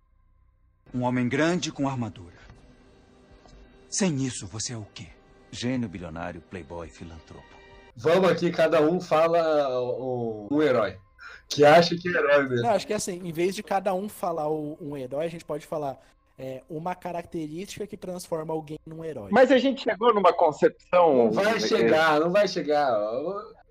[0.95, 2.39] Um homem grande com armadura.
[3.89, 5.09] Sem isso, você é o quê?
[5.51, 7.43] Gênio bilionário, playboy, filantropo.
[7.97, 10.97] Vamos aqui, cada um fala um, um herói.
[11.51, 12.63] Que acha que é herói mesmo.
[12.63, 15.45] Não, acho que assim, em vez de cada um falar o- um herói, a gente
[15.45, 16.01] pode falar
[16.39, 19.29] é, uma característica que transforma alguém num herói.
[19.31, 21.25] Mas a gente chegou numa concepção.
[21.27, 22.91] Não vai chegar, não vai chegar.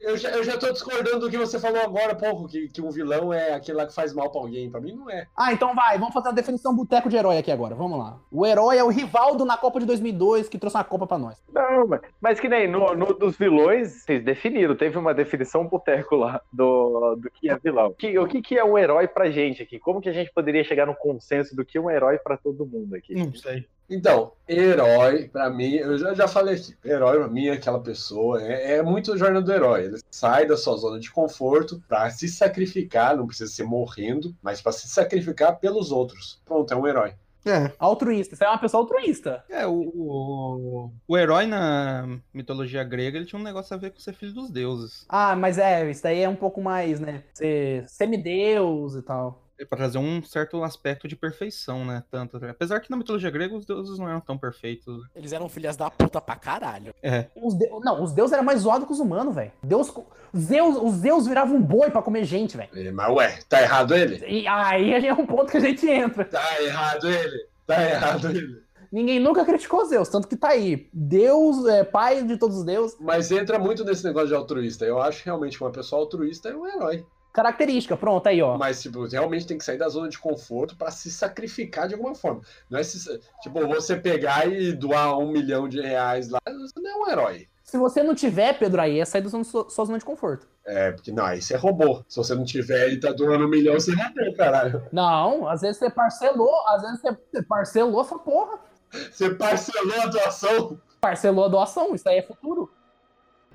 [0.02, 2.90] Eu já, eu já tô discordando do que você falou agora, pouco, que, que um
[2.90, 4.70] vilão é aquele lá que faz mal pra alguém.
[4.70, 5.28] Pra mim não é.
[5.36, 8.18] Ah, então vai, vamos fazer a definição boteco de herói aqui agora, vamos lá.
[8.32, 11.38] O herói é o Rivaldo na Copa de 2002 que trouxe uma Copa pra nós.
[11.54, 16.16] Não, mas, mas que nem no, no dos vilões, vocês definiram, teve uma definição boteco
[16.16, 17.94] lá do, do que é vilão.
[17.94, 19.80] Que, o que, que é um herói pra gente aqui?
[19.80, 22.66] Como que a gente poderia chegar no consenso do que é um herói pra todo
[22.66, 23.14] mundo aqui?
[23.14, 23.68] Não sei.
[23.90, 28.42] Então, herói, pra mim, eu já, já falei aqui, herói pra mim é aquela pessoa,
[28.42, 29.86] é, é muito a jornada do herói.
[29.86, 34.62] Ele sai da sua zona de conforto pra se sacrificar, não precisa ser morrendo, mas
[34.62, 36.42] pra se sacrificar pelos outros.
[36.46, 37.14] Pronto, é um herói.
[37.46, 37.72] É.
[37.80, 39.44] Altruísta, você é uma pessoa altruísta.
[39.50, 44.00] É, o, o, o herói na mitologia grega, ele tinha um negócio a ver com
[44.00, 45.06] ser filho dos deuses.
[45.08, 47.24] Ah, mas é, isso daí é um pouco mais, né?
[47.34, 49.49] Ser semideus e tal.
[49.60, 52.04] É Pra trazer um certo aspecto de perfeição, né?
[52.10, 55.04] Tanto, apesar que na mitologia grega os deuses não eram tão perfeitos.
[55.14, 56.94] Eles eram filhas da puta pra caralho.
[57.04, 57.26] É.
[57.36, 59.52] Os de- Não, os deuses eram mais zoados que os humanos, velho.
[59.62, 59.94] Deus...
[60.36, 60.78] Zeus...
[60.78, 62.70] Os Zeus viravam um boi pra comer gente, velho.
[62.94, 64.24] Mas ué, tá errado ele?
[64.26, 66.24] E aí é um ponto que a gente entra.
[66.26, 67.48] Tá errado ele?
[67.68, 68.64] Tá errado ele.
[68.92, 70.90] Ninguém nunca criticou Zeus, tanto que tá aí.
[70.92, 72.98] Deus é pai de todos os deuses.
[73.00, 74.84] Mas entra muito nesse negócio de altruísta.
[74.86, 77.06] Eu acho realmente que uma pessoa altruísta é um herói.
[77.40, 78.58] Característica, pronto, aí, ó.
[78.58, 82.14] Mas, tipo, realmente tem que sair da zona de conforto pra se sacrificar de alguma
[82.14, 82.42] forma.
[82.70, 86.90] Não é se, tipo, você pegar e doar um milhão de reais lá, você não
[86.90, 87.48] é um herói.
[87.64, 90.50] Se você não tiver, Pedro, aí é sair da sua, sua zona de conforto.
[90.66, 92.04] É, porque não, aí você roubou.
[92.10, 94.84] Se você não tiver e tá doando um milhão, você roubou, caralho.
[94.92, 98.60] Não, às vezes você parcelou, às vezes você parcelou essa porra.
[98.92, 100.82] Você parcelou a doação.
[101.00, 102.70] Parcelou a doação, isso aí é futuro.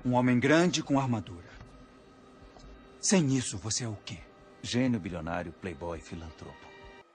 [0.03, 1.44] Um homem grande com armadura.
[3.05, 4.17] Sem isso, você é o quê?
[4.63, 6.55] Gênio bilionário, playboy, filantropo.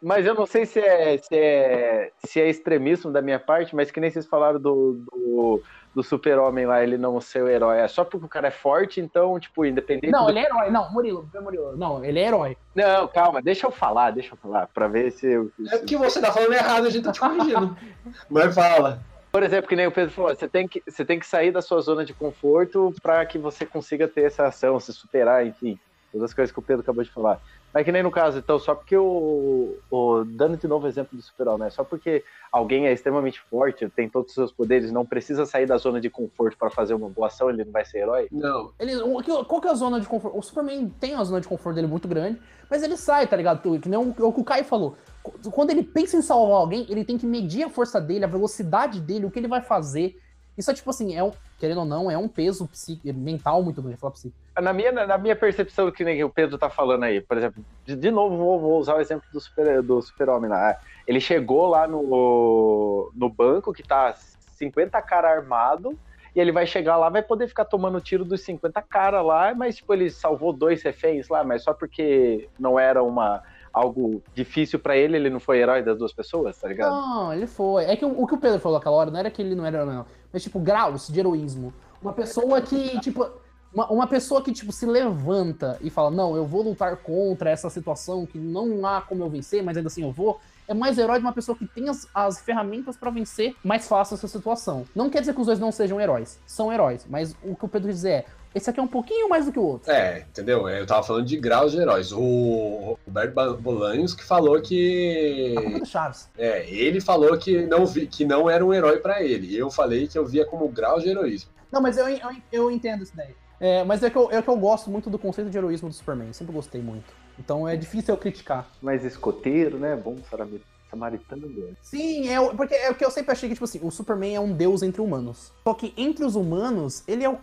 [0.01, 3.91] Mas eu não sei se é, se é, se é extremismo da minha parte, mas
[3.91, 5.61] que nem vocês falaram do, do,
[5.93, 7.79] do super-homem lá, ele não ser o herói.
[7.81, 10.13] É só porque o cara é forte, então, tipo, independente.
[10.13, 10.31] Não, do...
[10.31, 10.71] ele é herói.
[10.71, 11.77] Não, Murilo, Murilo.
[11.77, 12.57] Não, ele é herói.
[12.73, 15.27] Não, calma, deixa eu falar, deixa eu falar, pra ver se.
[15.27, 17.77] eu- É porque você tá falando errado, a gente tá te corrigindo.
[18.31, 19.03] Mas fala.
[19.31, 21.63] Por exemplo, que nem o Pedro falou, você tem que, você tem que sair da
[21.63, 25.79] sua zona de conforto para que você consiga ter essa ação, se superar, enfim,
[26.13, 27.41] todas as coisas que o Pedro acabou de falar.
[27.73, 29.77] Mas que nem no caso, então, só porque o.
[29.89, 31.71] o dando de novo o exemplo do super-homem, né?
[31.71, 35.77] Só porque alguém é extremamente forte, tem todos os seus poderes, não precisa sair da
[35.77, 38.27] zona de conforto para fazer uma boa ação, ele não vai ser herói?
[38.33, 38.73] Não.
[38.79, 38.99] Ele,
[39.47, 40.37] qual que é a zona de conforto?
[40.37, 43.79] O Superman tem uma zona de conforto dele muito grande, mas ele sai, tá ligado?
[43.79, 44.97] Que nem o, o que o Caio falou.
[45.23, 48.29] Qu- Quando ele pensa em salvar alguém, ele tem que medir a força dele, a
[48.29, 50.17] velocidade dele, o que ele vai fazer.
[50.57, 52.69] Isso é tipo assim, é um, querendo ou não, é um peso
[53.05, 53.99] mental muito grande.
[53.99, 54.15] Falar.
[54.61, 58.11] Na minha, na minha percepção, que o Pedro tá falando aí, por exemplo, de, de
[58.11, 60.77] novo vou, vou usar o exemplo do super do super-homem lá.
[61.07, 64.15] Ele chegou lá no, no banco que tá
[64.57, 65.99] 50 cara armado,
[66.35, 69.77] e ele vai chegar lá, vai poder ficar tomando tiro dos 50 cara lá, mas
[69.77, 73.43] tipo, ele salvou dois reféns lá, mas só porque não era uma
[73.73, 76.91] algo difícil pra ele, ele não foi herói das duas pessoas, tá ligado?
[76.91, 77.85] Não, ele foi.
[77.85, 79.65] É que o, o que o Pedro falou aquela hora não era que ele não
[79.65, 80.05] era, não.
[80.33, 81.73] Mas, tipo, graus de heroísmo.
[82.03, 83.29] Uma pessoa que, tipo.
[83.73, 87.71] Uma, uma pessoa que, tipo, se levanta e fala, não, eu vou lutar contra essa
[87.71, 90.41] situação que não há como eu vencer, mas ainda assim eu vou.
[90.67, 94.15] É mais herói de uma pessoa que tem as, as ferramentas pra vencer mais fácil
[94.15, 94.85] essa situação.
[94.95, 96.41] Não quer dizer que os dois não sejam heróis.
[96.47, 97.07] São heróis.
[97.09, 99.59] Mas o que o Pedro dizer é, esse aqui é um pouquinho mais do que
[99.59, 99.91] o outro.
[99.91, 100.69] É, entendeu?
[100.69, 102.13] Eu tava falando de graus de heróis.
[102.13, 105.55] O Roberto Bolanhos que falou que.
[105.57, 106.29] A culpa é do Chaves.
[106.37, 109.57] É, ele falou que não, vi, que não era um herói pra ele.
[109.57, 111.51] Eu falei que eu via como grau de heroísmo.
[111.71, 113.35] Não, mas eu, eu, eu entendo isso daí.
[113.61, 115.95] É, mas é que, eu, é que eu gosto muito do conceito de heroísmo do
[115.95, 116.33] Superman.
[116.33, 117.13] Sempre gostei muito.
[117.39, 118.69] Então é difícil eu criticar.
[118.83, 119.95] Mais escoteiro, né?
[119.97, 121.47] Bom sarami- samaritano.
[121.49, 121.73] né?
[121.83, 124.35] Sim, é, o- porque é o que eu sempre achei que, tipo assim, o Superman
[124.37, 125.53] é um deus entre humanos.
[125.65, 127.39] Só que entre os humanos, ele é o.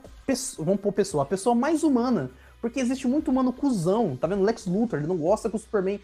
[0.60, 2.30] Vamos pôr pessoa, a pessoa mais humana.
[2.60, 4.18] Porque existe muito humano cuzão.
[4.18, 4.42] Tá vendo?
[4.44, 6.00] Lex Luthor, ele não gosta que o Superman.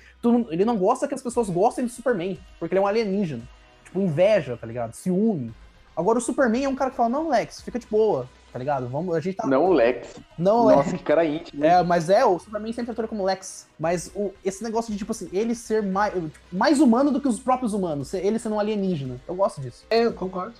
[0.49, 2.39] ele não gosta que as pessoas gostem do Superman.
[2.59, 3.41] Porque ele é um alienígena.
[3.85, 4.93] Tipo, inveja, tá ligado?
[4.93, 5.51] Ciúme.
[5.97, 8.87] Agora o Superman é um cara que fala, não, Lex, fica de boa, tá ligado?
[8.87, 9.47] Vamos, a gente tá.
[9.47, 10.15] Não o Lex.
[10.37, 10.77] Não, Lex.
[10.77, 11.65] Nossa, que cara íntimo.
[11.65, 13.67] É, mas é, o Superman sempre ele como Lex.
[13.79, 16.13] Mas o, esse negócio de, tipo assim, ele ser mais,
[16.51, 19.19] mais humano do que os próprios humanos, ele sendo um alienígena.
[19.27, 19.83] Eu gosto disso.
[19.89, 20.53] É, eu concordo.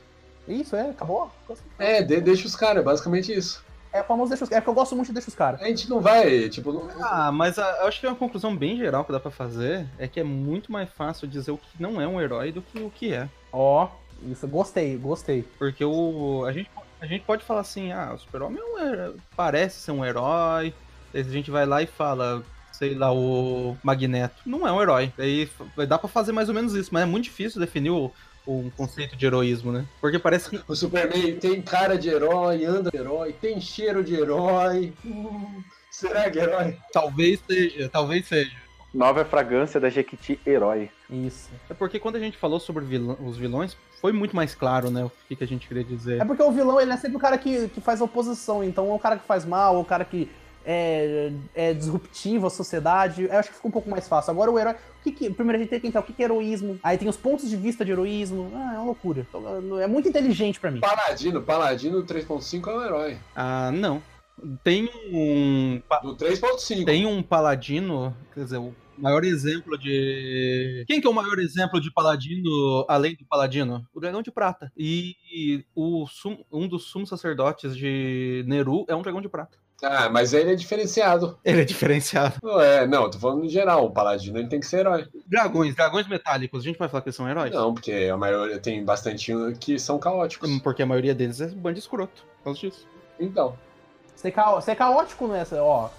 [0.47, 1.31] Isso, é, acabou.
[1.79, 3.63] É, de- deixa os caras, é basicamente isso.
[3.93, 5.61] É o famoso deixa os É porque eu gosto muito de deixa os caras.
[5.61, 8.75] A gente não vai, tipo, não- Ah, mas a- eu acho que uma conclusão bem
[8.75, 12.01] geral que dá pra fazer é que é muito mais fácil dizer o que não
[12.01, 13.29] é um herói do que o que é.
[13.51, 13.87] Ó,
[14.27, 15.43] isso, gostei, gostei.
[15.59, 16.69] Porque o, a, gente,
[17.03, 20.73] a gente pode falar assim, ah, o super-homem é um parece ser um herói,
[21.13, 22.41] aí a gente vai lá e fala,
[22.71, 25.11] sei lá, o Magneto, não é um herói.
[25.17, 25.49] Aí
[25.85, 28.09] dá pra fazer mais ou menos isso, mas é muito difícil definir o,
[28.47, 29.85] um conceito de heroísmo, né?
[29.99, 34.15] Porque parece que O Superman tem cara de herói, anda de herói, tem cheiro de
[34.15, 34.93] herói.
[35.05, 36.77] Hum, será que é herói?
[36.93, 38.62] talvez seja, talvez seja.
[38.93, 40.89] Nova fragrância da Jequiti Herói.
[41.09, 41.49] Isso.
[41.69, 45.03] É porque quando a gente falou sobre vilã- os vilões, foi muito mais claro, né?
[45.03, 46.21] O que, que a gente queria dizer.
[46.21, 48.63] É porque o vilão, ele é sempre o cara que, que faz oposição.
[48.63, 50.29] Então é o cara que faz mal, o cara que
[50.65, 53.23] é, é disruptivo à sociedade.
[53.23, 54.29] Eu acho que fica um pouco mais fácil.
[54.31, 54.73] Agora o herói.
[54.73, 56.79] O que que, primeiro a gente tem que entrar o que, que é heroísmo.
[56.83, 58.51] Aí tem os pontos de vista de heroísmo.
[58.55, 59.25] Ah, é uma loucura.
[59.27, 60.79] Então, É muito inteligente pra mim.
[60.81, 63.17] Paladino, Paladino 3.5 é um herói.
[63.35, 64.01] Ah, não.
[64.63, 65.81] Tem um.
[66.03, 66.85] Do 3.5.
[66.85, 70.83] Tem um paladino, quer dizer, o maior exemplo de.
[70.87, 73.85] Quem que é o maior exemplo de paladino além do paladino?
[73.93, 74.71] O dragão de prata.
[74.77, 79.57] E o sum- um dos sumos sacerdotes de Neru é um dragão de prata.
[79.81, 81.37] Ah, mas ele é diferenciado.
[81.43, 82.35] Ele é diferenciado.
[82.41, 83.85] Não é, não, tô falando em geral.
[83.85, 85.05] O Paladino ele tem que ser herói.
[85.27, 87.51] Dragões, dragões metálicos, a gente vai falar que eles são heróis?
[87.51, 90.49] Não, porque a maioria tem bastante que são caóticos.
[90.61, 92.23] Porque a maioria deles é bando escroto.
[92.37, 92.87] Por causa disso.
[93.19, 93.57] Então.
[94.15, 94.61] Ser, ca...
[94.61, 95.89] ser caótico nessa, ó.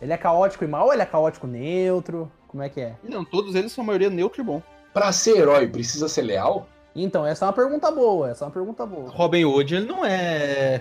[0.00, 2.32] Ele é caótico e mal ou ele é caótico neutro?
[2.54, 2.94] Como é que é?
[3.02, 4.62] Não, todos eles são a maioria neutro e bom.
[4.92, 6.68] Pra ser herói, precisa ser leal?
[6.94, 8.30] Então, essa é uma pergunta boa.
[8.30, 9.10] Essa é uma pergunta boa.
[9.10, 10.80] Robin Hood, ele não é.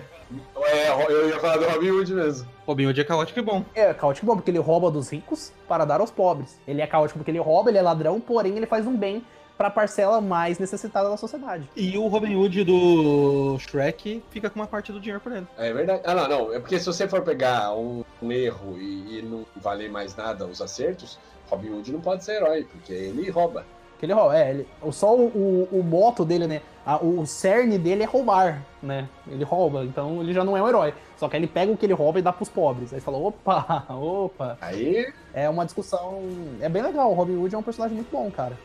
[0.56, 2.48] É, eu ia falar do Robin Hood mesmo.
[2.68, 3.66] Robin Hood é caótico e bom.
[3.74, 6.60] É caótico bom, porque ele rouba dos ricos para dar aos pobres.
[6.68, 9.26] Ele é caótico porque ele rouba, ele é ladrão, porém ele faz um bem
[9.58, 11.68] pra parcela mais necessitada da sociedade.
[11.76, 15.48] E o Robin Hood do Shrek fica com uma parte do dinheiro por ele.
[15.58, 16.04] É verdade.
[16.06, 16.54] Ah, não, não.
[16.54, 20.46] É porque se você for pegar um, um erro e, e não valer mais nada
[20.46, 21.18] os acertos,
[21.50, 23.66] Robin Hood não pode ser herói, porque ele rouba.
[24.02, 26.62] Ele rouba, é, ele, só o, o, o moto dele, né?
[26.86, 29.08] A- o cerne dele é roubar, né?
[29.28, 30.94] Ele rouba, então ele já não é um herói.
[31.18, 32.94] Só que aí ele pega o que ele rouba e dá pros pobres.
[32.94, 34.58] Aí fala, opa, opa.
[34.60, 36.22] Aí, É uma discussão.
[36.62, 37.10] É bem legal.
[37.10, 38.56] O Robin Hood é um personagem muito bom, cara.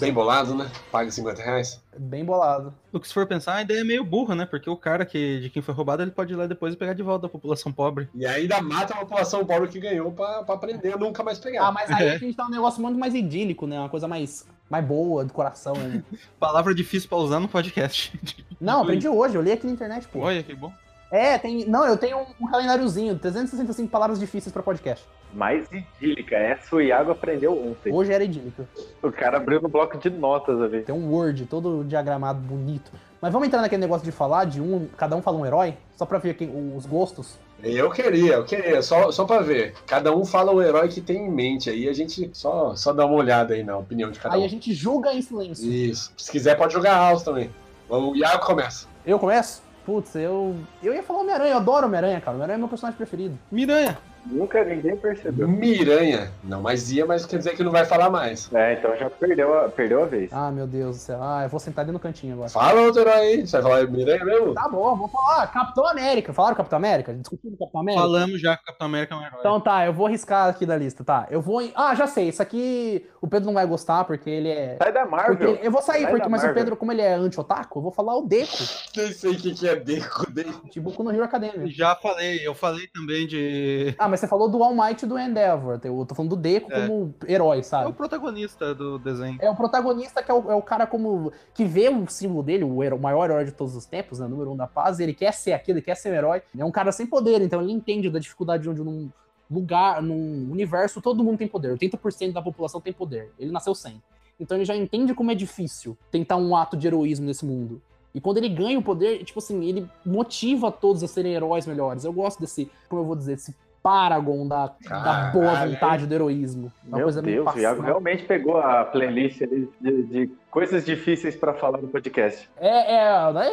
[0.00, 0.70] bem bolado, né?
[0.90, 1.82] Paga 50 reais.
[1.98, 2.72] Bem bolado.
[2.92, 4.46] O que se for pensar, a ideia é meio burra, né?
[4.46, 6.94] Porque o cara que, de quem foi roubado, ele pode ir lá depois e pegar
[6.94, 8.08] de volta da população pobre.
[8.14, 11.66] E ainda mata a população pobre que ganhou pra, pra aprender a nunca mais pegar.
[11.66, 13.78] Ah, mas aí a gente tá um negócio muito mais idílico, né?
[13.78, 15.74] Uma coisa mais, mais boa, do coração.
[15.74, 16.02] né?
[16.40, 18.46] Palavra difícil pra usar no podcast.
[18.60, 20.20] Não, aprendi hoje, eu li aqui na internet, pô.
[20.20, 20.72] Olha que bom.
[21.10, 21.64] É, tem.
[21.66, 25.06] Não, eu tenho um, calendáriozinho, 365 palavras difíceis pra podcast.
[25.32, 26.36] Mais idílica.
[26.36, 27.92] Essa o Iago aprendeu ontem.
[27.92, 28.66] Hoje era idílico.
[29.02, 30.82] O cara abriu no bloco de notas ali.
[30.82, 32.90] Tem um Word todo diagramado bonito.
[33.20, 34.88] Mas vamos entrar naquele negócio de falar de um.
[34.96, 35.76] Cada um fala um herói?
[35.96, 37.38] Só pra ver quem, os gostos.
[37.64, 39.74] Eu queria, eu queria, só, só pra ver.
[39.86, 41.70] Cada um fala o herói que tem em mente.
[41.70, 44.44] Aí a gente só, só dá uma olhada aí na opinião de cada Aí um.
[44.44, 45.72] a gente julga em silêncio.
[45.72, 46.12] Isso.
[46.16, 47.50] Se quiser, pode jogar house também.
[47.88, 48.86] O Iago começa.
[49.06, 49.62] Eu começo?
[49.86, 50.54] Putz, eu.
[50.82, 52.32] Eu ia falar Homem-Aranha, eu adoro Homem-Aranha, cara.
[52.32, 53.38] Homem-Aranha é meu personagem preferido.
[53.50, 53.98] Miranha.
[54.26, 55.46] Nunca ninguém percebeu.
[55.46, 56.30] Miranha.
[56.42, 58.50] Não mais ia, mas quer dizer que não vai falar mais.
[58.54, 60.30] É, então já perdeu a, perdeu a vez.
[60.32, 61.18] Ah, meu Deus do céu.
[61.22, 62.48] Ah, eu vou sentar ali no cantinho agora.
[62.48, 63.46] Fala outro herói aí.
[63.46, 64.54] Você vai falar Miranha mesmo?
[64.54, 65.46] Tá bom, vou falar.
[65.52, 66.32] Capitão América.
[66.32, 67.12] Falaram Capitão América?
[67.14, 68.02] Discutiram Capitão América?
[68.02, 69.38] Falamos já que o Capitão América é um herói.
[69.40, 71.26] Então tá, eu vou riscar aqui da lista, tá?
[71.30, 71.60] Eu vou.
[71.60, 72.28] em- Ah, já sei.
[72.28, 74.76] Isso aqui o Pedro não vai gostar porque ele é.
[74.82, 75.36] Sai da Marvel.
[75.36, 76.54] Porque- eu vou sair, Sai porque, mas o.
[76.54, 78.52] Pedro, como ele é anti-otaku, eu vou falar o Deco,
[78.96, 80.30] Nem sei o que, que é Deco.
[80.30, 80.68] Deco.
[80.70, 81.66] de Boku no Hero Academia.
[81.70, 83.94] Já falei, eu falei também de.
[83.98, 85.80] Ah, mas você falou do All Might do Endeavor.
[85.82, 86.86] Eu tô falando do Deco É.
[86.86, 87.92] como herói, É o sabe?
[87.92, 89.36] protagonista do desenho.
[89.40, 91.32] É o protagonista que é o, é o cara como.
[91.52, 94.28] que vê o símbolo dele, o, hero- o maior herói de todos os tempos, né?
[94.28, 96.42] Número um da paz, ele quer ser aquilo, ele quer ser um herói.
[96.56, 99.10] É um cara sem poder, então ele entende da dificuldade onde num
[99.50, 101.76] lugar, num universo, todo mundo tem poder.
[101.76, 103.32] 80% da população tem poder.
[103.38, 104.00] Ele nasceu sem.
[104.38, 107.80] Então ele já entende como é difícil tentar um ato de heroísmo nesse mundo.
[108.14, 112.04] E quando ele ganha o poder, tipo assim, ele motiva todos a serem heróis melhores.
[112.04, 113.52] Eu gosto desse, como eu vou dizer, esse
[113.84, 116.72] paragon da, da boa vontade do heroísmo.
[116.88, 121.36] Uma Meu coisa meio Deus, o Iago realmente pegou a playlist de, de coisas difíceis
[121.36, 122.48] pra falar no podcast.
[122.56, 123.50] É, é, né,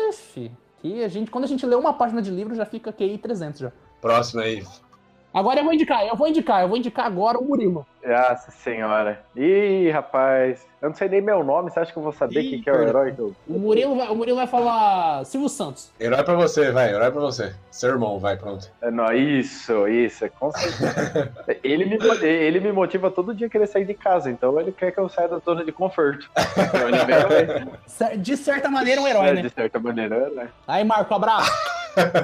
[0.77, 3.59] que a gente, quando a gente lê uma página de livro, já fica QI 300
[3.59, 3.71] já.
[3.99, 4.63] Próximo aí.
[5.33, 7.85] Agora eu vou indicar, eu vou indicar, eu vou indicar agora o Murilo.
[8.05, 9.21] Nossa senhora.
[9.35, 10.65] Ih, rapaz.
[10.81, 12.69] Eu não sei nem meu nome, você acha que eu vou saber Ih, quem que
[12.69, 13.13] é o herói?
[13.17, 15.91] eu- O Murilo vai, o Murilo vai falar Silvio Santos.
[15.99, 16.89] Herói pra você, vai.
[16.89, 17.53] Herói pra você.
[17.69, 18.69] Seu irmão, vai, pronto.
[18.81, 21.31] É, Não, isso, isso, com certeza.
[21.63, 24.91] ele, me, ele me motiva todo dia a querer sair de casa, então ele quer
[24.91, 26.29] que eu saia da zona de conforto.
[26.57, 29.41] Então ele é De certa maneira, um herói, É, né?
[29.43, 30.47] De certa maneira, é herói.
[30.67, 31.51] Aí, Marco, abraço.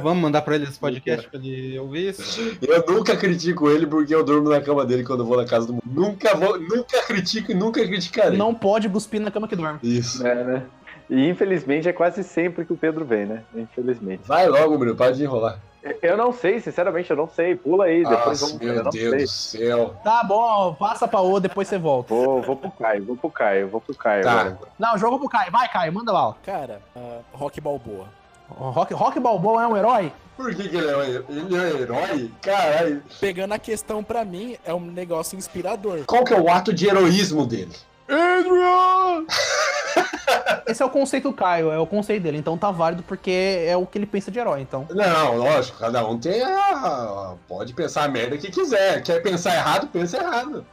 [0.01, 2.57] Vamos mandar pra ele esse podcast pra ele ouvir isso.
[2.61, 5.67] Eu nunca critico ele porque eu durmo na cama dele quando eu vou na casa
[5.67, 5.83] do mundo.
[5.85, 8.37] Nunca vou, nunca critico e nunca criticarei.
[8.37, 9.79] Não pode cuspir na cama que dorme.
[9.83, 10.25] Isso.
[10.25, 10.63] É, né?
[11.09, 13.43] E infelizmente é quase sempre que o Pedro vem, né?
[13.55, 14.21] Infelizmente.
[14.25, 15.59] Vai logo, Bruno, para de enrolar.
[16.01, 17.55] Eu não sei, sinceramente, eu não sei.
[17.55, 19.61] Pula aí, depois Nossa, vamos eu meu não Deus sei.
[19.61, 19.95] do céu.
[20.03, 22.13] Tá bom, passa pra O, depois você volta.
[22.13, 24.31] Vou, vou pro Caio, vou pro Caio, vou pro Caio Tá.
[24.41, 24.57] agora.
[24.77, 25.49] Não, joga pro Caio.
[25.49, 26.35] Vai, Caio, manda lá.
[26.43, 28.05] Cara, ah, Rock Balboa.
[28.49, 30.11] O Rock, Rock Balboa é um herói?
[30.35, 32.31] Por que, que ele, é, ele é um herói?
[32.41, 33.03] Caralho.
[33.19, 36.03] Pegando a questão pra mim, é um negócio inspirador.
[36.05, 37.75] Qual que é o ato de heroísmo dele?
[38.07, 39.25] Adrian!
[40.67, 42.37] Esse é o conceito do Caio, é o conceito dele.
[42.37, 44.61] Então tá válido porque é o que ele pensa de herói.
[44.61, 44.87] Então.
[44.89, 47.33] Não, lógico, cada um tem a.
[47.47, 49.01] Pode pensar a merda que quiser.
[49.01, 50.65] Quer pensar errado, pensa errado.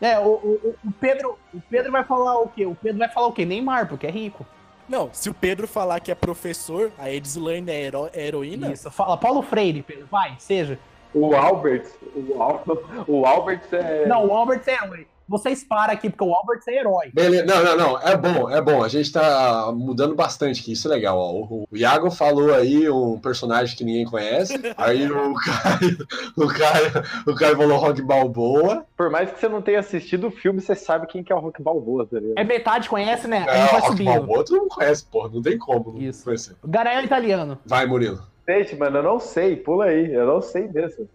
[0.00, 2.64] É, o, o, o Pedro, o Pedro vai falar o quê?
[2.64, 3.44] O Pedro vai falar o quê?
[3.44, 4.46] Neymar, porque é rico.
[4.90, 8.90] Não, se o Pedro falar que é professor, a Edslane é, hero- é heroína, Isso,
[8.90, 10.08] fala Paulo Freire, Pedro.
[10.10, 10.76] Vai, seja.
[11.14, 11.86] O Albert,
[12.16, 12.64] o, Al,
[13.06, 14.06] o Albert é.
[14.06, 15.06] Não, o Albert é herói.
[15.30, 17.12] Vocês param aqui, porque o Albert é herói.
[17.14, 18.82] Beleza, não, não, não, é bom, é bom.
[18.82, 21.16] A gente tá mudando bastante aqui, isso é legal.
[21.16, 21.30] Ó.
[21.44, 24.54] O, o Iago falou aí um personagem que ninguém conhece.
[24.76, 26.06] Aí o Caio,
[26.36, 26.92] o Caio,
[27.28, 28.84] o Caio falou Rock Balboa.
[28.96, 31.38] Por mais que você não tenha assistido o filme, você sabe quem que é o
[31.38, 32.36] Rock Balboa, tá ligado?
[32.38, 33.44] É metade, conhece, né?
[33.48, 34.06] A É, gente vai Rock subindo.
[34.10, 36.24] Balboa tu não conhece, porra, não tem como não Isso.
[36.24, 36.56] conhecer.
[36.64, 37.56] Garanhão italiano.
[37.64, 38.20] Vai, Murilo.
[38.48, 41.08] Gente, mano, eu não sei, pula aí, eu não sei mesmo.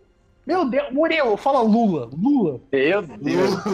[0.46, 2.10] Meu Deus, Murilo, fala Lula.
[2.16, 2.60] Lula.
[2.72, 3.66] Meu Deus.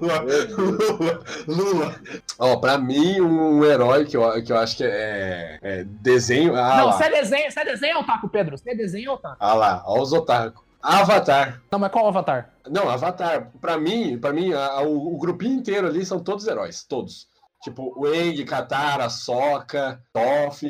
[0.00, 0.24] Lula,
[0.56, 1.94] Lula, Lula.
[2.38, 6.56] Ó, pra mim, um herói que eu, que eu acho que é, é desenho.
[6.56, 8.56] Ah, não, você é desenho, você é desenho, Otaku, Pedro?
[8.56, 9.36] Você é desenho, Otaku?
[9.38, 10.64] Ah lá, ó os otaku.
[10.82, 11.60] Avatar.
[11.70, 12.50] Não, mas qual o avatar?
[12.70, 13.50] Não, Avatar.
[13.60, 17.26] Pra mim, para mim, a- a- o, o grupinho inteiro ali são todos heróis, todos.
[17.62, 20.62] Tipo, o Aang, Katara, Sokka, Toph.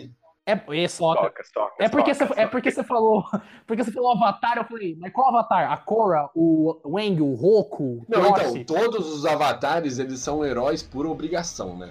[0.51, 1.23] É, esse Sokka.
[1.25, 3.23] Toca, toca, É porque, você, toca, é porque você falou.
[3.67, 5.71] Porque você falou Avatar, eu falei, mas qual Avatar?
[5.71, 8.61] A Korra, o Wang, o Roku, o Não, Kyoshi?
[8.61, 11.91] então, todos os avatares, eles são heróis por obrigação, né?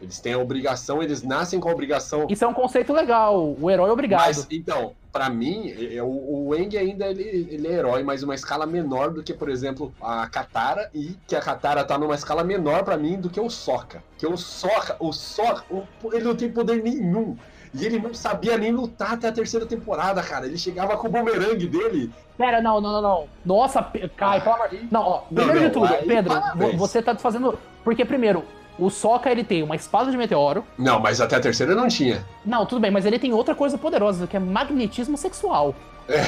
[0.00, 2.26] Eles têm a obrigação, eles nascem com a obrigação.
[2.28, 3.54] Isso é um conceito legal.
[3.56, 4.20] O herói é obrigado.
[4.22, 8.34] Mas, então, pra mim, é- o, o Aang ainda ele, ele é herói, mas uma
[8.34, 12.42] escala menor do que, por exemplo, a Katara, e que a Katara tá numa escala
[12.42, 14.02] menor pra mim do que o Sokka.
[14.18, 15.64] Que o Sokka, o Sokka,
[16.12, 17.36] ele não tem poder nenhum.
[17.74, 20.46] E ele não sabia nem lutar até a terceira temporada, cara.
[20.46, 22.10] Ele chegava com o bumerangue dele.
[22.36, 23.24] Pera, não, não, não, não.
[23.44, 23.82] Nossa,
[24.16, 26.72] Kai, pelo amor Não, ó, Não, primeiro não, de tudo, aí, Pedro, parabéns.
[26.72, 27.58] vo- você tá fazendo.
[27.82, 28.44] Porque, primeiro,
[28.78, 30.64] o Sokka ele tem uma espada de meteoro.
[30.78, 32.24] Não, mas até a terceira não tinha.
[32.44, 35.74] Não, tudo bem, mas ele tem outra coisa poderosa, que é magnetismo sexual.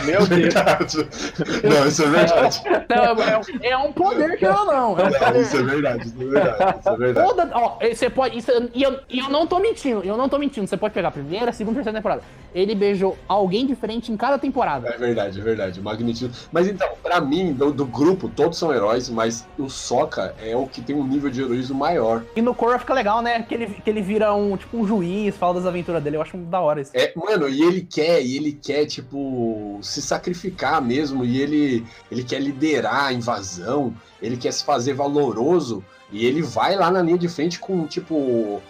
[0.05, 0.29] Meu Deus.
[0.29, 1.09] Verdade.
[1.63, 2.63] Não, isso é verdade.
[2.67, 3.17] Então,
[3.63, 4.99] é, é um poder que eu não.
[4.99, 5.41] É um Não, poder.
[5.41, 6.79] isso é verdade, isso é verdade.
[6.81, 7.29] Isso é verdade.
[7.29, 8.39] Toda, ó, você pode.
[8.39, 10.67] Isso, e, eu, e eu não tô mentindo, eu não tô mentindo.
[10.67, 12.23] Você pode pegar a primeira, a segunda, a terceira temporada.
[12.55, 14.89] Ele beijou alguém diferente em cada temporada.
[14.89, 15.81] É verdade, é verdade.
[15.81, 16.31] Magnetismo.
[16.53, 20.67] Mas então, pra mim, do, do grupo, todos são heróis, mas o Sokka é o
[20.67, 22.23] que tem um nível de heroísmo maior.
[22.37, 23.43] E no Korra fica legal, né?
[23.43, 26.17] Que ele, que ele vira um tipo um juiz, fala das aventuras dele.
[26.17, 26.93] Eu acho da hora isso.
[26.95, 29.17] É, mano, e ele quer, e ele quer, tipo,
[29.83, 35.85] se sacrificar mesmo, e ele, ele quer liderar a invasão, ele quer se fazer valoroso,
[36.11, 38.61] e ele vai lá na linha de frente com, tipo,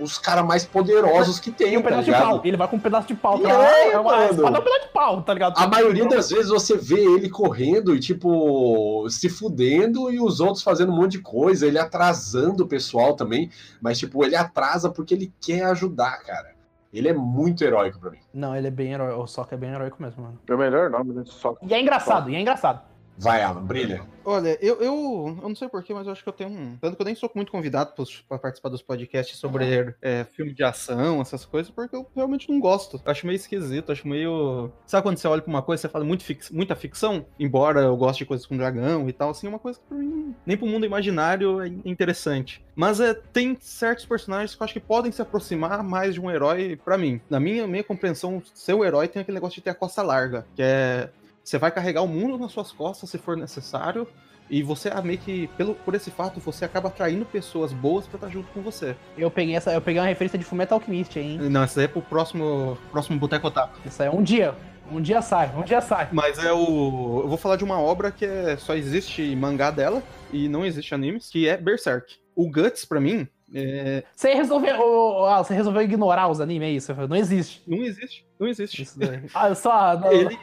[0.00, 2.28] os caras mais poderosos que tem, E um tá pedaço de ligado?
[2.28, 2.40] pau.
[2.44, 3.38] Ele vai com um pedaço de pau.
[3.38, 3.48] Tá?
[3.48, 5.58] é, é uma espada é um pedaço de pau, tá ligado?
[5.58, 10.62] A maioria das vezes você vê ele correndo e, tipo, se fudendo e os outros
[10.62, 15.14] fazendo um monte de coisa, ele atrasando o pessoal também, mas, tipo, ele atrasa porque
[15.14, 16.57] ele quer ajudar, cara.
[16.92, 18.18] Ele é muito heróico pra mim.
[18.32, 19.12] Não, ele é bem herói.
[19.14, 20.38] O Sokka é bem heróico mesmo, mano.
[20.48, 21.22] É o melhor nome, né?
[21.26, 22.80] Só E é engraçado, e é engraçado.
[23.18, 24.02] Vai, Alan, brilha.
[24.24, 26.76] Olha, eu, eu, eu não sei porquê, mas eu acho que eu tenho um.
[26.76, 27.92] Tanto que eu nem sou muito convidado
[28.28, 32.60] pra participar dos podcasts sobre é, filme de ação, essas coisas, porque eu realmente não
[32.60, 33.00] gosto.
[33.04, 34.70] Eu acho meio esquisito, acho meio.
[34.86, 37.24] Sabe quando você olha pra uma coisa e você fala muito fix- muita ficção?
[37.40, 39.96] Embora eu goste de coisas com dragão e tal, assim, é uma coisa que pra
[39.98, 42.64] mim, nem pro mundo imaginário é interessante.
[42.76, 46.30] Mas é, tem certos personagens que eu acho que podem se aproximar mais de um
[46.30, 47.20] herói pra mim.
[47.28, 50.46] Na minha, minha compreensão, ser o herói tem aquele negócio de ter a costa larga,
[50.54, 51.08] que é
[51.48, 54.06] você vai carregar o mundo nas suas costas se for necessário.
[54.50, 58.16] E você ah, meio que, pelo, por esse fato, você acaba atraindo pessoas boas pra
[58.16, 58.96] estar junto com você.
[59.16, 61.38] Eu peguei essa, eu peguei uma referência de Fullmetal Alchemist, hein?
[61.38, 63.78] Não, isso aí é pro próximo, próximo Boteco Otaku.
[63.84, 64.54] Isso aí é um dia.
[64.90, 66.08] Um dia sai, um dia sai.
[66.12, 67.20] Mas é o.
[67.22, 70.94] Eu vou falar de uma obra que é, só existe mangá dela e não existe
[70.94, 72.16] animes, que é Berserk.
[72.34, 75.26] O Guts, pra mim, é, Você resolveu.
[75.26, 76.94] ah, você resolveu ignorar os animes, é isso?
[77.06, 77.62] Não existe.
[77.66, 78.26] não existe.
[78.38, 78.82] Não existe.
[78.82, 79.22] Isso daí.
[79.34, 80.00] Ah, só.
[80.10, 80.38] Ele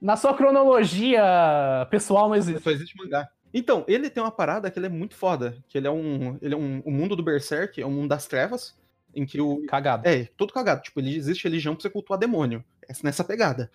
[0.00, 1.22] na, sua cronologia
[1.90, 2.62] pessoal não existe.
[2.62, 3.28] só existe mangá.
[3.52, 5.56] Então, ele tem uma parada que ele é muito foda.
[5.68, 6.36] Que ele é um.
[6.42, 6.80] Ele é um.
[6.84, 8.76] O mundo do Berserk é um mundo das trevas.
[9.14, 9.64] Em que o.
[9.66, 10.08] Cagado.
[10.08, 10.82] É, todo cagado.
[10.82, 12.64] Tipo, ele existe religião pra você cultuar demônio.
[12.88, 13.70] Essa, nessa pegada.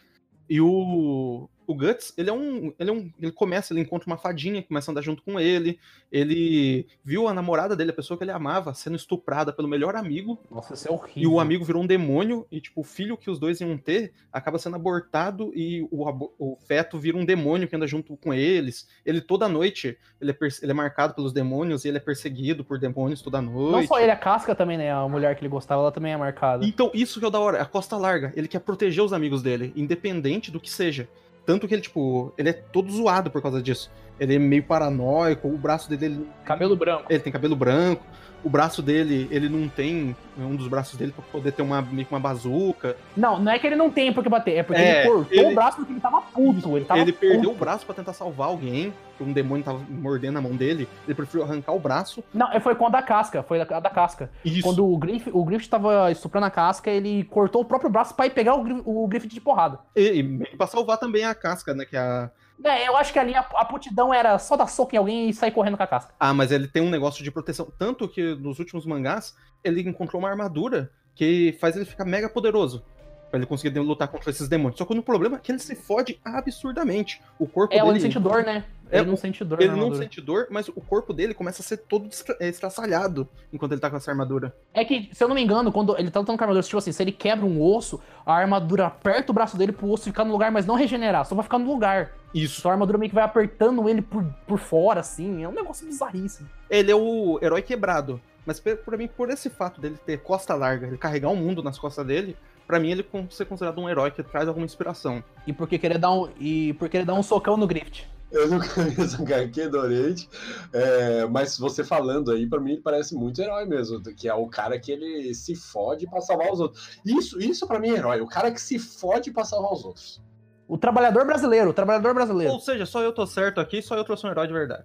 [0.49, 1.49] E o.
[1.69, 2.73] O Guts, ele é um.
[2.79, 3.11] Ele é um.
[3.21, 5.79] Ele começa, ele encontra uma fadinha, começa a andar junto com ele.
[6.11, 10.39] Ele viu a namorada dele, a pessoa que ele amava, sendo estuprada pelo melhor amigo.
[10.49, 11.21] Nossa, isso é horrível.
[11.21, 14.13] E o amigo virou um demônio, e tipo, o filho que os dois iam ter
[14.33, 18.87] acaba sendo abortado e o, o feto vira um demônio que anda junto com eles.
[19.05, 22.79] Ele toda noite, ele é, ele é marcado pelos demônios e ele é perseguido por
[22.79, 23.71] demônios toda noite.
[23.73, 24.91] Não só ele, a casca também, né?
[24.91, 26.65] A mulher que ele gostava, ela também é marcada.
[26.65, 28.33] Então, isso que é o da hora, a costa larga.
[28.35, 31.07] Ele quer proteger os amigos dele, independente do que seja.
[31.49, 33.89] Tanto que ele, tipo, ele é todo zoado por causa disso.
[34.19, 36.05] Ele é meio paranoico, o braço dele.
[36.05, 37.05] Ele, Cabelo branco.
[37.09, 38.05] ele tem cabelo branco,
[38.43, 42.05] o braço dele, ele não tem um dos braços dele pra poder ter uma, meio
[42.05, 42.95] que uma bazuca.
[43.15, 45.37] Não, não é que ele não tem por que bater, é porque É, ele cortou
[45.37, 46.77] ele- o braço porque ele tava puto.
[46.77, 47.51] Ele, tava ele perdeu puto.
[47.51, 50.87] o braço pra tentar salvar alguém, que um demônio tava mordendo a mão dele.
[51.05, 52.23] Ele preferiu arrancar o braço.
[52.33, 54.29] Não, foi com a da casca, foi a da casca.
[54.45, 54.61] Isso.
[54.63, 58.25] Quando o Griff, o Griff tava estuprando a casca, ele cortou o próprio braço pra
[58.27, 59.79] ir pegar o, Griff- o Griffith de porrada.
[59.95, 61.83] E, e pra salvar também a casca, né?
[61.85, 62.29] Que é a.
[62.63, 65.33] É, eu acho que ali a, a putidão era só dar soco em alguém e
[65.33, 66.13] sair correndo com a casca.
[66.19, 67.71] Ah, mas ele tem um negócio de proteção.
[67.77, 72.83] Tanto que nos últimos mangás, ele encontrou uma armadura que faz ele ficar mega poderoso.
[73.29, 74.77] Pra ele conseguir lutar contra esses demônios.
[74.79, 77.21] Só que o problema é que ele se fode absurdamente.
[77.37, 77.93] O corpo É, ele dele.
[77.93, 78.63] não sente dor, né?
[78.91, 79.61] É, Ele não sente dor.
[79.61, 83.73] Ele não sente dor, mas o corpo dele começa a ser todo é, estraçalhado enquanto
[83.73, 84.51] ele tá com essa armadura.
[84.73, 86.77] É que, se eu não me engano, quando ele tá lutando com a armadura, tipo
[86.79, 90.25] assim, se ele quebra um osso, a armadura aperta o braço dele pro osso ficar
[90.25, 92.13] no lugar, mas não regenerar, só vai ficar no lugar.
[92.33, 92.61] Isso.
[92.61, 95.43] Só a armadura meio que vai apertando ele por, por fora, assim.
[95.43, 96.49] É um negócio bizarríssimo.
[96.69, 98.21] Ele é o herói quebrado.
[98.45, 101.77] Mas pra mim, por esse fato dele ter costa larga, ele carregar o mundo nas
[101.77, 105.23] costas dele, pra mim ele ser considerado um herói que traz alguma inspiração.
[105.45, 108.07] E por que querer dar um, e por querer dar um socão no Grift.
[108.31, 110.29] Eu não conheço o HQ do Oriente,
[110.73, 114.47] é, mas você falando aí, pra mim, ele parece muito herói mesmo, que é o
[114.47, 116.99] cara que ele se fode pra salvar os outros.
[117.05, 120.21] Isso, isso pra mim é herói, o cara que se fode pra salvar os outros.
[120.69, 122.53] O trabalhador brasileiro, o trabalhador brasileiro.
[122.53, 124.83] Ou seja, só eu tô certo aqui, só eu trouxe um herói de verdade.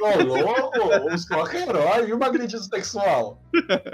[0.00, 3.38] Ô, louco, os Coca é herói e o magnetismo sexual.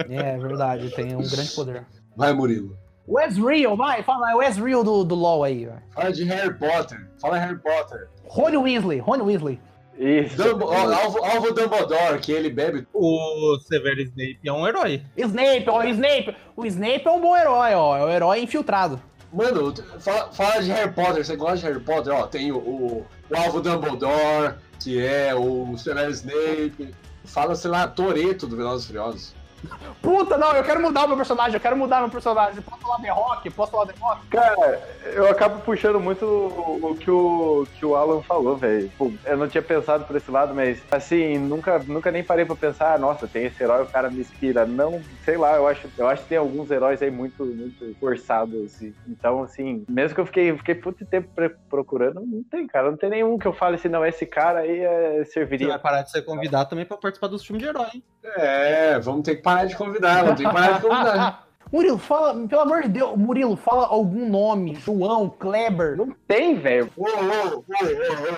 [0.09, 1.85] É, verdade, tem um grande poder.
[2.16, 2.78] Vai, Murilo.
[3.05, 5.82] O Ezreal, vai, fala, é o Ezreal do, do LoL aí, vai.
[5.93, 7.11] Fala de Harry Potter.
[7.20, 8.09] Fala Harry Potter.
[8.28, 9.61] Rony Weasley, Rony Weasley.
[9.99, 10.37] Isso.
[10.37, 12.87] Dumbo, ó, Alvo, Alvo Dumbledore, que ele bebe.
[12.93, 15.03] O Severo Snape é um herói.
[15.16, 16.37] Snape, ó, o Snape.
[16.57, 17.97] O Snape é um bom herói, ó.
[17.97, 19.01] É o herói infiltrado.
[19.35, 22.14] Mano, fala, fala de Harry Potter, você gosta de Harry Potter?
[22.14, 26.95] Ó, tem o, o, o Alvo Dumbledore, que é o Severo Snape.
[27.24, 29.35] Fala, sei lá, Toreto do Velozes Furiosos.
[30.02, 32.60] Puta, não, eu quero mudar o meu personagem, eu quero mudar meu personagem.
[32.62, 33.50] Posso falar The Rock?
[33.50, 34.26] Posso falar The Rock?
[34.28, 34.82] Cara,
[35.14, 38.90] eu acabo puxando muito o, o que, o que o Alan falou, velho.
[39.24, 42.94] Eu não tinha pensado por esse lado, mas assim, nunca, nunca nem parei pra pensar,
[42.94, 44.66] ah, nossa, tem esse herói, o cara me inspira.
[44.66, 48.80] Não, sei lá, eu acho, eu acho que tem alguns heróis aí muito, muito forçados.
[48.82, 51.28] e- Então, assim, mesmo que eu fiquei, fiquei muito tempo
[51.70, 52.90] procurando, não tem, cara.
[52.90, 55.68] Não tem nenhum que eu fale assim, não, esse cara aí é, Você serviria.
[55.68, 58.04] vai parar de ser convidado também pra participar dos filmes de herói, hein?
[58.36, 61.44] É, vamos ter que parar de convidar, vamos ter que parar de convidar.
[61.72, 64.76] Murilo, fala, pelo amor de Deus, Murilo, fala algum nome.
[64.76, 65.96] João, Kleber.
[65.96, 66.88] Não tem, velho.
[66.96, 67.64] Ô, ô,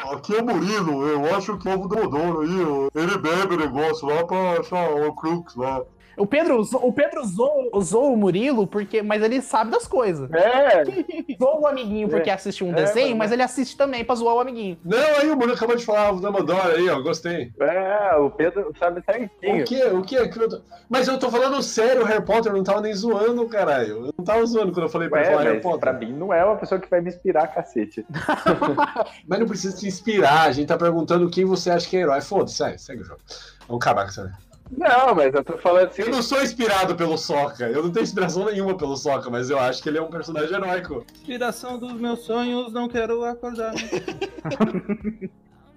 [0.08, 3.54] ô, aqui é o Murilo, eu acho que o ovo do Modoro aí, ele bebe
[3.54, 5.82] o negócio lá pra achar o Crux lá.
[6.16, 10.30] O Pedro, usou- o Pedro usou, usou o Murilo, porque, mas ele sabe das coisas.
[10.32, 10.82] É,
[11.38, 12.32] Zoou o amiguinho porque É.
[12.32, 14.78] assiste um É, desenho, mas- mas ele assiste também pra zoar o amiguinho.
[14.84, 17.52] Não, aí o Murilo acabou de falar Alvo Dumbledore aí, ó, gostei.
[17.60, 19.62] é, o Pedro sabe certinho.
[19.62, 19.84] O que?
[19.84, 20.28] O que?
[20.28, 22.94] que eu tô- Mas eu tô falando sério, o Harry Potter eu não tava nem
[22.94, 24.06] zoando, caralho.
[24.06, 25.80] Eu não tava zoando quando eu falei pra ele É, falar Harry Potter.
[25.80, 28.06] pra mim não é uma pessoa que vai me inspirar, cacete.
[29.28, 32.20] Mas não precisa se inspirar, a gente tá perguntando quem você acha que é herói.
[32.20, 33.20] Foda-se, segue, segue o jogo.
[33.68, 34.28] Vamos acabar com isso aí.
[34.70, 36.02] Não, mas eu tô falando assim.
[36.02, 39.58] Eu não sou inspirado pelo Soca, eu não tenho inspiração nenhuma pelo Soca, mas eu
[39.58, 41.04] acho que ele é um personagem heróico.
[41.14, 43.74] Inspiração dos meus sonhos, não quero acordar.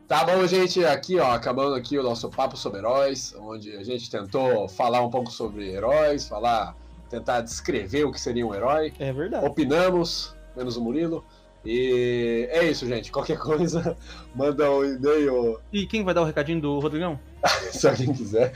[0.09, 4.09] Tá bom, gente, aqui ó, acabando aqui o nosso papo sobre heróis, onde a gente
[4.09, 6.75] tentou falar um pouco sobre heróis, falar,
[7.11, 8.91] tentar descrever o que seria um herói.
[8.97, 9.45] É verdade.
[9.45, 11.23] Opinamos, menos o Murilo.
[11.65, 13.11] E é isso, gente.
[13.11, 13.97] Qualquer coisa,
[14.33, 17.19] manda um e-mail E quem vai dar o recadinho do Rodrigão?
[17.71, 18.53] se alguém quiser.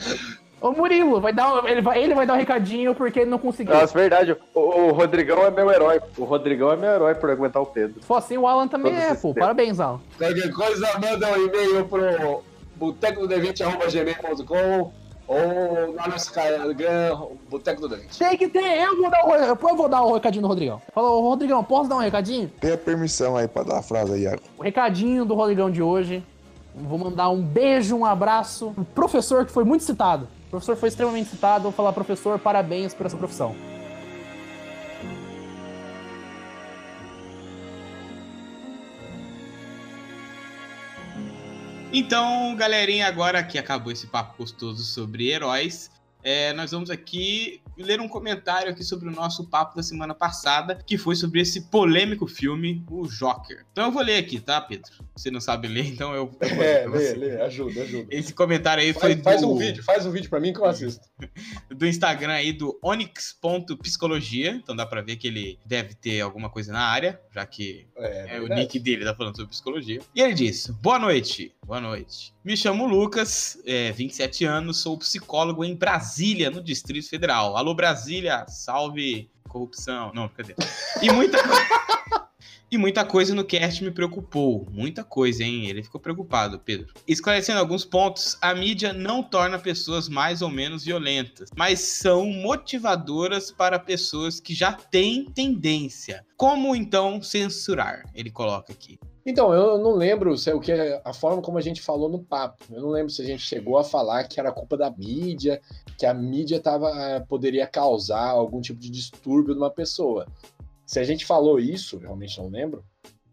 [0.62, 3.74] Ô Murilo, vai dar, ele, vai, ele vai dar um recadinho porque ele não conseguiu.
[3.74, 4.38] Nossa, verdade.
[4.54, 6.00] O, o Rodrigão é meu herói.
[6.18, 8.00] O Rodrigão é meu herói por aguentar o Pedro.
[8.00, 9.34] Se for assim, o Alan também Todo é, pô.
[9.34, 10.00] Parabéns, Alan.
[10.18, 12.42] Qualquer coisa, manda um e-mail pro
[12.80, 15.03] boteco20.gmail.com
[15.34, 17.18] ou lá no Instagram,
[17.50, 18.20] Boteco do Devinte.
[18.20, 20.82] Tem que ter, eu vou dar o, eu vou dar o recadinho do Rodrigão.
[20.94, 22.52] Falou, Rodrigão, posso dar um recadinho?
[22.60, 24.42] Tem a permissão aí pra dar a frase aí, Iago.
[24.58, 26.24] O recadinho do Rodrigão de hoje.
[26.76, 30.28] Vou mandar um beijo, um abraço pro professor que foi muito citado.
[30.48, 31.64] O professor foi extremamente citado.
[31.64, 33.56] Vou falar, professor, parabéns por essa profissão.
[41.96, 45.92] Então, galerinha, agora que acabou esse papo gostoso sobre heróis,
[46.24, 50.80] é, nós vamos aqui ler um comentário aqui sobre o nosso papo da semana passada,
[50.86, 53.66] que foi sobre esse polêmico filme, o Joker.
[53.72, 54.92] Então eu vou ler aqui, tá, Pedro?
[55.16, 56.32] Você não sabe ler, então eu.
[56.42, 58.08] eu vou ler É, lê, lê, ajuda, ajuda.
[58.10, 60.60] Esse comentário aí foi Faz, faz do, um vídeo, faz um vídeo pra mim que
[60.60, 61.08] eu assisto.
[61.70, 64.52] do Instagram aí do onyx.psicologia.
[64.52, 68.38] Então dá pra ver que ele deve ter alguma coisa na área, já que É,
[68.38, 70.00] é, o nick dele tá falando sobre psicologia.
[70.14, 72.34] E ele diz: Boa noite, boa noite.
[72.44, 77.58] Me chamo Lucas, é, 27 anos, sou psicólogo em Brasília, no Distrito Federal.
[77.58, 80.12] Alô, Brasília, salve corrupção.
[80.14, 80.56] Não, cadê?
[81.02, 81.38] E muita
[82.74, 84.66] E muita coisa no cast me preocupou.
[84.72, 85.70] Muita coisa, hein?
[85.70, 86.92] Ele ficou preocupado, Pedro.
[87.08, 93.52] Esclarecendo alguns pontos, a mídia não torna pessoas mais ou menos violentas, mas são motivadoras
[93.52, 96.26] para pessoas que já têm tendência.
[96.36, 98.06] Como então censurar?
[98.16, 98.98] Ele coloca aqui.
[99.24, 100.72] Então, eu não lembro se é o que
[101.06, 102.66] a forma como a gente falou no papo.
[102.72, 105.62] Eu não lembro se a gente chegou a falar que era culpa da mídia,
[105.96, 110.26] que a mídia tava, eh, poderia causar algum tipo de distúrbio numa pessoa.
[110.86, 112.84] Se a gente falou isso, realmente não lembro,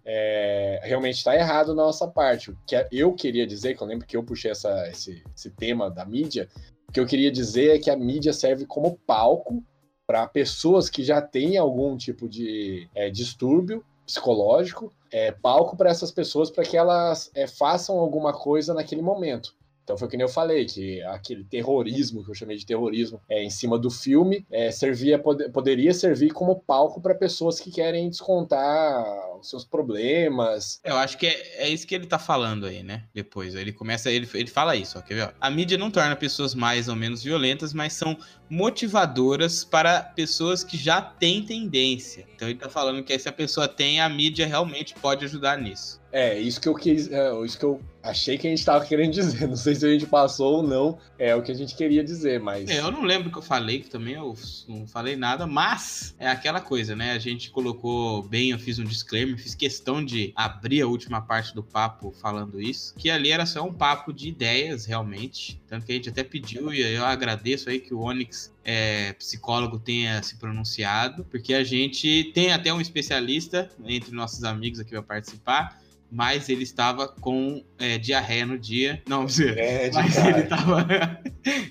[0.05, 2.51] é, realmente está errado na nossa parte.
[2.51, 5.90] O que eu queria dizer, que eu lembro que eu puxei essa, esse, esse tema
[5.90, 6.48] da mídia,
[6.88, 9.62] o que eu queria dizer é que a mídia serve como palco
[10.07, 16.11] para pessoas que já têm algum tipo de é, distúrbio psicológico, é, palco para essas
[16.11, 19.55] pessoas para que elas é, façam alguma coisa naquele momento.
[19.85, 23.43] Então foi que nem eu falei, que aquele terrorismo, que eu chamei de terrorismo, é,
[23.43, 28.09] em cima do filme, é, servia, pod poderia servir como palco para pessoas que querem
[28.09, 29.05] descontar
[29.39, 30.81] os seus problemas.
[30.85, 33.05] Eu acho que é, é isso que ele tá falando aí, né?
[33.12, 33.55] Depois.
[33.55, 35.22] Ele começa, ele, ele fala isso, ó, quer ver?
[35.22, 35.33] ó?
[35.41, 38.16] A mídia não torna pessoas mais ou menos violentas, mas são
[38.49, 42.26] motivadoras para pessoas que já têm tendência.
[42.35, 45.99] Então ele tá falando que se a pessoa tem, a mídia realmente pode ajudar nisso.
[46.12, 49.12] É, isso que eu quis, é, isso que eu achei que a gente tava querendo
[49.12, 49.46] dizer.
[49.48, 52.40] Não sei se a gente passou ou não, é o que a gente queria dizer,
[52.40, 52.68] mas.
[52.68, 54.34] É, eu não lembro que eu falei, que também eu
[54.68, 57.12] não falei nada, mas é aquela coisa, né?
[57.12, 61.54] A gente colocou bem, eu fiz um disclaimer, fiz questão de abrir a última parte
[61.54, 65.61] do papo falando isso, que ali era só um papo de ideias, realmente.
[65.68, 69.78] Tanto que a gente até pediu, e eu agradeço aí que o Onyx é, psicólogo
[69.78, 75.02] tenha se pronunciado, porque a gente tem até um especialista entre nossos amigos aqui para
[75.02, 75.80] participar,
[76.11, 79.02] mas ele estava com é, diarreia no dia.
[79.08, 81.20] Não, É, mas cara.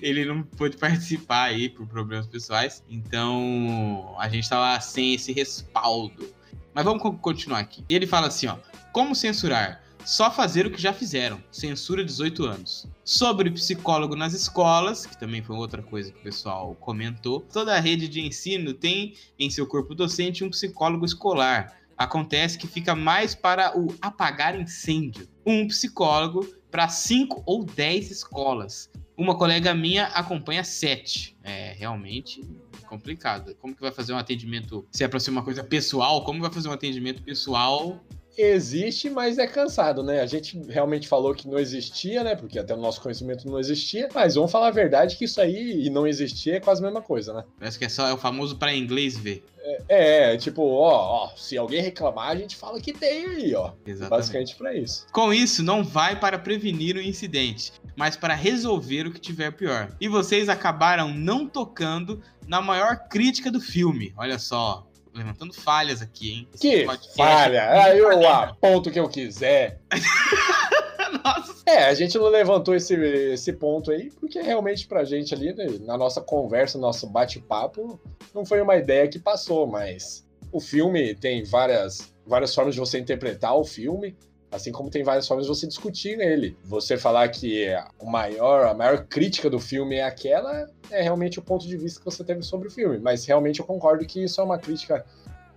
[0.20, 2.82] ele não pôde participar aí por problemas pessoais.
[2.88, 6.28] Então a gente tava sem esse respaldo.
[6.74, 7.84] Mas vamos co- continuar aqui.
[7.88, 8.56] E ele fala assim, ó.
[8.92, 9.82] Como censurar?
[10.04, 11.42] Só fazer o que já fizeram.
[11.50, 12.86] Censura 18 anos.
[13.04, 17.40] Sobre psicólogo nas escolas, que também foi outra coisa que o pessoal comentou.
[17.52, 21.76] Toda a rede de ensino tem em seu corpo docente um psicólogo escolar.
[22.00, 25.28] Acontece que fica mais para o apagar incêndio.
[25.44, 28.90] Um psicólogo para 5 ou 10 escolas.
[29.18, 31.36] Uma colega minha acompanha 7.
[31.42, 32.42] É realmente
[32.86, 33.54] complicado.
[33.56, 34.88] Como que vai fazer um atendimento?
[34.90, 38.02] Se é para ser uma coisa pessoal, como vai fazer um atendimento pessoal
[38.36, 40.20] Existe, mas é cansado, né?
[40.20, 42.34] A gente realmente falou que não existia, né?
[42.34, 44.08] Porque até o nosso conhecimento não existia.
[44.14, 47.02] Mas vamos falar a verdade que isso aí e não existir é quase a mesma
[47.02, 47.44] coisa, né?
[47.58, 49.44] Parece que é só é o famoso para inglês ver.
[49.88, 53.72] É, é, tipo, ó, ó, se alguém reclamar, a gente fala que tem aí, ó.
[53.86, 54.10] Exatamente.
[54.10, 55.06] Basicamente pra isso.
[55.12, 59.94] Com isso, não vai para prevenir o incidente, mas para resolver o que tiver pior.
[60.00, 64.12] E vocês acabaram não tocando na maior crítica do filme.
[64.16, 66.48] Olha só, levantando falhas aqui, hein?
[66.54, 67.70] Esse Que podcast- falha!
[67.84, 69.80] Aí eu aponto o que eu quiser.
[71.24, 75.52] Nossa, É, a gente não levantou esse, esse ponto aí, porque realmente pra gente ali,
[75.52, 78.00] né, na nossa conversa, no nosso bate-papo,
[78.34, 82.98] não foi uma ideia que passou, mas o filme tem várias, várias formas de você
[82.98, 84.16] interpretar o filme,
[84.50, 86.56] assim como tem várias formas de você discutir nele.
[86.64, 87.66] Você falar que
[87.98, 92.00] o maior, a maior crítica do filme é aquela, é realmente o ponto de vista
[92.00, 95.04] que você teve sobre o filme, mas realmente eu concordo que isso é uma crítica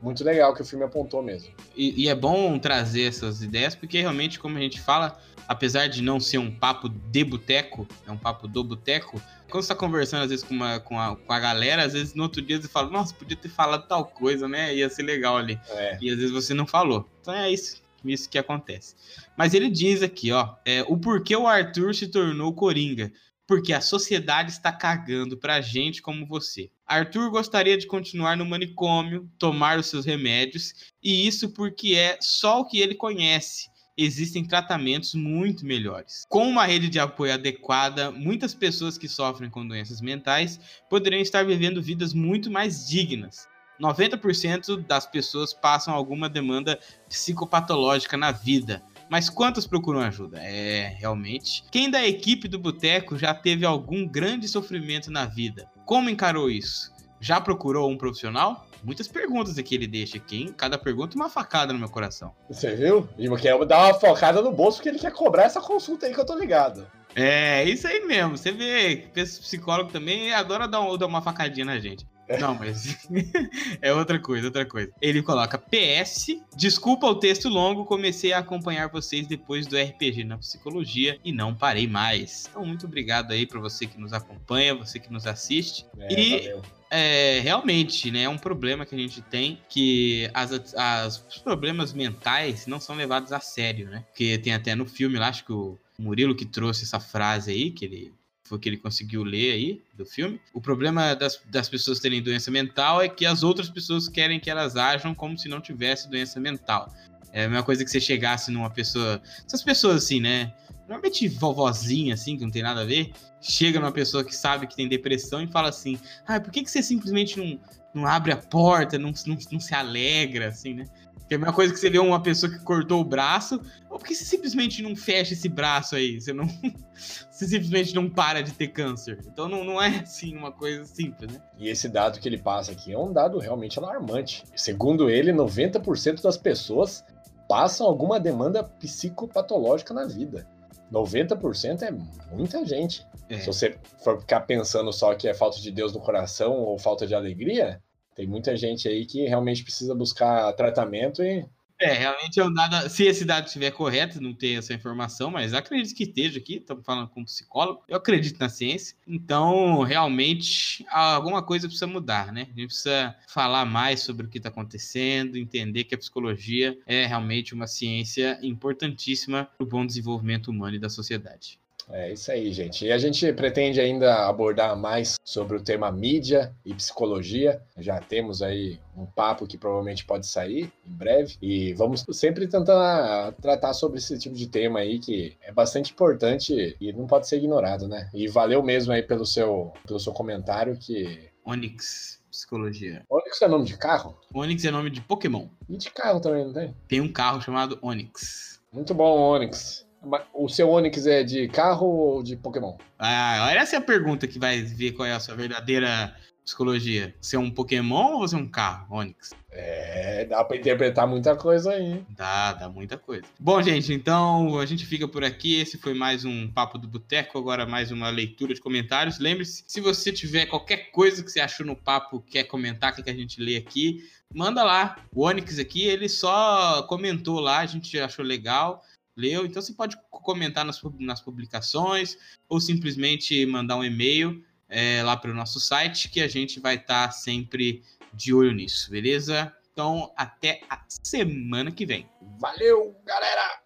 [0.02, 1.54] muito legal que o filme apontou mesmo.
[1.76, 5.18] E, e é bom trazer essas ideias, porque realmente, como a gente fala,
[5.48, 9.70] apesar de não ser um papo de boteco, é um papo do boteco, quando você
[9.70, 12.41] tá conversando, às vezes, com, uma, com, a, com a galera, às vezes no outro
[12.41, 14.76] dia você fala, nossa, podia ter falado tal coisa, né?
[14.76, 15.60] Ia ser legal ali.
[15.70, 15.98] É.
[16.02, 17.08] E às vezes você não falou.
[17.22, 18.95] Então é isso, isso que acontece.
[19.38, 23.11] Mas ele diz aqui, ó, é, o porquê o Arthur se tornou Coringa.
[23.45, 26.71] Porque a sociedade está cagando pra gente como você.
[26.88, 30.73] Arthur gostaria de continuar no manicômio, tomar os seus remédios,
[31.03, 33.67] e isso porque é só o que ele conhece.
[33.97, 36.23] Existem tratamentos muito melhores.
[36.27, 40.59] Com uma rede de apoio adequada, muitas pessoas que sofrem com doenças mentais
[40.89, 43.47] poderiam estar vivendo vidas muito mais dignas.
[43.84, 46.80] 90% das pessoas passam alguma demanda
[47.10, 48.81] psicopatológica na vida.
[49.10, 50.39] Mas quantos procuram ajuda?
[50.41, 51.64] É, realmente.
[51.69, 55.69] Quem da equipe do Boteco já teve algum grande sofrimento na vida?
[55.85, 56.91] Como encarou isso?
[57.19, 58.65] Já procurou um profissional?
[58.84, 60.53] Muitas perguntas aqui ele deixa aqui, hein?
[60.55, 62.34] Cada pergunta uma facada no meu coração.
[62.49, 63.07] Você viu?
[63.18, 66.19] E quer dar uma focada no bolso porque ele quer cobrar essa consulta aí que
[66.19, 66.85] eu tô ligado.
[67.15, 68.38] É, isso aí mesmo.
[68.38, 72.05] Você vê, esse psicólogo também adora dar uma facadinha na gente.
[72.40, 72.98] Não, mas
[73.82, 74.91] é outra coisa, outra coisa.
[75.02, 80.38] Ele coloca PS, desculpa o texto longo, comecei a acompanhar vocês depois do RPG na
[80.38, 82.48] psicologia e não parei mais.
[82.50, 85.86] Então, muito obrigado aí pra você que nos acompanha, você que nos assiste.
[86.00, 86.62] É, E- valeu.
[86.95, 91.91] É, realmente, né, é um problema que a gente tem que as, as- os problemas
[91.91, 94.06] mentais não são levados a sério, né?
[94.10, 97.72] Porque tem até no filme lá, acho que o Murilo que trouxe essa frase aí,
[97.72, 98.14] que ele
[98.44, 100.40] foi que ele conseguiu ler aí do filme.
[100.53, 104.49] O problema das, das pessoas terem doença mental é que as outras pessoas querem que
[104.49, 106.94] elas ajam como se não tivesse doença mental.
[107.32, 109.22] É a mesma coisa que você chegasse numa pessoa.
[109.45, 110.53] Essas pessoas assim, né?
[110.88, 113.11] Normalmente vovozinha, assim, que não tem nada a ver,
[113.41, 115.98] chega numa pessoa que sabe que tem depressão e fala assim:
[116.28, 117.60] ah, por que, que você simplesmente não,
[117.94, 120.86] não abre a porta, não, não, não se alegra, assim, né?
[121.34, 123.97] Que é a mesma coisa que você vê uma pessoa que cortou o braço, ou
[123.97, 126.22] por que você simplesmente não fecha esse braço aí?
[126.22, 126.45] Você não.
[126.93, 129.18] você simplesmente não para de ter câncer.
[129.26, 131.41] Então não, não é assim uma coisa simples, né?
[131.57, 134.43] E esse dado que ele passa aqui é um dado realmente alarmante.
[134.55, 137.03] Segundo ele, 90% das pessoas
[137.49, 140.47] passam alguma demanda psicopatológica na vida.
[140.91, 141.91] 90% é
[142.31, 143.07] muita gente.
[143.27, 143.39] É.
[143.39, 147.07] Se você for ficar pensando só que é falta de Deus no coração ou falta
[147.07, 147.81] de alegria,
[148.15, 151.45] tem muita gente aí que realmente precisa buscar tratamento e
[151.80, 152.90] É, realmente é um dado.
[152.90, 156.56] Se esse dado estiver correto, não tem essa informação, mas acredito que esteja aqui.
[156.57, 157.84] Estamos falando com um psicólogo.
[157.88, 158.95] Eu acredito na ciência.
[159.06, 162.44] Então, realmente, alguma coisa precisa mudar, né?
[162.44, 167.06] A gente precisa falar mais sobre o que está acontecendo, entender que a psicologia é
[167.06, 171.60] realmente uma ciência importantíssima para o bom desenvolvimento humano e da sociedade.
[171.89, 172.85] É isso aí, gente.
[172.85, 177.61] E a gente pretende ainda abordar mais sobre o tema mídia e psicologia.
[177.77, 181.35] Já temos aí um papo que provavelmente pode sair em breve.
[181.41, 186.76] E vamos sempre tentar tratar sobre esse tipo de tema aí que é bastante importante
[186.80, 188.10] e não pode ser ignorado, né?
[188.14, 191.31] E valeu mesmo aí pelo seu, pelo seu comentário que.
[191.45, 193.03] Onix, psicologia.
[193.10, 194.18] Onix é nome de carro?
[194.34, 195.47] Onix é nome de Pokémon.
[195.69, 196.76] E de carro também, não tem?
[196.88, 198.61] Tem um carro chamado Onix.
[198.72, 199.85] Muito bom, Onix.
[200.34, 202.75] O seu Onix é de carro ou de Pokémon?
[202.99, 206.13] Ah, essa é a pergunta que vai ver qual é a sua verdadeira
[206.43, 207.15] psicologia.
[207.21, 209.31] Você é um Pokémon ou você é um carro, Onix?
[209.49, 212.03] É, dá pra interpretar muita coisa aí.
[212.09, 213.23] Dá, dá muita coisa.
[213.39, 215.59] Bom, gente, então a gente fica por aqui.
[215.59, 219.19] Esse foi mais um Papo do Boteco, agora mais uma leitura de comentários.
[219.19, 223.09] Lembre-se, se você tiver qualquer coisa que você achou no papo, quer comentar, quer que
[223.09, 223.99] a gente lê aqui,
[224.34, 224.97] manda lá.
[225.13, 228.81] O Onix aqui, ele só comentou lá, a gente achou legal.
[229.15, 232.18] Leu, então você pode comentar nas, nas publicações
[232.49, 236.76] ou simplesmente mandar um e-mail é, lá para o nosso site que a gente vai
[236.76, 237.84] estar sempre
[238.14, 239.56] de olho nisso, beleza?
[239.72, 242.07] Então, até a semana que vem.
[242.40, 243.62] Valeu, galera!